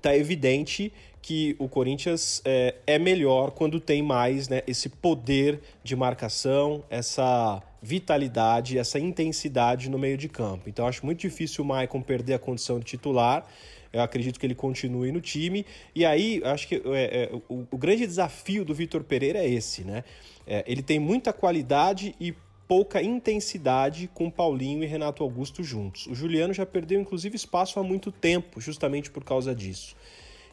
tá 0.00 0.16
evidente 0.16 0.92
que 1.20 1.54
o 1.58 1.68
Corinthians 1.68 2.40
é, 2.44 2.74
é 2.86 2.98
melhor 2.98 3.50
quando 3.52 3.80
tem 3.80 4.02
mais 4.02 4.48
né, 4.48 4.62
esse 4.66 4.88
poder 4.88 5.60
de 5.82 5.94
marcação, 5.94 6.82
essa 6.88 7.62
vitalidade, 7.80 8.78
essa 8.78 8.98
intensidade 8.98 9.90
no 9.90 9.98
meio 9.98 10.16
de 10.16 10.28
campo. 10.28 10.68
Então 10.68 10.86
acho 10.86 11.04
muito 11.04 11.20
difícil 11.20 11.64
o 11.64 11.66
Maicon 11.66 12.00
perder 12.00 12.34
a 12.34 12.38
condição 12.38 12.78
de 12.78 12.84
titular. 12.84 13.46
Eu 13.92 14.00
acredito 14.00 14.40
que 14.40 14.46
ele 14.46 14.54
continue 14.54 15.12
no 15.12 15.20
time. 15.20 15.66
E 15.94 16.04
aí, 16.04 16.40
acho 16.44 16.66
que 16.66 16.76
é, 16.76 16.80
é, 16.84 17.30
o, 17.48 17.66
o, 17.70 17.76
grande 17.76 18.06
desafio 18.06 18.64
do 18.64 18.74
Vitor 18.74 19.04
Pereira 19.04 19.38
é 19.38 19.48
esse, 19.48 19.84
né? 19.84 20.02
É, 20.46 20.64
ele 20.66 20.82
tem 20.82 20.98
muita 20.98 21.32
qualidade 21.32 22.14
e 22.18 22.34
pouca 22.66 23.02
intensidade 23.02 24.08
com 24.14 24.30
Paulinho 24.30 24.82
e 24.82 24.86
Renato 24.86 25.22
Augusto 25.22 25.62
juntos. 25.62 26.06
O 26.06 26.14
Juliano 26.14 26.54
já 26.54 26.64
perdeu, 26.64 26.98
inclusive, 26.98 27.36
espaço 27.36 27.78
há 27.78 27.82
muito 27.82 28.10
tempo, 28.10 28.60
justamente 28.60 29.10
por 29.10 29.22
causa 29.22 29.54
disso. 29.54 29.94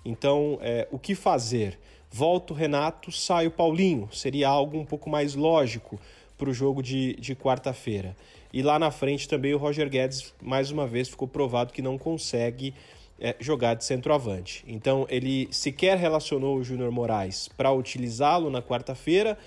Então, 0.03 0.57
é, 0.61 0.87
o 0.91 0.99
que 0.99 1.15
fazer? 1.15 1.79
Volta 2.11 2.53
o 2.53 2.55
Renato, 2.55 3.11
sai 3.11 3.47
o 3.47 3.51
Paulinho. 3.51 4.09
Seria 4.11 4.49
algo 4.49 4.77
um 4.77 4.85
pouco 4.85 5.09
mais 5.09 5.35
lógico 5.35 5.99
para 6.37 6.49
o 6.49 6.53
jogo 6.53 6.81
de, 6.81 7.15
de 7.15 7.35
quarta-feira. 7.35 8.15
E 8.51 8.61
lá 8.61 8.79
na 8.79 8.89
frente 8.89 9.27
também 9.27 9.53
o 9.53 9.57
Roger 9.57 9.89
Guedes, 9.89 10.33
mais 10.41 10.71
uma 10.71 10.87
vez, 10.87 11.07
ficou 11.07 11.27
provado 11.27 11.71
que 11.71 11.81
não 11.81 11.97
consegue 11.97 12.73
é, 13.19 13.35
jogar 13.39 13.73
de 13.75 13.85
centroavante. 13.85 14.63
Então, 14.67 15.05
ele 15.09 15.47
sequer 15.51 15.97
relacionou 15.97 16.57
o 16.57 16.63
Júnior 16.63 16.91
Moraes 16.91 17.47
para 17.47 17.71
utilizá-lo 17.71 18.49
na 18.49 18.61
quarta-feira, 18.61 19.37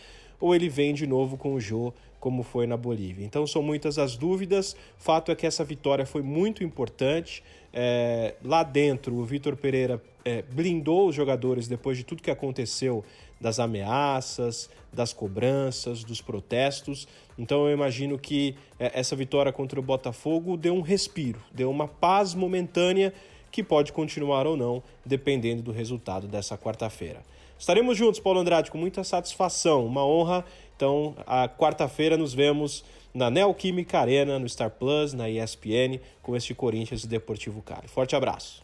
ou 0.41 0.55
ele 0.55 0.69
vem 0.69 0.93
de 0.93 1.07
novo 1.07 1.37
com 1.37 1.55
o 1.55 1.61
Jô 1.61 1.93
como 2.23 2.45
foi 2.45 2.69
na 2.69 2.77
Bolívia. 2.77 3.25
Então 3.25 3.45
são 3.49 3.61
muitas 3.61 3.99
as 3.99 4.17
dúvidas. 4.17 4.77
Fato 4.97 5.33
é 5.33 5.35
que 5.35 5.45
essa 5.45 5.65
vitória 5.65 6.07
foi 6.07 6.23
muito 6.23 6.63
importante. 6.63 7.43
É, 7.73 8.37
lá 8.45 8.63
dentro, 8.63 9.17
o 9.17 9.25
Vitor 9.25 9.57
Pereira 9.57 10.01
é, 10.25 10.41
blindou 10.43 11.09
os 11.09 11.17
jogadores 11.17 11.67
depois 11.67 11.99
de 11.99 12.05
tudo 12.05 12.23
que 12.23 12.31
aconteceu 12.31 13.05
das 13.41 13.59
ameaças, 13.59 14.71
das 14.93 15.13
cobranças, 15.13 16.05
dos 16.05 16.21
protestos. 16.21 17.09
Então 17.37 17.67
eu 17.67 17.75
imagino 17.75 18.17
que 18.17 18.55
é, 18.79 19.01
essa 19.01 19.17
vitória 19.17 19.53
contra 19.53 19.81
o 19.81 19.83
Botafogo 19.83 20.57
deu 20.57 20.75
um 20.75 20.81
respiro, 20.81 21.41
deu 21.53 21.69
uma 21.73 21.89
paz 21.89 22.35
momentânea 22.35 23.13
que 23.53 23.63
pode 23.63 23.93
continuar 23.93 24.47
ou 24.47 24.57
não, 24.57 24.83
dependendo 25.05 25.63
do 25.63 25.71
resultado 25.71 26.27
dessa 26.27 26.57
quarta-feira. 26.57 27.21
Estaremos 27.59 27.97
juntos, 27.97 28.19
Paulo 28.19 28.41
Andrade, 28.41 28.71
com 28.71 28.79
muita 28.79 29.05
satisfação, 29.05 29.87
uma 29.87 30.05
honra. 30.05 30.45
Então, 30.75 31.15
a 31.27 31.49
quarta-feira 31.49 32.17
nos 32.17 32.35
vemos 32.35 32.83
na 33.15 33.31
Neoquímica 33.31 34.01
Arena, 34.01 34.39
no 34.39 34.49
Star 34.49 34.71
Plus, 34.71 35.13
na 35.13 35.31
ESPN, 35.31 36.01
com 36.23 36.35
este 36.35 36.55
Corinthians 36.55 37.05
e 37.05 37.07
Deportivo 37.07 37.63
Cali. 37.63 37.87
Forte 37.87 38.17
abraço. 38.17 38.63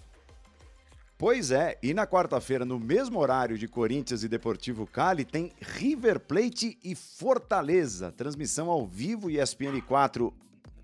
Pois 1.19 1.51
é, 1.51 1.77
e 1.83 1.93
na 1.93 2.07
quarta-feira, 2.07 2.65
no 2.65 2.79
mesmo 2.79 3.19
horário 3.19 3.59
de 3.59 3.69
Corinthians 3.69 4.23
e 4.23 4.29
Deportivo 4.29 4.87
Cali, 4.87 5.25
tem 5.25 5.53
River 5.61 6.21
Plate 6.21 6.79
e 6.83 6.95
Fortaleza. 6.95 8.11
Transmissão 8.13 8.71
ao 8.71 8.87
vivo 8.87 9.29
ESPN 9.29 9.81
4 9.87 10.33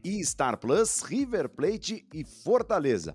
e 0.05 0.25
Star 0.25 0.59
Plus, 0.59 1.03
River 1.03 1.49
Plate 1.49 2.05
e 2.13 2.25
Fortaleza. 2.25 3.15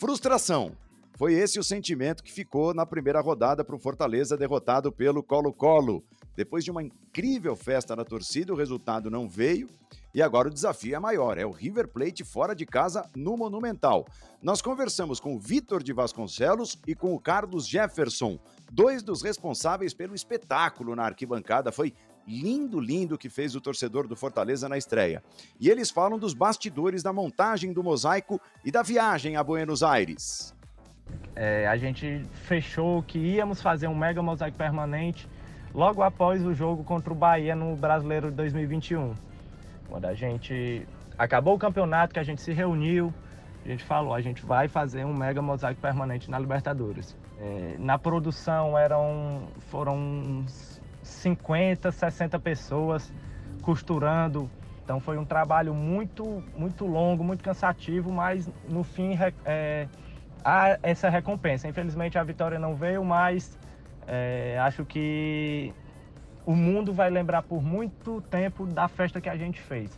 Frustração. 0.00 0.72
Foi 1.18 1.34
esse 1.34 1.58
o 1.58 1.62
sentimento 1.62 2.24
que 2.24 2.32
ficou 2.32 2.72
na 2.72 2.86
primeira 2.86 3.20
rodada 3.20 3.62
para 3.62 3.76
o 3.76 3.78
Fortaleza, 3.78 4.34
derrotado 4.34 4.90
pelo 4.90 5.22
Colo-Colo. 5.22 6.02
Depois 6.34 6.64
de 6.64 6.70
uma 6.70 6.82
incrível 6.82 7.54
festa 7.54 7.94
na 7.94 8.02
torcida, 8.02 8.50
o 8.50 8.56
resultado 8.56 9.10
não 9.10 9.28
veio 9.28 9.68
e 10.14 10.22
agora 10.22 10.48
o 10.48 10.50
desafio 10.50 10.96
é 10.96 10.98
maior, 10.98 11.36
é 11.36 11.44
o 11.44 11.50
River 11.50 11.86
Plate 11.88 12.24
fora 12.24 12.54
de 12.54 12.64
casa 12.64 13.08
no 13.14 13.36
Monumental. 13.36 14.06
Nós 14.42 14.62
conversamos 14.62 15.20
com 15.20 15.36
o 15.36 15.38
Vitor 15.38 15.82
de 15.82 15.92
Vasconcelos 15.92 16.78
e 16.86 16.94
com 16.94 17.14
o 17.14 17.20
Carlos 17.20 17.68
Jefferson, 17.68 18.38
dois 18.72 19.02
dos 19.02 19.20
responsáveis 19.20 19.92
pelo 19.92 20.14
espetáculo 20.14 20.96
na 20.96 21.04
arquibancada. 21.04 21.70
Foi 21.70 21.92
lindo, 22.26 22.78
lindo 22.78 23.18
que 23.18 23.28
fez 23.28 23.54
o 23.54 23.60
torcedor 23.60 24.06
do 24.06 24.16
Fortaleza 24.16 24.68
na 24.68 24.78
estreia. 24.78 25.22
E 25.58 25.68
eles 25.68 25.90
falam 25.90 26.18
dos 26.18 26.34
bastidores 26.34 27.02
da 27.02 27.12
montagem 27.12 27.72
do 27.72 27.82
mosaico 27.82 28.40
e 28.64 28.70
da 28.70 28.82
viagem 28.82 29.36
a 29.36 29.42
Buenos 29.42 29.82
Aires. 29.82 30.54
É, 31.34 31.66
a 31.66 31.76
gente 31.76 32.22
fechou 32.44 33.02
que 33.02 33.18
íamos 33.18 33.60
fazer 33.60 33.88
um 33.88 33.94
mega 33.94 34.22
mosaico 34.22 34.56
permanente 34.56 35.28
logo 35.74 36.02
após 36.02 36.44
o 36.44 36.54
jogo 36.54 36.84
contra 36.84 37.12
o 37.12 37.16
Bahia 37.16 37.54
no 37.54 37.76
Brasileiro 37.76 38.30
de 38.30 38.36
2021. 38.36 39.14
Quando 39.88 40.04
a 40.04 40.14
gente 40.14 40.86
acabou 41.18 41.54
o 41.54 41.58
campeonato, 41.58 42.14
que 42.14 42.20
a 42.20 42.22
gente 42.22 42.40
se 42.40 42.52
reuniu, 42.52 43.12
a 43.64 43.68
gente 43.68 43.84
falou, 43.84 44.14
a 44.14 44.20
gente 44.20 44.44
vai 44.44 44.68
fazer 44.68 45.04
um 45.04 45.12
mega 45.12 45.42
mosaico 45.42 45.80
permanente 45.80 46.30
na 46.30 46.38
Libertadores. 46.38 47.16
É, 47.38 47.76
na 47.78 47.98
produção 47.98 48.76
eram, 48.76 49.48
foram 49.70 50.44
50, 51.02 51.90
60 51.90 52.38
pessoas 52.38 53.12
costurando. 53.62 54.50
Então 54.84 54.98
foi 55.00 55.18
um 55.18 55.24
trabalho 55.24 55.74
muito, 55.74 56.42
muito 56.56 56.84
longo, 56.86 57.22
muito 57.22 57.44
cansativo, 57.44 58.10
mas 58.10 58.50
no 58.68 58.82
fim 58.82 59.16
é, 59.44 59.86
há 60.44 60.78
essa 60.82 61.08
recompensa. 61.08 61.68
Infelizmente 61.68 62.18
a 62.18 62.24
vitória 62.24 62.58
não 62.58 62.74
veio, 62.74 63.04
mas 63.04 63.58
é, 64.06 64.58
acho 64.58 64.84
que 64.84 65.72
o 66.44 66.54
mundo 66.54 66.92
vai 66.92 67.10
lembrar 67.10 67.42
por 67.42 67.62
muito 67.62 68.20
tempo 68.22 68.66
da 68.66 68.88
festa 68.88 69.20
que 69.20 69.28
a 69.28 69.36
gente 69.36 69.60
fez. 69.60 69.96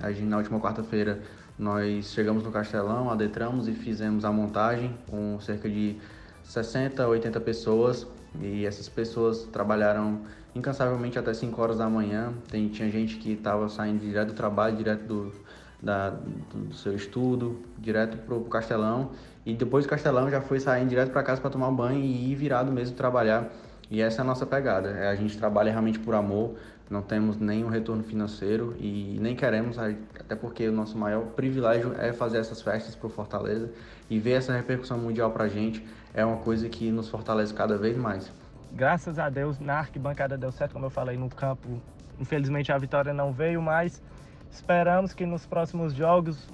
A 0.00 0.12
gente, 0.12 0.26
na 0.26 0.36
última 0.36 0.60
quarta-feira, 0.60 1.20
nós 1.58 2.12
chegamos 2.12 2.44
no 2.44 2.52
Castelão, 2.52 3.10
adentramos 3.10 3.68
e 3.68 3.72
fizemos 3.72 4.24
a 4.24 4.32
montagem 4.32 4.96
com 5.10 5.38
cerca 5.40 5.68
de 5.68 5.96
60, 6.44 7.06
80 7.06 7.40
pessoas. 7.40 8.06
E 8.40 8.64
essas 8.66 8.88
pessoas 8.88 9.44
trabalharam 9.52 10.22
incansavelmente 10.54 11.18
até 11.18 11.32
5 11.32 11.60
horas 11.60 11.78
da 11.78 11.88
manhã. 11.88 12.32
Tem, 12.50 12.68
tinha 12.68 12.90
gente 12.90 13.16
que 13.16 13.32
estava 13.32 13.68
saindo 13.68 14.00
direto 14.00 14.28
do 14.28 14.34
trabalho, 14.34 14.76
direto 14.76 15.04
do, 15.04 15.32
da, 15.80 16.10
do 16.10 16.74
seu 16.74 16.94
estudo, 16.94 17.60
direto 17.78 18.16
para 18.18 18.34
o 18.34 18.44
Castelão. 18.44 19.10
E 19.44 19.54
depois 19.54 19.84
do 19.84 19.88
Castelão 19.88 20.30
já 20.30 20.40
foi 20.40 20.60
saindo 20.60 20.88
direto 20.88 21.10
para 21.10 21.22
casa 21.22 21.40
para 21.40 21.50
tomar 21.50 21.70
banho 21.70 22.00
e 22.00 22.32
ir 22.32 22.34
virado 22.34 22.70
mesmo 22.72 22.96
trabalhar 22.96 23.50
e 23.92 24.00
essa 24.00 24.18
é 24.18 24.22
a 24.22 24.24
nossa 24.24 24.46
pegada. 24.46 24.88
É, 24.88 25.08
a 25.08 25.14
gente 25.14 25.36
trabalha 25.36 25.70
realmente 25.70 25.98
por 25.98 26.14
amor, 26.14 26.54
não 26.92 27.02
temos 27.02 27.38
nenhum 27.38 27.68
retorno 27.68 28.04
financeiro 28.04 28.76
e 28.78 29.18
nem 29.20 29.34
queremos, 29.34 29.78
até 29.78 30.36
porque 30.36 30.68
o 30.68 30.72
nosso 30.72 30.96
maior 30.96 31.24
privilégio 31.28 31.94
é 31.98 32.12
fazer 32.12 32.38
essas 32.38 32.60
festas 32.60 32.94
para 32.94 33.06
o 33.06 33.10
Fortaleza 33.10 33.70
e 34.10 34.18
ver 34.18 34.32
essa 34.32 34.54
repercussão 34.54 34.98
mundial 34.98 35.30
para 35.30 35.44
a 35.44 35.48
gente 35.48 35.84
é 36.12 36.24
uma 36.24 36.36
coisa 36.36 36.68
que 36.68 36.90
nos 36.90 37.08
fortalece 37.08 37.54
cada 37.54 37.78
vez 37.78 37.96
mais. 37.96 38.30
Graças 38.72 39.18
a 39.18 39.30
Deus, 39.30 39.58
na 39.58 39.78
arquibancada 39.78 40.36
deu 40.36 40.52
certo, 40.52 40.72
como 40.72 40.86
eu 40.86 40.90
falei, 40.90 41.16
no 41.16 41.30
campo. 41.30 41.80
Infelizmente 42.20 42.70
a 42.70 42.76
vitória 42.76 43.12
não 43.12 43.32
veio, 43.32 43.60
mas 43.62 44.02
esperamos 44.50 45.14
que 45.14 45.24
nos 45.24 45.46
próximos 45.46 45.94
jogos 45.94 46.46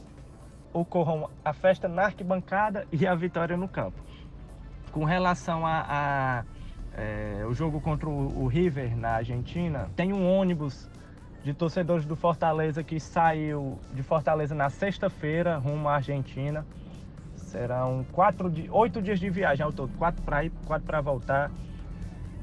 ocorram 0.72 1.28
a 1.44 1.52
festa 1.52 1.88
na 1.88 2.04
arquibancada 2.04 2.86
e 2.92 3.06
a 3.06 3.14
vitória 3.14 3.56
no 3.56 3.68
campo. 3.68 3.98
Com 4.92 5.04
relação 5.04 5.66
a, 5.66 5.84
a 5.88 6.44
é, 6.98 7.46
o 7.46 7.54
jogo 7.54 7.80
contra 7.80 8.08
o, 8.08 8.48
River 8.48 8.96
na 8.96 9.10
Argentina, 9.10 9.88
tem 9.94 10.12
um 10.12 10.28
ônibus 10.28 10.90
de 11.44 11.54
torcedores 11.54 12.04
do 12.04 12.16
Fortaleza 12.16 12.82
que 12.82 12.98
saiu 12.98 13.78
de 13.94 14.02
Fortaleza 14.02 14.52
na 14.52 14.68
sexta-feira 14.68 15.56
rumo 15.58 15.88
à 15.88 15.94
Argentina. 15.94 16.66
Serão 17.36 18.04
quatro, 18.10 18.52
oito 18.72 19.00
dias 19.00 19.20
de 19.20 19.30
viagem 19.30 19.64
ao 19.64 19.72
todo, 19.72 19.96
quatro 19.96 20.20
para 20.22 20.44
ir, 20.44 20.52
quatro 20.66 20.84
para 20.84 21.00
voltar. 21.00 21.52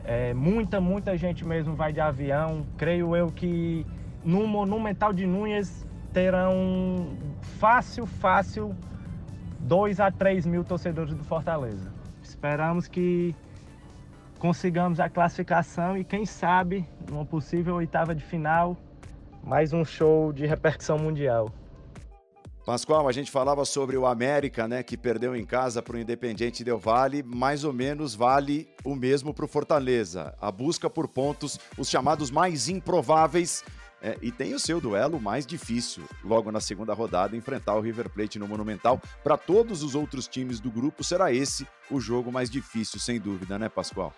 É, 0.06 0.34
muita, 0.34 0.80
muita 0.80 1.18
gente 1.18 1.46
mesmo 1.46 1.76
vai 1.76 1.92
de 1.92 2.00
avião. 2.00 2.66
Creio 2.78 3.14
eu 3.14 3.30
que 3.30 3.86
no 4.24 4.48
Monumental 4.48 5.12
de 5.12 5.28
Núñez 5.28 5.86
terão 6.14 7.18
fácil, 7.60 8.06
fácil, 8.06 8.74
2 9.60 10.00
a 10.00 10.10
3 10.10 10.46
mil 10.46 10.64
torcedores 10.64 11.14
do 11.14 11.26
Fortaleza. 11.26 11.92
Esperamos 12.24 12.88
que 12.88 13.36
consigamos 14.40 15.00
a 15.00 15.10
classificação 15.10 15.98
e 15.98 16.04
quem 16.04 16.26
sabe, 16.26 16.88
numa 17.10 17.26
possível 17.26 17.76
oitava 17.76 18.14
de 18.14 18.24
final, 18.24 18.78
mais 19.44 19.74
um 19.74 19.84
show 19.86 20.34
de 20.34 20.46
repercussão 20.46 20.98
mundial. 20.98 21.52
Pascoal, 22.66 23.08
a 23.08 23.12
gente 23.12 23.30
falava 23.30 23.64
sobre 23.64 23.96
o 23.96 24.08
América, 24.08 24.68
né, 24.68 24.82
que 24.82 24.98
perdeu 24.98 25.36
em 25.36 25.46
casa 25.46 25.84
para 25.84 25.96
o 25.96 26.00
Independiente 26.00 26.64
Del 26.64 26.80
Vale, 26.80 27.22
mais 27.22 27.64
ou 27.64 27.72
menos 27.72 28.16
vale 28.16 28.68
o 28.84 28.96
mesmo 28.96 29.36
para 29.36 29.46
o 29.46 29.48
Fortaleza. 29.48 30.36
A 30.42 30.52
busca 30.52 30.90
por 30.90 31.08
pontos, 31.08 31.60
os 31.78 31.88
chamados 31.88 32.32
mais 32.32 32.68
improváveis, 32.68 33.64
é, 34.02 34.18
e 34.20 34.32
tem 34.32 34.56
o 34.56 34.60
seu 34.60 34.82
duelo 34.82 35.22
mais 35.22 35.46
difícil, 35.46 36.04
logo 36.24 36.52
na 36.52 36.60
segunda 36.60 36.94
rodada, 36.94 37.38
enfrentar 37.38 37.76
o 37.76 37.82
River 37.82 38.10
Plate 38.10 38.40
no 38.40 38.48
Monumental. 38.48 39.00
Para 39.24 39.38
todos 39.38 39.84
os 39.84 39.94
outros 39.94 40.28
times 40.28 40.60
do 40.60 40.72
grupo, 40.72 41.04
será 41.04 41.32
esse 41.32 41.68
o 41.90 42.00
jogo 42.00 42.32
mais 42.32 42.50
difícil, 42.50 43.00
sem 43.00 43.20
dúvida, 43.20 43.60
né, 43.60 43.70
Pascoal? 43.70 44.12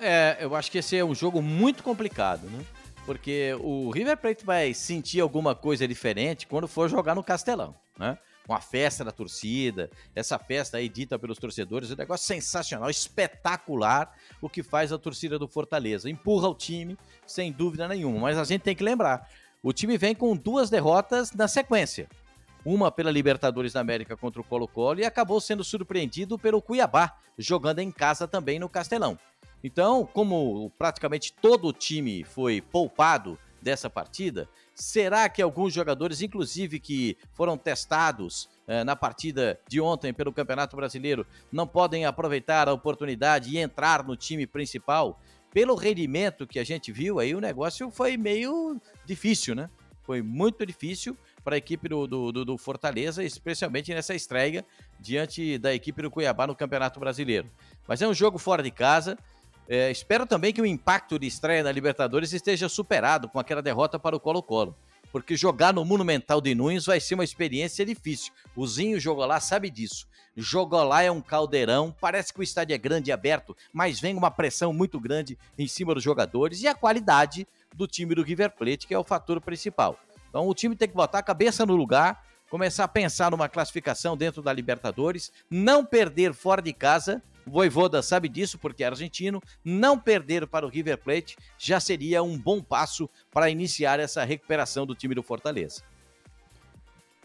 É, 0.00 0.38
eu 0.40 0.54
acho 0.54 0.70
que 0.70 0.78
esse 0.78 0.96
é 0.96 1.04
um 1.04 1.14
jogo 1.14 1.40
muito 1.40 1.82
complicado, 1.82 2.46
né? 2.48 2.64
Porque 3.04 3.54
o 3.60 3.90
River 3.90 4.16
Plate 4.16 4.44
vai 4.44 4.72
sentir 4.74 5.20
alguma 5.20 5.54
coisa 5.54 5.86
diferente 5.88 6.46
quando 6.46 6.68
for 6.68 6.88
jogar 6.88 7.14
no 7.14 7.22
Castelão, 7.22 7.74
né? 7.98 8.16
Uma 8.48 8.60
festa 8.60 9.04
da 9.04 9.12
torcida, 9.12 9.88
essa 10.14 10.38
festa 10.38 10.76
aí 10.76 10.88
dita 10.88 11.18
pelos 11.18 11.38
torcedores, 11.38 11.90
um 11.92 11.96
negócio 11.96 12.26
sensacional, 12.26 12.90
espetacular 12.90 14.12
o 14.40 14.48
que 14.48 14.62
faz 14.62 14.92
a 14.92 14.98
torcida 14.98 15.38
do 15.38 15.46
Fortaleza. 15.46 16.10
Empurra 16.10 16.48
o 16.48 16.54
time, 16.54 16.98
sem 17.24 17.52
dúvida 17.52 17.86
nenhuma. 17.86 18.18
Mas 18.18 18.38
a 18.38 18.44
gente 18.44 18.62
tem 18.62 18.74
que 18.74 18.82
lembrar, 18.82 19.28
o 19.62 19.72
time 19.72 19.96
vem 19.96 20.14
com 20.14 20.36
duas 20.36 20.68
derrotas 20.68 21.30
na 21.32 21.46
sequência. 21.46 22.08
Uma 22.64 22.90
pela 22.90 23.10
Libertadores 23.10 23.72
da 23.72 23.80
América 23.80 24.16
contra 24.16 24.40
o 24.40 24.44
Colo-Colo 24.44 25.00
e 25.00 25.04
acabou 25.04 25.40
sendo 25.40 25.62
surpreendido 25.62 26.36
pelo 26.38 26.60
Cuiabá, 26.60 27.16
jogando 27.38 27.78
em 27.78 27.90
casa 27.90 28.26
também 28.26 28.58
no 28.58 28.68
Castelão. 28.68 29.18
Então, 29.62 30.04
como 30.04 30.70
praticamente 30.78 31.32
todo 31.32 31.68
o 31.68 31.72
time 31.72 32.24
foi 32.24 32.60
poupado 32.60 33.38
dessa 33.60 33.88
partida, 33.88 34.48
será 34.74 35.28
que 35.28 35.40
alguns 35.40 35.72
jogadores, 35.72 36.20
inclusive 36.20 36.80
que 36.80 37.16
foram 37.32 37.56
testados 37.56 38.48
eh, 38.66 38.82
na 38.82 38.96
partida 38.96 39.58
de 39.68 39.80
ontem 39.80 40.12
pelo 40.12 40.32
Campeonato 40.32 40.74
Brasileiro, 40.74 41.24
não 41.50 41.66
podem 41.66 42.04
aproveitar 42.04 42.68
a 42.68 42.72
oportunidade 42.72 43.50
e 43.50 43.58
entrar 43.58 44.04
no 44.04 44.16
time 44.16 44.46
principal? 44.46 45.20
Pelo 45.52 45.76
rendimento 45.76 46.46
que 46.46 46.58
a 46.58 46.64
gente 46.64 46.90
viu, 46.90 47.20
aí 47.20 47.34
o 47.34 47.40
negócio 47.40 47.90
foi 47.90 48.16
meio 48.16 48.80
difícil, 49.06 49.54
né? 49.54 49.70
Foi 50.02 50.20
muito 50.20 50.66
difícil 50.66 51.16
para 51.44 51.54
a 51.54 51.58
equipe 51.58 51.88
do, 51.88 52.06
do, 52.06 52.44
do, 52.44 52.58
Fortaleza, 52.58 53.22
especialmente 53.22 53.94
nessa 53.94 54.14
estreia 54.14 54.64
diante 54.98 55.58
da 55.58 55.72
equipe 55.72 56.02
do 56.02 56.10
Cuiabá 56.10 56.46
no 56.46 56.56
Campeonato 56.56 56.98
Brasileiro. 56.98 57.48
Mas 57.86 58.02
é 58.02 58.08
um 58.08 58.14
jogo 58.14 58.38
fora 58.38 58.62
de 58.62 58.70
casa, 58.70 59.16
é, 59.68 59.90
espero 59.90 60.26
também 60.26 60.52
que 60.52 60.60
o 60.60 60.66
impacto 60.66 61.18
de 61.18 61.26
estreia 61.26 61.62
na 61.62 61.72
Libertadores 61.72 62.32
esteja 62.32 62.68
superado 62.68 63.28
com 63.28 63.38
aquela 63.38 63.62
derrota 63.62 63.98
para 63.98 64.16
o 64.16 64.20
Colo-Colo. 64.20 64.76
Porque 65.10 65.36
jogar 65.36 65.74
no 65.74 65.84
Monumental 65.84 66.40
de 66.40 66.54
Nunes 66.54 66.86
vai 66.86 66.98
ser 66.98 67.14
uma 67.14 67.24
experiência 67.24 67.84
difícil. 67.84 68.32
O 68.56 68.66
Zinho 68.66 68.98
jogou 68.98 69.26
lá, 69.26 69.38
sabe 69.40 69.68
disso. 69.70 70.06
Jogou 70.34 70.82
lá 70.82 71.02
é 71.02 71.10
um 71.10 71.20
caldeirão, 71.20 71.94
parece 72.00 72.32
que 72.32 72.40
o 72.40 72.42
estádio 72.42 72.74
é 72.74 72.78
grande 72.78 73.10
e 73.10 73.12
aberto, 73.12 73.54
mas 73.70 74.00
vem 74.00 74.16
uma 74.16 74.30
pressão 74.30 74.72
muito 74.72 74.98
grande 74.98 75.38
em 75.58 75.68
cima 75.68 75.94
dos 75.94 76.02
jogadores 76.02 76.62
e 76.62 76.66
a 76.66 76.74
qualidade 76.74 77.46
do 77.74 77.86
time 77.86 78.14
do 78.14 78.22
River 78.22 78.50
Plate, 78.50 78.86
que 78.86 78.94
é 78.94 78.98
o 78.98 79.04
fator 79.04 79.38
principal. 79.42 79.98
Então 80.30 80.48
o 80.48 80.54
time 80.54 80.74
tem 80.74 80.88
que 80.88 80.94
botar 80.94 81.18
a 81.18 81.22
cabeça 81.22 81.66
no 81.66 81.76
lugar, 81.76 82.24
começar 82.48 82.84
a 82.84 82.88
pensar 82.88 83.30
numa 83.30 83.50
classificação 83.50 84.16
dentro 84.16 84.40
da 84.40 84.50
Libertadores, 84.50 85.30
não 85.50 85.84
perder 85.84 86.32
fora 86.32 86.62
de 86.62 86.72
casa 86.72 87.22
o 87.46 87.50
Voivoda 87.50 88.02
sabe 88.02 88.28
disso 88.28 88.58
porque 88.58 88.84
é 88.84 88.86
argentino. 88.86 89.40
Não 89.64 89.98
perder 89.98 90.46
para 90.46 90.66
o 90.66 90.68
River 90.68 90.98
Plate 90.98 91.36
já 91.58 91.80
seria 91.80 92.22
um 92.22 92.38
bom 92.38 92.62
passo 92.62 93.08
para 93.30 93.50
iniciar 93.50 94.00
essa 94.00 94.24
recuperação 94.24 94.86
do 94.86 94.94
time 94.94 95.14
do 95.14 95.22
Fortaleza. 95.22 95.82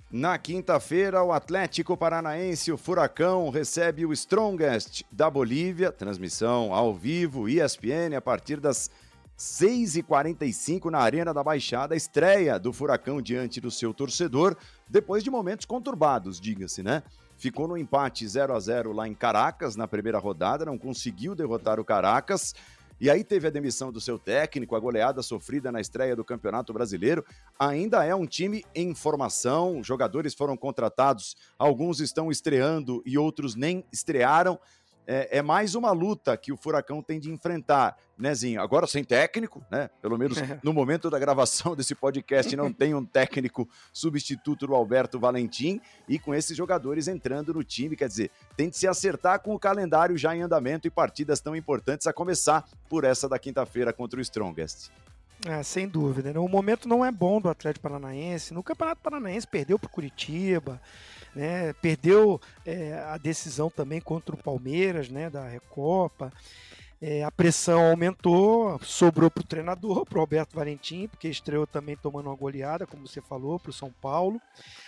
Na 0.09 0.37
quinta-feira, 0.37 1.21
o 1.21 1.33
Atlético 1.33 1.97
Paranaense, 1.97 2.71
o 2.71 2.77
Furacão, 2.77 3.49
recebe 3.49 4.05
o 4.05 4.13
Strongest 4.13 5.03
da 5.11 5.29
Bolívia, 5.29 5.91
transmissão 5.91 6.73
ao 6.73 6.95
vivo, 6.95 7.49
ESPN, 7.49 8.15
a 8.15 8.21
partir 8.21 8.61
das 8.61 8.89
6h45 9.37 10.89
na 10.89 10.99
Arena 10.99 11.33
da 11.33 11.43
Baixada, 11.43 11.93
estreia 11.93 12.57
do 12.57 12.71
Furacão 12.71 13.21
diante 13.21 13.59
do 13.59 13.69
seu 13.69 13.93
torcedor, 13.93 14.55
depois 14.87 15.25
de 15.25 15.29
momentos 15.29 15.65
conturbados, 15.65 16.39
diga-se, 16.39 16.81
né? 16.81 17.03
Ficou 17.37 17.67
no 17.67 17.77
empate 17.77 18.27
0 18.27 18.53
a 18.53 18.59
0 18.59 18.91
lá 18.91 19.07
em 19.07 19.13
Caracas 19.13 19.75
na 19.75 19.87
primeira 19.87 20.17
rodada, 20.17 20.65
não 20.65 20.77
conseguiu 20.77 21.35
derrotar 21.35 21.79
o 21.79 21.85
Caracas. 21.85 22.53
e 22.99 23.11
aí 23.11 23.23
teve 23.23 23.47
a 23.47 23.51
demissão 23.51 23.91
do 23.91 24.01
seu 24.01 24.17
técnico, 24.17 24.75
a 24.75 24.79
goleada 24.79 25.21
sofrida 25.21 25.71
na 25.71 25.79
estreia 25.79 26.15
do 26.15 26.25
Campeonato 26.25 26.73
Brasileiro. 26.73 27.23
Ainda 27.59 28.03
é 28.03 28.15
um 28.15 28.25
time 28.25 28.65
em 28.73 28.95
formação, 28.95 29.83
jogadores 29.83 30.33
foram 30.33 30.57
contratados, 30.57 31.35
alguns 31.59 31.99
estão 31.99 32.31
estreando 32.31 33.03
e 33.05 33.15
outros 33.17 33.55
nem 33.55 33.85
estrearam 33.91 34.59
é, 35.07 35.37
é, 35.37 35.41
mais 35.41 35.73
uma 35.73 35.91
luta 35.91 36.35
que 36.35 36.51
o 36.51 36.57
Furacão 36.57 37.01
tem 37.01 37.17
de 37.17 37.31
enfrentar, 37.31 37.97
né, 38.17 38.35
Zinho? 38.35 38.61
Agora 38.61 38.85
sem 38.85 39.05
técnico, 39.05 39.63
né? 39.71 39.89
Pelo 40.01 40.17
menos 40.17 40.37
no 40.61 40.73
momento 40.73 41.09
da 41.09 41.17
gravação 41.17 41.77
desse 41.77 41.95
podcast 41.95 42.53
não 42.57 42.73
tem 42.73 42.93
um 42.93 43.05
técnico 43.05 43.69
substituto 43.93 44.67
do 44.67 44.75
Alberto 44.75 45.17
Valentim 45.17 45.79
e 46.09 46.19
com 46.19 46.35
esses 46.35 46.57
jogadores 46.57 47.07
entrando 47.07 47.53
no 47.53 47.63
time, 47.63 47.95
quer 47.95 48.09
dizer, 48.09 48.29
tem 48.57 48.69
de 48.69 48.75
se 48.75 48.85
acertar 48.85 49.39
com 49.39 49.55
o 49.55 49.59
calendário 49.59 50.17
já 50.17 50.35
em 50.35 50.41
andamento 50.41 50.87
e 50.87 50.91
partidas 50.91 51.39
tão 51.39 51.55
importantes 51.55 52.05
a 52.05 52.11
começar 52.11 52.67
por 52.89 53.05
essa 53.05 53.29
da 53.29 53.39
quinta-feira 53.39 53.93
contra 53.93 54.19
o 54.19 54.21
Strongest. 54.21 54.91
É, 55.45 55.61
sem 55.63 55.87
dúvida. 55.87 56.33
Né? 56.33 56.39
O 56.39 56.47
momento 56.47 56.87
não 56.89 57.05
é 57.05 57.11
bom 57.11 57.39
do 57.39 57.47
Atlético 57.47 57.83
Paranaense. 57.83 58.53
No 58.53 58.63
Campeonato 58.63 59.01
Paranaense 59.01 59.47
perdeu 59.47 59.77
para 59.77 59.87
o 59.87 59.91
Curitiba, 59.91 60.81
né? 61.35 61.73
Perdeu 61.73 62.39
é, 62.65 62.93
a 63.07 63.17
decisão 63.17 63.69
também 63.69 64.01
contra 64.01 64.35
o 64.35 64.37
Palmeiras, 64.37 65.09
né? 65.09 65.29
Da 65.29 65.47
Recopa. 65.47 66.31
É, 66.99 67.23
a 67.23 67.29
pressão 67.29 67.91
aumentou, 67.91 68.79
sobrou 68.81 69.29
para 69.29 69.41
o 69.41 69.45
treinador, 69.45 70.03
para 70.03 70.17
o 70.17 70.21
Alberto 70.21 70.55
Valentim, 70.55 71.07
porque 71.07 71.27
estreou 71.27 71.67
também 71.67 71.95
tomando 71.95 72.25
uma 72.25 72.35
goleada, 72.35 72.87
como 72.87 73.07
você 73.07 73.21
falou, 73.21 73.59
para 73.59 73.69
o 73.69 73.73
São 73.73 73.91
Paulo. 74.01 74.41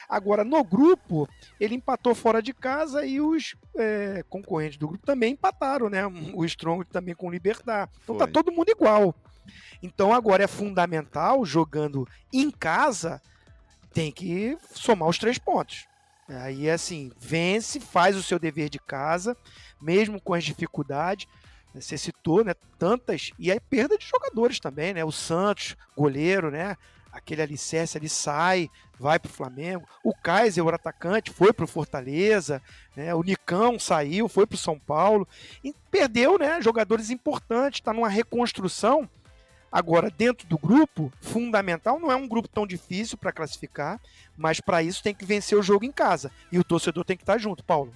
Agora, 0.08 0.44
no 0.44 0.64
grupo, 0.64 1.30
ele 1.60 1.76
empatou 1.76 2.16
fora 2.16 2.42
de 2.42 2.52
casa 2.52 3.06
e 3.06 3.22
os 3.22 3.56
é, 3.78 4.24
concorrentes 4.28 4.78
do 4.80 4.88
grupo 4.88 5.06
também 5.06 5.34
empataram, 5.34 5.88
né? 5.88 6.02
O 6.34 6.44
Strong 6.46 6.84
também 6.86 7.14
com 7.14 7.28
o 7.28 7.32
Libertar. 7.32 7.88
Então 8.04 8.18
tá 8.18 8.26
Foi. 8.26 8.34
tá 8.34 8.42
todo 8.44 8.56
mundo 8.56 8.70
igual. 8.70 9.14
Então 9.82 10.12
agora 10.12 10.44
é 10.44 10.48
fundamental, 10.48 11.46
jogando 11.46 12.08
em 12.34 12.50
casa, 12.50 13.22
tem 13.94 14.12
que 14.12 14.58
somar 14.72 15.08
os 15.08 15.20
três 15.20 15.38
pontos. 15.38 15.89
Aí 16.30 16.70
assim, 16.70 17.12
vence, 17.20 17.80
faz 17.80 18.16
o 18.16 18.22
seu 18.22 18.38
dever 18.38 18.70
de 18.70 18.80
casa, 18.80 19.36
mesmo 19.82 20.22
com 20.22 20.34
as 20.34 20.44
dificuldades. 20.44 21.28
Você 21.74 21.98
citou, 21.98 22.44
né? 22.44 22.54
Tantas. 22.78 23.32
E 23.38 23.52
aí 23.52 23.60
perda 23.60 23.98
de 23.98 24.06
jogadores 24.06 24.60
também, 24.60 24.94
né? 24.94 25.04
O 25.04 25.12
Santos, 25.12 25.76
goleiro, 25.96 26.52
né? 26.52 26.76
Aquele 27.12 27.42
alicerce 27.42 27.98
ali 27.98 28.08
sai, 28.08 28.70
vai 29.00 29.18
para 29.18 29.30
o 29.30 29.34
Flamengo. 29.34 29.88
O 30.04 30.14
Kaiser, 30.14 30.64
o 30.64 30.70
atacante, 30.70 31.32
foi 31.32 31.52
para 31.52 31.66
o 31.66 31.68
Fortaleza. 31.68 32.62
Né? 32.96 33.14
O 33.16 33.24
Nicão 33.24 33.80
saiu, 33.80 34.30
foi 34.30 34.46
para 34.46 34.56
o 34.56 34.60
São 34.60 34.78
Paulo. 34.78 35.28
E 35.64 35.74
perdeu, 35.90 36.38
né? 36.38 36.62
Jogadores 36.62 37.10
importantes, 37.10 37.80
está 37.80 37.92
numa 37.92 38.10
reconstrução 38.10 39.10
Agora, 39.72 40.10
dentro 40.10 40.48
do 40.48 40.58
grupo, 40.58 41.12
fundamental, 41.22 42.00
não 42.00 42.12
é 42.12 42.16
um 42.16 42.28
grupo 42.28 42.48
tão 42.48 42.66
difícil 42.66 43.18
para 43.18 43.32
classificar, 43.32 44.00
mas 44.36 44.60
para 44.60 44.82
isso 44.82 45.04
tem 45.04 45.14
que 45.14 45.26
vencer 45.26 45.58
o 45.58 45.62
jogo 45.62 45.86
em 45.86 45.92
casa. 45.92 46.32
E 46.52 46.58
o 46.58 46.64
torcedor 46.64 47.06
tem 47.06 47.16
que 47.16 47.24
estar 47.24 47.34
tá 47.34 47.40
junto, 47.40 47.64
Paulo. 47.64 47.94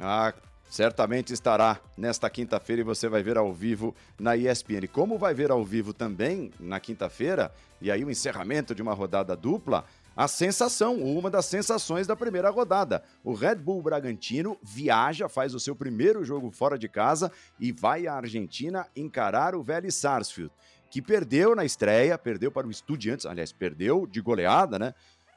Ah, 0.00 0.32
certamente 0.70 1.32
estará 1.32 1.78
nesta 1.96 2.28
quinta-feira 2.30 2.80
e 2.80 2.84
você 2.84 3.08
vai 3.08 3.22
ver 3.22 3.36
ao 3.36 3.52
vivo 3.52 3.94
na 4.18 4.36
ESPN. 4.36 4.86
Como 4.90 5.18
vai 5.18 5.34
ver 5.34 5.50
ao 5.50 5.64
vivo 5.64 5.92
também 5.92 6.50
na 6.58 6.80
quinta-feira, 6.80 7.52
e 7.80 7.90
aí 7.90 8.04
o 8.04 8.10
encerramento 8.10 8.74
de 8.74 8.82
uma 8.82 8.94
rodada 8.94 9.36
dupla, 9.36 9.84
a 10.16 10.26
sensação, 10.26 10.96
uma 10.96 11.30
das 11.30 11.44
sensações 11.44 12.06
da 12.06 12.16
primeira 12.16 12.48
rodada. 12.48 13.02
O 13.22 13.34
Red 13.34 13.56
Bull 13.56 13.82
Bragantino 13.82 14.56
viaja, 14.62 15.28
faz 15.28 15.54
o 15.54 15.60
seu 15.60 15.76
primeiro 15.76 16.24
jogo 16.24 16.50
fora 16.50 16.78
de 16.78 16.88
casa 16.88 17.30
e 17.60 17.70
vai 17.70 18.06
à 18.06 18.14
Argentina 18.14 18.86
encarar 18.96 19.54
o 19.54 19.62
Vélez 19.62 19.94
Sarsfield, 19.94 20.50
que 20.90 21.02
perdeu 21.02 21.54
na 21.54 21.66
estreia, 21.66 22.16
perdeu 22.16 22.50
para 22.50 22.66
o 22.66 22.70
Estudiantes, 22.70 23.26
aliás, 23.26 23.52
perdeu 23.52 24.06
de 24.06 24.22
goleada, 24.22 24.78
né? 24.78 24.94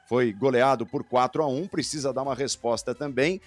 Foi 0.08 0.32
goleado 0.32 0.86
por 0.86 1.04
4 1.04 1.42
a 1.42 1.46
1, 1.46 1.68
precisa 1.68 2.12
dar 2.12 2.22
uma 2.22 2.34
resposta 2.34 2.94
também. 2.94 3.40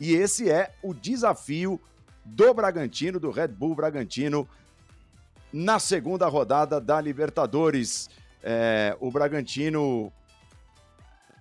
E 0.00 0.14
esse 0.14 0.50
é 0.50 0.72
o 0.82 0.94
desafio 0.94 1.78
do 2.24 2.54
Bragantino, 2.54 3.20
do 3.20 3.30
Red 3.30 3.48
Bull 3.48 3.74
Bragantino, 3.74 4.48
na 5.52 5.78
segunda 5.78 6.26
rodada 6.26 6.80
da 6.80 7.00
Libertadores. 7.00 8.08
É, 8.42 8.96
o 9.00 9.10
Bragantino 9.10 10.12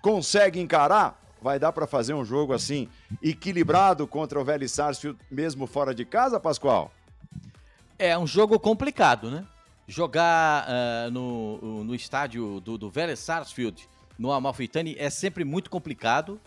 consegue 0.07 0.61
encarar, 0.61 1.21
vai 1.41 1.59
dar 1.59 1.73
para 1.73 1.85
fazer 1.85 2.13
um 2.13 2.23
jogo 2.23 2.53
assim 2.53 2.87
equilibrado 3.21 4.07
contra 4.07 4.39
o 4.39 4.45
Vélez 4.45 4.71
Sarsfield 4.71 5.19
mesmo 5.29 5.67
fora 5.67 5.93
de 5.93 6.05
casa, 6.05 6.39
Pascoal? 6.39 6.93
É 7.99 8.17
um 8.17 8.25
jogo 8.25 8.57
complicado, 8.57 9.29
né? 9.29 9.45
Jogar 9.85 10.65
uh, 10.65 11.11
no, 11.11 11.83
no 11.83 11.93
estádio 11.93 12.61
do, 12.61 12.77
do 12.77 12.89
Vélez 12.89 13.19
Sarsfield, 13.19 13.85
no 14.17 14.31
Amalfitani, 14.31 14.95
é 14.97 15.09
sempre 15.09 15.43
muito 15.43 15.69
complicado. 15.69 16.39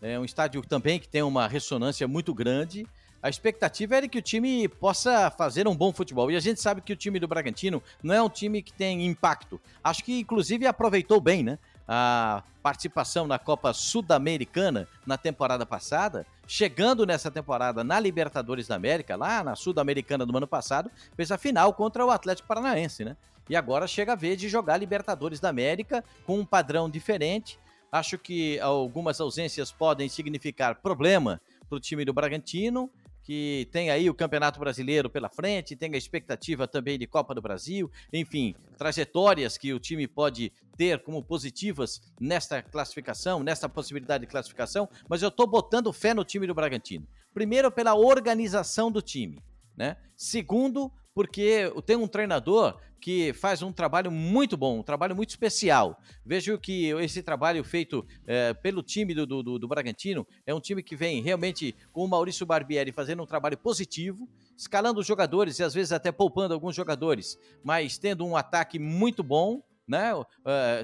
É 0.00 0.16
um 0.16 0.24
estádio 0.24 0.62
também 0.62 1.00
que 1.00 1.08
tem 1.08 1.22
uma 1.22 1.48
ressonância 1.48 2.06
muito 2.06 2.32
grande. 2.32 2.86
A 3.20 3.28
expectativa 3.28 3.96
era 3.96 4.06
que 4.06 4.18
o 4.18 4.22
time 4.22 4.68
possa 4.68 5.28
fazer 5.28 5.66
um 5.66 5.74
bom 5.74 5.92
futebol. 5.92 6.30
E 6.30 6.36
a 6.36 6.40
gente 6.40 6.60
sabe 6.60 6.80
que 6.82 6.92
o 6.92 6.96
time 6.96 7.18
do 7.18 7.26
Bragantino 7.26 7.82
não 8.00 8.14
é 8.14 8.22
um 8.22 8.28
time 8.28 8.62
que 8.62 8.72
tem 8.72 9.04
impacto. 9.04 9.60
Acho 9.82 10.04
que, 10.04 10.20
inclusive, 10.20 10.68
aproveitou 10.68 11.20
bem, 11.20 11.42
né? 11.42 11.58
A 11.88 12.42
participação 12.62 13.26
na 13.26 13.38
Copa 13.38 13.72
Sudamericana 13.72 14.86
na 15.06 15.16
temporada 15.16 15.64
passada, 15.64 16.26
chegando 16.46 17.06
nessa 17.06 17.30
temporada 17.30 17.82
na 17.82 17.98
Libertadores 17.98 18.68
da 18.68 18.74
América, 18.74 19.16
lá 19.16 19.42
na 19.42 19.56
Sudamericana 19.56 20.26
do 20.26 20.36
ano 20.36 20.46
passado, 20.46 20.90
fez 21.16 21.32
a 21.32 21.38
final 21.38 21.72
contra 21.72 22.04
o 22.04 22.10
Atlético 22.10 22.46
Paranaense, 22.46 23.06
né? 23.06 23.16
E 23.48 23.56
agora 23.56 23.86
chega 23.86 24.12
a 24.12 24.16
vez 24.16 24.38
de 24.38 24.50
jogar 24.50 24.76
Libertadores 24.76 25.40
da 25.40 25.48
América 25.48 26.04
com 26.26 26.38
um 26.38 26.44
padrão 26.44 26.90
diferente. 26.90 27.58
Acho 27.90 28.18
que 28.18 28.60
algumas 28.60 29.18
ausências 29.18 29.72
podem 29.72 30.10
significar 30.10 30.74
problema 30.74 31.40
para 31.66 31.76
o 31.78 31.80
time 31.80 32.04
do 32.04 32.12
Bragantino 32.12 32.90
que 33.28 33.68
tem 33.70 33.90
aí 33.90 34.08
o 34.08 34.14
Campeonato 34.14 34.58
Brasileiro 34.58 35.10
pela 35.10 35.28
frente, 35.28 35.76
tem 35.76 35.94
a 35.94 35.98
expectativa 35.98 36.66
também 36.66 36.98
de 36.98 37.06
Copa 37.06 37.34
do 37.34 37.42
Brasil, 37.42 37.90
enfim, 38.10 38.54
trajetórias 38.78 39.58
que 39.58 39.74
o 39.74 39.78
time 39.78 40.08
pode 40.08 40.50
ter 40.78 41.02
como 41.02 41.22
positivas 41.22 42.00
nesta 42.18 42.62
classificação, 42.62 43.42
nesta 43.42 43.68
possibilidade 43.68 44.24
de 44.24 44.30
classificação, 44.30 44.88
mas 45.06 45.20
eu 45.20 45.28
estou 45.28 45.46
botando 45.46 45.92
fé 45.92 46.14
no 46.14 46.24
time 46.24 46.46
do 46.46 46.54
Bragantino. 46.54 47.06
Primeiro, 47.34 47.70
pela 47.70 47.94
organização 47.94 48.90
do 48.90 49.02
time, 49.02 49.44
né? 49.76 49.98
Segundo, 50.16 50.90
porque 51.18 51.68
tem 51.84 51.96
um 51.96 52.06
treinador 52.06 52.78
que 53.00 53.32
faz 53.32 53.60
um 53.60 53.72
trabalho 53.72 54.08
muito 54.08 54.56
bom, 54.56 54.78
um 54.78 54.84
trabalho 54.84 55.16
muito 55.16 55.30
especial. 55.30 56.00
Vejo 56.24 56.56
que 56.56 56.90
esse 56.90 57.24
trabalho 57.24 57.64
feito 57.64 58.06
é, 58.24 58.54
pelo 58.54 58.84
time 58.84 59.12
do, 59.12 59.26
do, 59.26 59.58
do, 59.58 59.66
Bragantino 59.66 60.24
é 60.46 60.54
um 60.54 60.60
time 60.60 60.80
que 60.80 60.94
vem 60.94 61.20
realmente 61.20 61.74
com 61.92 62.04
o 62.04 62.08
Maurício 62.08 62.46
Barbieri 62.46 62.92
fazendo 62.92 63.20
um 63.20 63.26
trabalho 63.26 63.58
positivo, 63.58 64.28
escalando 64.56 65.00
os 65.00 65.06
jogadores 65.08 65.58
e 65.58 65.64
às 65.64 65.74
vezes 65.74 65.90
até 65.90 66.12
poupando 66.12 66.54
alguns 66.54 66.76
jogadores, 66.76 67.36
mas 67.64 67.98
tendo 67.98 68.24
um 68.24 68.36
ataque 68.36 68.78
muito 68.78 69.24
bom 69.24 69.60
né? 69.88 70.14
Uh, 70.14 70.24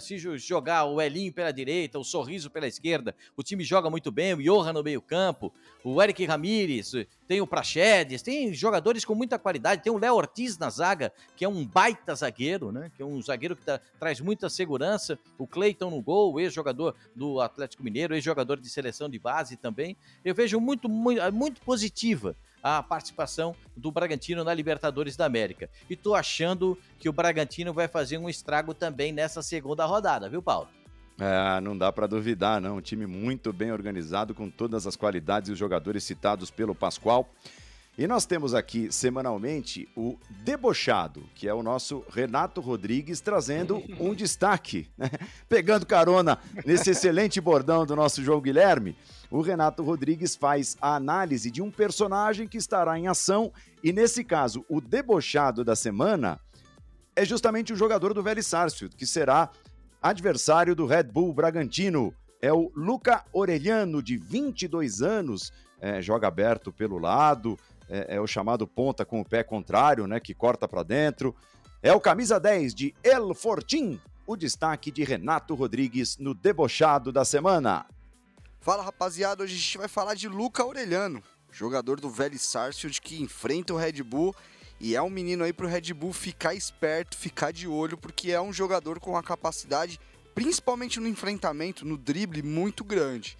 se 0.00 0.16
jogar 0.38 0.86
o 0.86 1.00
Elinho 1.00 1.32
pela 1.32 1.52
direita, 1.52 1.98
o 1.98 2.05
Sorriso 2.05 2.50
pela 2.50 2.66
esquerda, 2.66 3.14
o 3.36 3.42
time 3.42 3.62
joga 3.62 3.90
muito 3.90 4.11
bem, 4.11 4.34
o 4.34 4.42
Johan 4.42 4.72
no 4.72 4.82
meio-campo, 4.82 5.52
o 5.84 6.02
Eric 6.02 6.24
Ramires, 6.24 6.92
tem 7.28 7.40
o 7.40 7.46
Praxedes, 7.46 8.22
tem 8.22 8.52
jogadores 8.55 9.05
com 9.05 9.14
muita 9.14 9.38
qualidade, 9.38 9.82
tem 9.82 9.92
o 9.92 9.98
Léo 9.98 10.14
Ortiz 10.14 10.57
na 10.59 10.70
zaga, 10.70 11.12
que 11.36 11.44
é 11.44 11.48
um 11.48 11.64
baita 11.64 12.14
zagueiro, 12.14 12.72
né? 12.72 12.90
Que 12.96 13.02
é 13.02 13.07
um 13.07 13.20
zagueiro 13.20 13.55
que 13.55 13.64
tá, 13.64 13.80
traz 13.98 14.20
muita 14.20 14.48
segurança, 14.48 15.18
o 15.38 15.46
Cleiton 15.46 15.90
no 15.90 16.00
gol, 16.00 16.40
ex-jogador 16.40 16.94
do 17.14 17.40
Atlético 17.40 17.84
Mineiro, 17.84 18.14
ex-jogador 18.14 18.59
de 18.59 18.68
seleção 18.68 19.09
de 19.09 19.18
base 19.18 19.57
também. 19.57 19.96
Eu 20.24 20.34
vejo 20.34 20.59
muito, 20.59 20.88
muito, 20.88 21.32
muito 21.32 21.61
positiva 21.61 22.34
a 22.64 22.82
participação 22.82 23.54
do 23.76 23.92
Bragantino 23.92 24.42
na 24.42 24.54
Libertadores 24.54 25.16
da 25.16 25.26
América. 25.26 25.68
E 25.90 25.94
tô 25.94 26.14
achando 26.14 26.78
que 26.98 27.10
o 27.10 27.12
Bragantino 27.12 27.74
vai 27.74 27.86
fazer 27.86 28.16
um 28.16 28.26
estrago 28.26 28.72
também 28.72 29.12
nessa 29.12 29.42
segunda 29.42 29.84
rodada, 29.84 30.30
viu, 30.30 30.40
Paulo? 30.40 30.68
É, 31.20 31.60
não 31.60 31.76
dá 31.76 31.92
para 31.92 32.06
duvidar, 32.06 32.62
não. 32.62 32.78
Um 32.78 32.80
time 32.80 33.06
muito 33.06 33.52
bem 33.52 33.70
organizado, 33.70 34.34
com 34.34 34.48
todas 34.48 34.86
as 34.86 34.96
qualidades 34.96 35.50
e 35.50 35.52
os 35.52 35.58
jogadores 35.58 36.04
citados 36.04 36.50
pelo 36.50 36.74
Pascoal. 36.74 37.28
E 37.96 38.08
nós 38.08 38.26
temos 38.26 38.54
aqui 38.54 38.90
semanalmente 38.90 39.88
o 39.96 40.18
Debochado, 40.42 41.22
que 41.32 41.46
é 41.46 41.54
o 41.54 41.62
nosso 41.62 42.04
Renato 42.10 42.60
Rodrigues, 42.60 43.20
trazendo 43.20 43.80
um 44.00 44.12
destaque, 44.14 44.88
né? 44.98 45.10
pegando 45.48 45.86
carona 45.86 46.38
nesse 46.66 46.90
excelente 46.90 47.40
bordão 47.40 47.86
do 47.86 47.94
nosso 47.94 48.20
João 48.24 48.40
Guilherme. 48.40 48.96
O 49.35 49.41
Renato 49.41 49.82
Rodrigues 49.82 50.37
faz 50.37 50.76
a 50.80 50.95
análise 50.95 51.51
de 51.51 51.61
um 51.61 51.68
personagem 51.68 52.47
que 52.47 52.57
estará 52.57 52.97
em 52.97 53.09
ação, 53.09 53.53
e 53.82 53.93
nesse 53.93 54.22
caso, 54.22 54.64
o 54.68 54.80
debochado 54.80 55.64
da 55.64 55.74
semana 55.74 56.39
é 57.16 57.24
justamente 57.24 57.72
o 57.72 57.76
jogador 57.76 58.14
do 58.14 58.22
Vélez 58.22 58.47
Sarsfield, 58.47 58.95
que 58.95 59.05
será 59.05 59.51
adversário 60.01 60.76
do 60.76 60.87
Red 60.87 61.11
Bull 61.12 61.35
Bragantino. 61.35 62.14
É 62.41 62.53
o 62.53 62.70
Luca 62.76 63.24
Orelhano, 63.32 64.01
de 64.01 64.16
22 64.16 65.03
anos, 65.03 65.53
é, 65.80 66.01
joga 66.01 66.28
aberto 66.28 66.70
pelo 66.70 66.97
lado, 66.97 67.59
é, 67.89 68.14
é 68.14 68.20
o 68.20 68.28
chamado 68.28 68.68
ponta 68.68 69.05
com 69.05 69.20
o 69.20 69.28
pé 69.28 69.43
contrário, 69.43 70.07
né? 70.07 70.20
Que 70.20 70.32
corta 70.32 70.68
para 70.68 70.85
dentro. 70.85 71.35
É 71.82 71.93
o 71.93 72.01
camisa 72.01 72.39
10 72.39 72.72
de 72.72 72.95
El 73.03 73.35
Fortin, 73.35 74.01
o 74.28 74.37
destaque 74.37 74.93
de 74.93 75.03
Renato 75.03 75.57
Rodrigues 75.57 76.18
no 76.18 76.35
debochado 76.35 77.11
da 77.11 77.24
semana. 77.24 77.85
Fala 78.64 78.82
rapaziada, 78.82 79.42
hoje 79.42 79.52
a 79.52 79.58
gente 79.58 79.76
vai 79.76 79.88
falar 79.88 80.14
de 80.14 80.26
Luca 80.26 80.62
Aureliano, 80.62 81.22
jogador 81.52 82.00
do 82.00 82.08
Velho 82.08 82.38
Sarsfield 82.38 82.98
que 82.98 83.22
enfrenta 83.22 83.74
o 83.74 83.76
Red 83.76 84.02
Bull 84.02 84.34
e 84.80 84.96
é 84.96 85.02
um 85.02 85.10
menino 85.10 85.44
aí 85.44 85.52
pro 85.52 85.68
Red 85.68 85.92
Bull 85.92 86.14
ficar 86.14 86.54
esperto, 86.54 87.14
ficar 87.14 87.52
de 87.52 87.68
olho, 87.68 87.98
porque 87.98 88.32
é 88.32 88.40
um 88.40 88.54
jogador 88.54 88.98
com 88.98 89.10
uma 89.10 89.22
capacidade, 89.22 90.00
principalmente 90.34 90.98
no 90.98 91.06
enfrentamento, 91.06 91.84
no 91.84 91.98
drible, 91.98 92.42
muito 92.42 92.82
grande. 92.82 93.36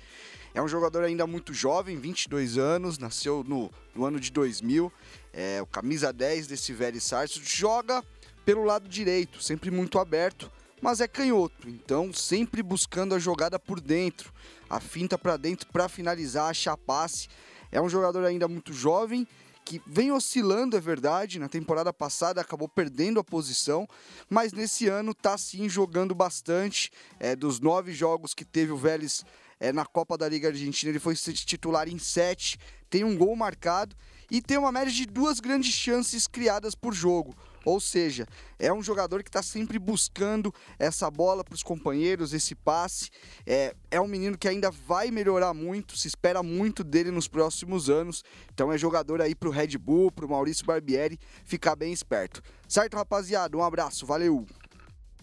É 0.53 0.61
um 0.61 0.69
jogador 0.69 1.03
ainda 1.05 1.27
muito 1.27 1.55
jovem, 1.55 1.99
22 1.99 2.59
anos, 2.59 2.99
nasceu 2.99 3.43
no, 3.49 3.71
no 3.95 4.05
ano 4.05 4.21
de 4.21 4.31
2000, 4.31 4.93
é 5.33 5.63
o 5.63 5.67
camisa 5.67 6.13
10 6.13 6.49
desse 6.49 6.71
velho 6.75 7.01
Sarsfield, 7.01 7.51
joga 7.51 8.05
pelo 8.45 8.63
lado 8.63 8.87
direito, 8.87 9.43
sempre 9.43 9.71
muito 9.71 9.99
aberto, 9.99 10.53
mas 10.83 11.01
é 11.01 11.09
canhoto, 11.09 11.67
então 11.67 12.13
sempre 12.13 12.63
buscando 12.63 13.15
a 13.15 13.19
jogada 13.19 13.59
por 13.59 13.81
dentro, 13.81 14.31
a 14.69 14.81
finta 14.81 15.19
para 15.19 15.37
dentro 15.37 15.69
para 15.73 15.89
finalizar, 15.89 16.51
achar 16.51 16.77
passe. 16.77 17.29
É 17.71 17.81
um 17.81 17.89
jogador 17.89 18.25
ainda 18.25 18.47
muito 18.49 18.73
jovem 18.73 19.27
que 19.65 19.81
vem 19.87 20.13
oscilando, 20.13 20.77
é 20.77 20.81
verdade. 20.81 21.39
Na 21.39 21.49
temporada 21.49 21.93
passada 21.93 22.41
acabou 22.41 22.69
perdendo 22.69 23.19
a 23.19 23.25
posição, 23.25 23.89
mas 24.29 24.53
nesse 24.53 24.89
ano 24.89 25.13
está 25.13 25.39
sim 25.39 25.69
jogando 25.69 26.15
bastante. 26.15 26.91
É, 27.19 27.35
dos 27.35 27.61
nove 27.61 27.93
jogos 27.93 28.35
que 28.35 28.45
teve 28.45 28.73
o 28.73 28.77
Vélez 28.77 29.25
é, 29.59 29.73
na 29.73 29.87
Copa 29.87 30.19
da 30.19 30.29
Liga 30.29 30.49
Argentina, 30.49 30.91
ele 30.91 30.99
foi 30.99 31.15
titular 31.15 31.89
em 31.89 31.99
sete, 31.99 32.59
tem 32.91 33.05
um 33.05 33.17
gol 33.17 33.35
marcado 33.35 33.97
e 34.31 34.43
tem 34.43 34.59
uma 34.59 34.71
média 34.71 34.93
de 34.93 35.07
duas 35.07 35.41
grandes 35.41 35.73
chances 35.73 36.27
criadas 36.27 36.75
por 36.75 36.93
jogo. 36.93 37.35
Ou 37.65 37.81
seja, 37.81 38.27
é 38.59 38.73
um 38.73 38.83
jogador 38.83 39.23
que 39.23 39.29
está 39.29 39.43
sempre 39.43 39.79
buscando 39.79 40.53
essa 40.79 41.11
bola 41.11 41.43
para 41.43 41.55
os 41.55 41.63
companheiros, 41.63 42.33
esse 42.33 42.55
passe. 42.55 43.11
É, 43.47 43.75
é 43.91 44.01
um 44.01 44.07
menino 44.07 44.37
que 44.37 44.49
ainda 44.49 44.71
vai 44.71 45.11
melhorar 45.11 45.55
muito, 45.55 45.97
se 45.97 46.09
espera 46.09 46.43
muito 46.43 46.85
dele 46.85 47.11
nos 47.11 47.27
próximos 47.27 47.89
anos. 47.89 48.23
Então 48.53 48.73
é 48.73 48.79
jogador 48.79 49.21
aí 49.21 49.35
para 49.35 49.49
o 49.49 49.53
Red 49.53 49.79
Bull, 49.79 50.11
para 50.11 50.27
o 50.27 50.31
Maurício 50.31 50.67
Barbieri 50.67 51.19
ficar 51.45 51.75
bem 51.77 51.93
esperto. 51.93 52.43
Certo, 52.69 52.97
rapaziada? 52.97 53.57
Um 53.57 53.63
abraço, 53.63 54.05
valeu! 54.05 54.47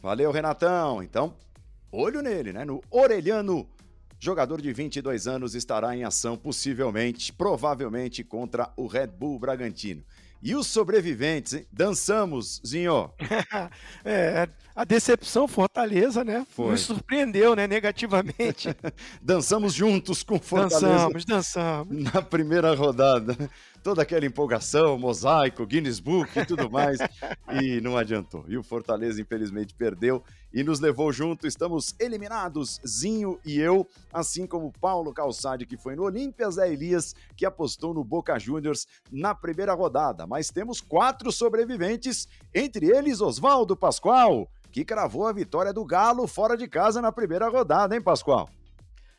Valeu, 0.01 0.31
Renatão. 0.31 1.03
Então, 1.03 1.35
olho 1.91 2.21
nele, 2.21 2.51
né? 2.51 2.65
No 2.65 2.81
Orelhano. 2.89 3.69
Jogador 4.19 4.61
de 4.61 4.71
22 4.71 5.25
anos 5.27 5.55
estará 5.55 5.95
em 5.95 6.03
ação, 6.03 6.37
possivelmente, 6.37 7.33
provavelmente, 7.33 8.23
contra 8.23 8.71
o 8.77 8.85
Red 8.85 9.07
Bull 9.07 9.39
Bragantino. 9.39 10.03
E 10.41 10.55
os 10.55 10.67
sobreviventes, 10.67 11.53
hein? 11.53 11.65
Dançamos, 11.71 12.61
Zinho. 12.65 13.11
é, 14.03 14.49
a 14.75 14.83
decepção 14.83 15.47
Fortaleza, 15.47 16.23
né? 16.23 16.45
Foi. 16.49 16.71
Nos 16.71 16.81
surpreendeu, 16.81 17.55
né? 17.55 17.67
Negativamente. 17.67 18.75
Dançamos 19.21 19.73
juntos 19.73 20.23
com 20.23 20.39
Fortaleza. 20.39 20.87
Dançamos, 20.87 21.25
dançamos. 21.25 22.03
Na 22.13 22.21
primeira 22.21 22.73
rodada 22.73 23.37
toda 23.83 24.01
aquela 24.01 24.25
empolgação, 24.25 24.97
mosaico, 24.97 25.65
Guinness 25.65 25.99
Book 25.99 26.37
e 26.37 26.45
tudo 26.45 26.69
mais, 26.69 26.99
e 27.61 27.81
não 27.81 27.97
adiantou. 27.97 28.45
E 28.47 28.57
o 28.57 28.63
Fortaleza, 28.63 29.21
infelizmente, 29.21 29.73
perdeu 29.73 30.23
e 30.53 30.63
nos 30.63 30.79
levou 30.79 31.11
junto. 31.11 31.47
Estamos 31.47 31.95
eliminados, 31.99 32.79
Zinho 32.87 33.39
e 33.45 33.59
eu, 33.59 33.87
assim 34.13 34.45
como 34.45 34.71
Paulo 34.79 35.13
Calçade, 35.13 35.65
que 35.65 35.77
foi 35.77 35.95
no 35.95 36.03
Olímpia, 36.03 36.49
Zé 36.49 36.71
Elias, 36.71 37.15
que 37.35 37.45
apostou 37.45 37.93
no 37.93 38.03
Boca 38.03 38.37
Juniors 38.37 38.87
na 39.11 39.33
primeira 39.33 39.73
rodada. 39.73 40.27
Mas 40.27 40.49
temos 40.49 40.81
quatro 40.81 41.31
sobreviventes, 41.31 42.27
entre 42.53 42.87
eles 42.87 43.21
Oswaldo 43.21 43.75
Pascoal, 43.75 44.49
que 44.71 44.85
cravou 44.85 45.27
a 45.27 45.33
vitória 45.33 45.73
do 45.73 45.83
Galo 45.83 46.27
fora 46.27 46.55
de 46.55 46.67
casa 46.67 47.01
na 47.01 47.11
primeira 47.11 47.49
rodada, 47.49 47.95
hein, 47.95 48.01
Pascoal? 48.01 48.49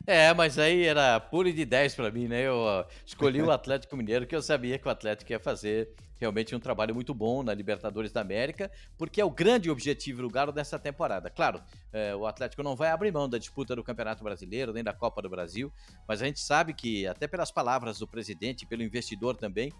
É, 0.06 0.34
mas 0.34 0.58
aí 0.58 0.84
era 0.84 1.20
pule 1.20 1.52
de 1.52 1.64
10 1.64 1.94
para 1.94 2.10
mim, 2.10 2.26
né? 2.26 2.42
Eu 2.42 2.84
escolhi 3.06 3.40
o 3.40 3.52
Atlético 3.52 3.96
Mineiro, 3.96 4.26
que 4.26 4.34
eu 4.34 4.42
sabia 4.42 4.78
que 4.78 4.88
o 4.88 4.90
Atlético 4.90 5.30
ia 5.30 5.38
fazer 5.38 5.94
realmente 6.18 6.54
um 6.54 6.60
trabalho 6.60 6.94
muito 6.94 7.12
bom 7.12 7.42
na 7.42 7.52
Libertadores 7.52 8.12
da 8.12 8.20
América, 8.20 8.70
porque 8.96 9.20
é 9.20 9.24
o 9.24 9.30
grande 9.30 9.68
objetivo 9.68 10.22
do 10.22 10.30
Galo 10.30 10.52
dessa 10.52 10.78
temporada. 10.78 11.28
Claro, 11.28 11.60
é, 11.92 12.14
o 12.14 12.26
Atlético 12.26 12.62
não 12.62 12.76
vai 12.76 12.90
abrir 12.90 13.12
mão 13.12 13.28
da 13.28 13.38
disputa 13.38 13.74
do 13.74 13.82
Campeonato 13.82 14.22
Brasileiro, 14.22 14.72
nem 14.72 14.84
da 14.84 14.92
Copa 14.92 15.20
do 15.20 15.28
Brasil, 15.28 15.72
mas 16.06 16.22
a 16.22 16.26
gente 16.26 16.38
sabe 16.38 16.74
que, 16.74 17.06
até 17.08 17.26
pelas 17.26 17.50
palavras 17.50 17.98
do 17.98 18.06
presidente, 18.06 18.66
pelo 18.66 18.84
investidor 18.84 19.36
também, 19.36 19.72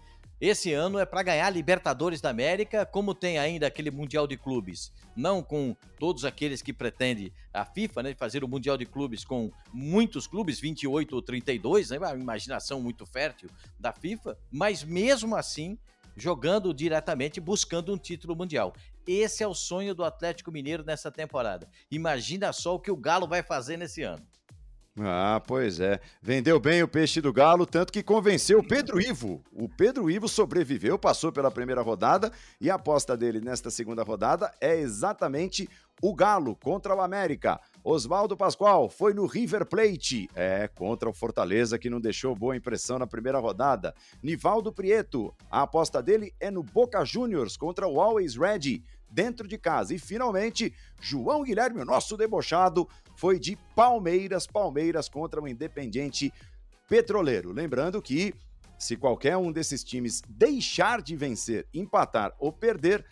esse 0.45 0.73
ano 0.73 0.99
é 0.99 1.05
para 1.05 1.23
ganhar 1.23 1.49
Libertadores 1.49 2.19
da 2.19 2.29
América, 2.29 2.85
como 2.85 3.15
tem 3.15 3.37
ainda 3.39 3.65
aquele 3.65 3.89
Mundial 3.89 4.27
de 4.27 4.35
Clubes. 4.35 4.91
Não 5.15 5.41
com 5.41 5.73
todos 5.97 6.25
aqueles 6.25 6.61
que 6.61 6.73
pretende 6.73 7.31
a 7.53 7.63
FIFA, 7.63 8.03
né, 8.03 8.13
fazer 8.13 8.43
o 8.43 8.47
Mundial 8.49 8.75
de 8.75 8.85
Clubes 8.85 9.23
com 9.23 9.49
muitos 9.71 10.27
clubes, 10.27 10.59
28 10.59 11.15
ou 11.15 11.21
32, 11.21 11.91
né, 11.91 11.97
uma 11.97 12.13
imaginação 12.13 12.81
muito 12.81 13.05
fértil 13.05 13.49
da 13.79 13.93
FIFA, 13.93 14.37
mas 14.51 14.83
mesmo 14.83 15.33
assim 15.33 15.77
jogando 16.13 16.73
diretamente, 16.73 17.39
buscando 17.39 17.93
um 17.93 17.97
título 17.97 18.35
mundial. 18.35 18.73
Esse 19.07 19.45
é 19.45 19.47
o 19.47 19.55
sonho 19.55 19.95
do 19.95 20.03
Atlético 20.03 20.51
Mineiro 20.51 20.83
nessa 20.83 21.09
temporada. 21.09 21.69
Imagina 21.89 22.51
só 22.51 22.75
o 22.75 22.79
que 22.79 22.91
o 22.91 22.97
Galo 22.97 23.25
vai 23.25 23.43
fazer 23.43 23.77
nesse 23.77 24.03
ano. 24.03 24.27
Ah, 24.99 25.41
pois 25.47 25.79
é. 25.79 25.99
Vendeu 26.21 26.59
bem 26.59 26.83
o 26.83 26.87
peixe 26.87 27.19
do 27.19 27.33
Galo, 27.33 27.65
tanto 27.65 27.91
que 27.91 28.03
convenceu 28.03 28.59
o 28.59 28.67
Pedro 28.67 29.01
Ivo. 29.01 29.43
O 29.51 29.67
Pedro 29.67 30.09
Ivo 30.09 30.27
sobreviveu, 30.27 30.99
passou 30.99 31.31
pela 31.31 31.49
primeira 31.49 31.81
rodada 31.81 32.31
e 32.61 32.69
a 32.69 32.75
aposta 32.75 33.17
dele 33.17 33.41
nesta 33.41 33.71
segunda 33.71 34.03
rodada 34.03 34.51
é 34.61 34.75
exatamente 34.77 35.67
o 35.99 36.13
Galo 36.13 36.55
contra 36.55 36.95
o 36.95 37.01
América. 37.01 37.59
Oswaldo 37.83 38.37
Pascoal 38.37 38.87
foi 38.87 39.15
no 39.15 39.25
River 39.25 39.65
Plate, 39.65 40.29
é, 40.35 40.67
contra 40.67 41.09
o 41.09 41.13
Fortaleza, 41.13 41.79
que 41.79 41.89
não 41.89 41.99
deixou 41.99 42.35
boa 42.35 42.55
impressão 42.55 42.99
na 42.99 43.07
primeira 43.07 43.39
rodada. 43.39 43.95
Nivaldo 44.21 44.71
Prieto, 44.71 45.33
a 45.49 45.63
aposta 45.63 46.03
dele 46.03 46.31
é 46.39 46.51
no 46.51 46.61
Boca 46.61 47.03
Juniors 47.03 47.57
contra 47.57 47.87
o 47.87 47.99
Always 47.99 48.35
Ready, 48.35 48.83
dentro 49.13 49.47
de 49.47 49.57
casa. 49.57 49.93
E 49.93 49.99
finalmente, 49.99 50.73
João 50.99 51.43
Guilherme, 51.43 51.81
o 51.81 51.85
nosso 51.85 52.17
debochado, 52.17 52.87
foi 53.15 53.39
de 53.39 53.55
Palmeiras, 53.75 54.47
Palmeiras 54.47 55.07
contra 55.07 55.41
o 55.41 55.47
Independiente 55.47 56.33
Petroleiro. 56.89 57.51
Lembrando 57.51 58.01
que 58.01 58.33
se 58.77 58.97
qualquer 58.97 59.37
um 59.37 59.51
desses 59.51 59.83
times 59.83 60.21
deixar 60.27 61.01
de 61.01 61.15
vencer, 61.15 61.67
empatar 61.73 62.33
ou 62.39 62.51
perder, 62.51 63.05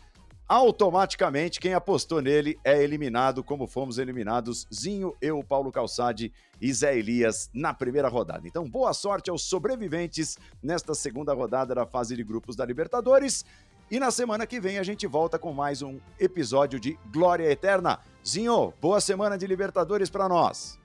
automaticamente 0.52 1.62
quem 1.62 1.74
apostou 1.74 2.22
nele 2.22 2.60
é 2.62 2.84
eliminado, 2.84 3.42
como 3.42 3.66
fomos 3.66 3.98
eliminados 3.98 4.68
Zinho, 4.74 5.16
eu, 5.22 5.42
Paulo 5.42 5.72
Calçade 5.72 6.34
e 6.60 6.74
Zé 6.74 6.98
Elias 6.98 7.50
na 7.54 7.74
primeira 7.74 8.10
rodada. 8.10 8.46
Então, 8.46 8.70
boa 8.70 8.92
sorte 8.92 9.30
aos 9.30 9.44
sobreviventes 9.44 10.38
nesta 10.62 10.94
segunda 10.94 11.34
rodada 11.34 11.74
da 11.74 11.86
fase 11.86 12.18
de 12.18 12.24
grupos 12.24 12.58
da 12.58 12.66
Libertadores. 12.66 13.46
E 13.92 14.00
na 14.00 14.10
semana 14.10 14.48
que 14.48 14.58
vem 14.58 14.80
a 14.80 14.84
gente 14.84 15.06
volta 15.06 15.38
com 15.38 15.52
mais 15.52 15.82
um 15.82 16.00
episódio 16.18 16.80
de 16.80 16.98
Glória 17.12 17.52
Eterna. 17.52 18.00
Zinho, 18.26 18.74
boa 18.80 19.02
semana 19.02 19.38
de 19.38 19.46
Libertadores 19.46 20.10
para 20.10 20.30
nós. 20.30 20.80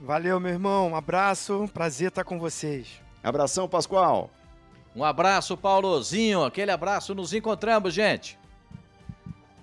Valeu, 0.00 0.40
meu 0.40 0.52
irmão. 0.52 0.92
Um 0.92 0.96
abraço. 0.96 1.68
Prazer 1.74 2.08
estar 2.08 2.24
com 2.24 2.38
vocês. 2.38 3.02
Abração, 3.22 3.68
Pascoal. 3.68 4.30
Um 4.94 5.04
abraço, 5.04 5.54
Paulozinho. 5.54 6.44
Aquele 6.44 6.70
abraço. 6.70 7.14
Nos 7.14 7.34
encontramos, 7.34 7.92
gente. 7.92 8.38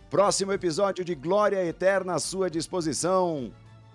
Próximo 0.08 0.54
episódio 0.54 1.04
de 1.04 1.16
Glória 1.16 1.66
Eterna 1.66 2.14
à 2.14 2.20
sua 2.20 2.48
disposição 2.48 3.52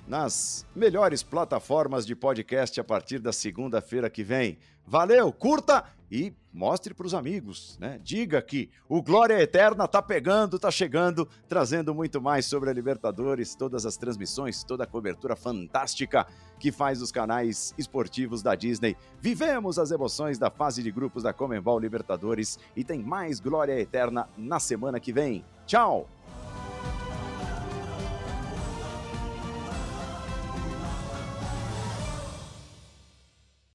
nas 0.09 0.67
melhores 0.75 1.23
plataformas 1.23 2.05
de 2.05 2.17
podcast 2.17 2.81
a 2.81 2.85
partir 2.85 3.21
da 3.21 3.33
segunda-feira 3.33 4.11
que 4.11 4.25
vem. 4.25 4.59
Valeu, 4.85 5.33
curta 5.33 5.85
e 6.11 6.35
mostre 6.59 6.93
para 6.93 7.07
os 7.07 7.15
amigos, 7.15 7.79
né? 7.81 8.01
Diga 8.03 8.43
que 8.43 8.69
o 8.89 9.01
Glória 9.01 9.41
Eterna 9.41 9.87
tá 9.87 10.03
pegando, 10.03 10.59
tá 10.59 10.73
chegando, 10.73 11.29
trazendo 11.49 11.95
muito 11.95 12.21
mais 12.21 12.47
sobre 12.47 12.69
a 12.69 12.73
Libertadores, 12.73 13.55
todas 13.55 13.87
as 13.87 13.97
transmissões, 13.97 14.65
toda 14.65 14.83
a 14.83 14.87
cobertura 14.87 15.37
fantástica 15.37 16.27
que 16.59 16.73
faz 16.73 17.01
os 17.01 17.13
canais 17.13 17.73
esportivos 17.79 18.43
da 18.43 18.57
Disney. 18.57 18.97
Vivemos 19.21 19.79
as 19.79 19.93
emoções 19.93 20.37
da 20.37 20.51
fase 20.51 20.83
de 20.83 20.91
grupos 20.91 21.23
da 21.23 21.33
Comembol 21.33 21.79
Libertadores 21.79 22.59
e 22.75 22.83
tem 22.83 23.05
mais 23.05 23.39
Glória 23.39 23.79
Eterna 23.79 24.29
na 24.37 24.59
semana 24.59 24.99
que 24.99 25.13
vem. 25.13 25.45
Tchau. 25.65 26.09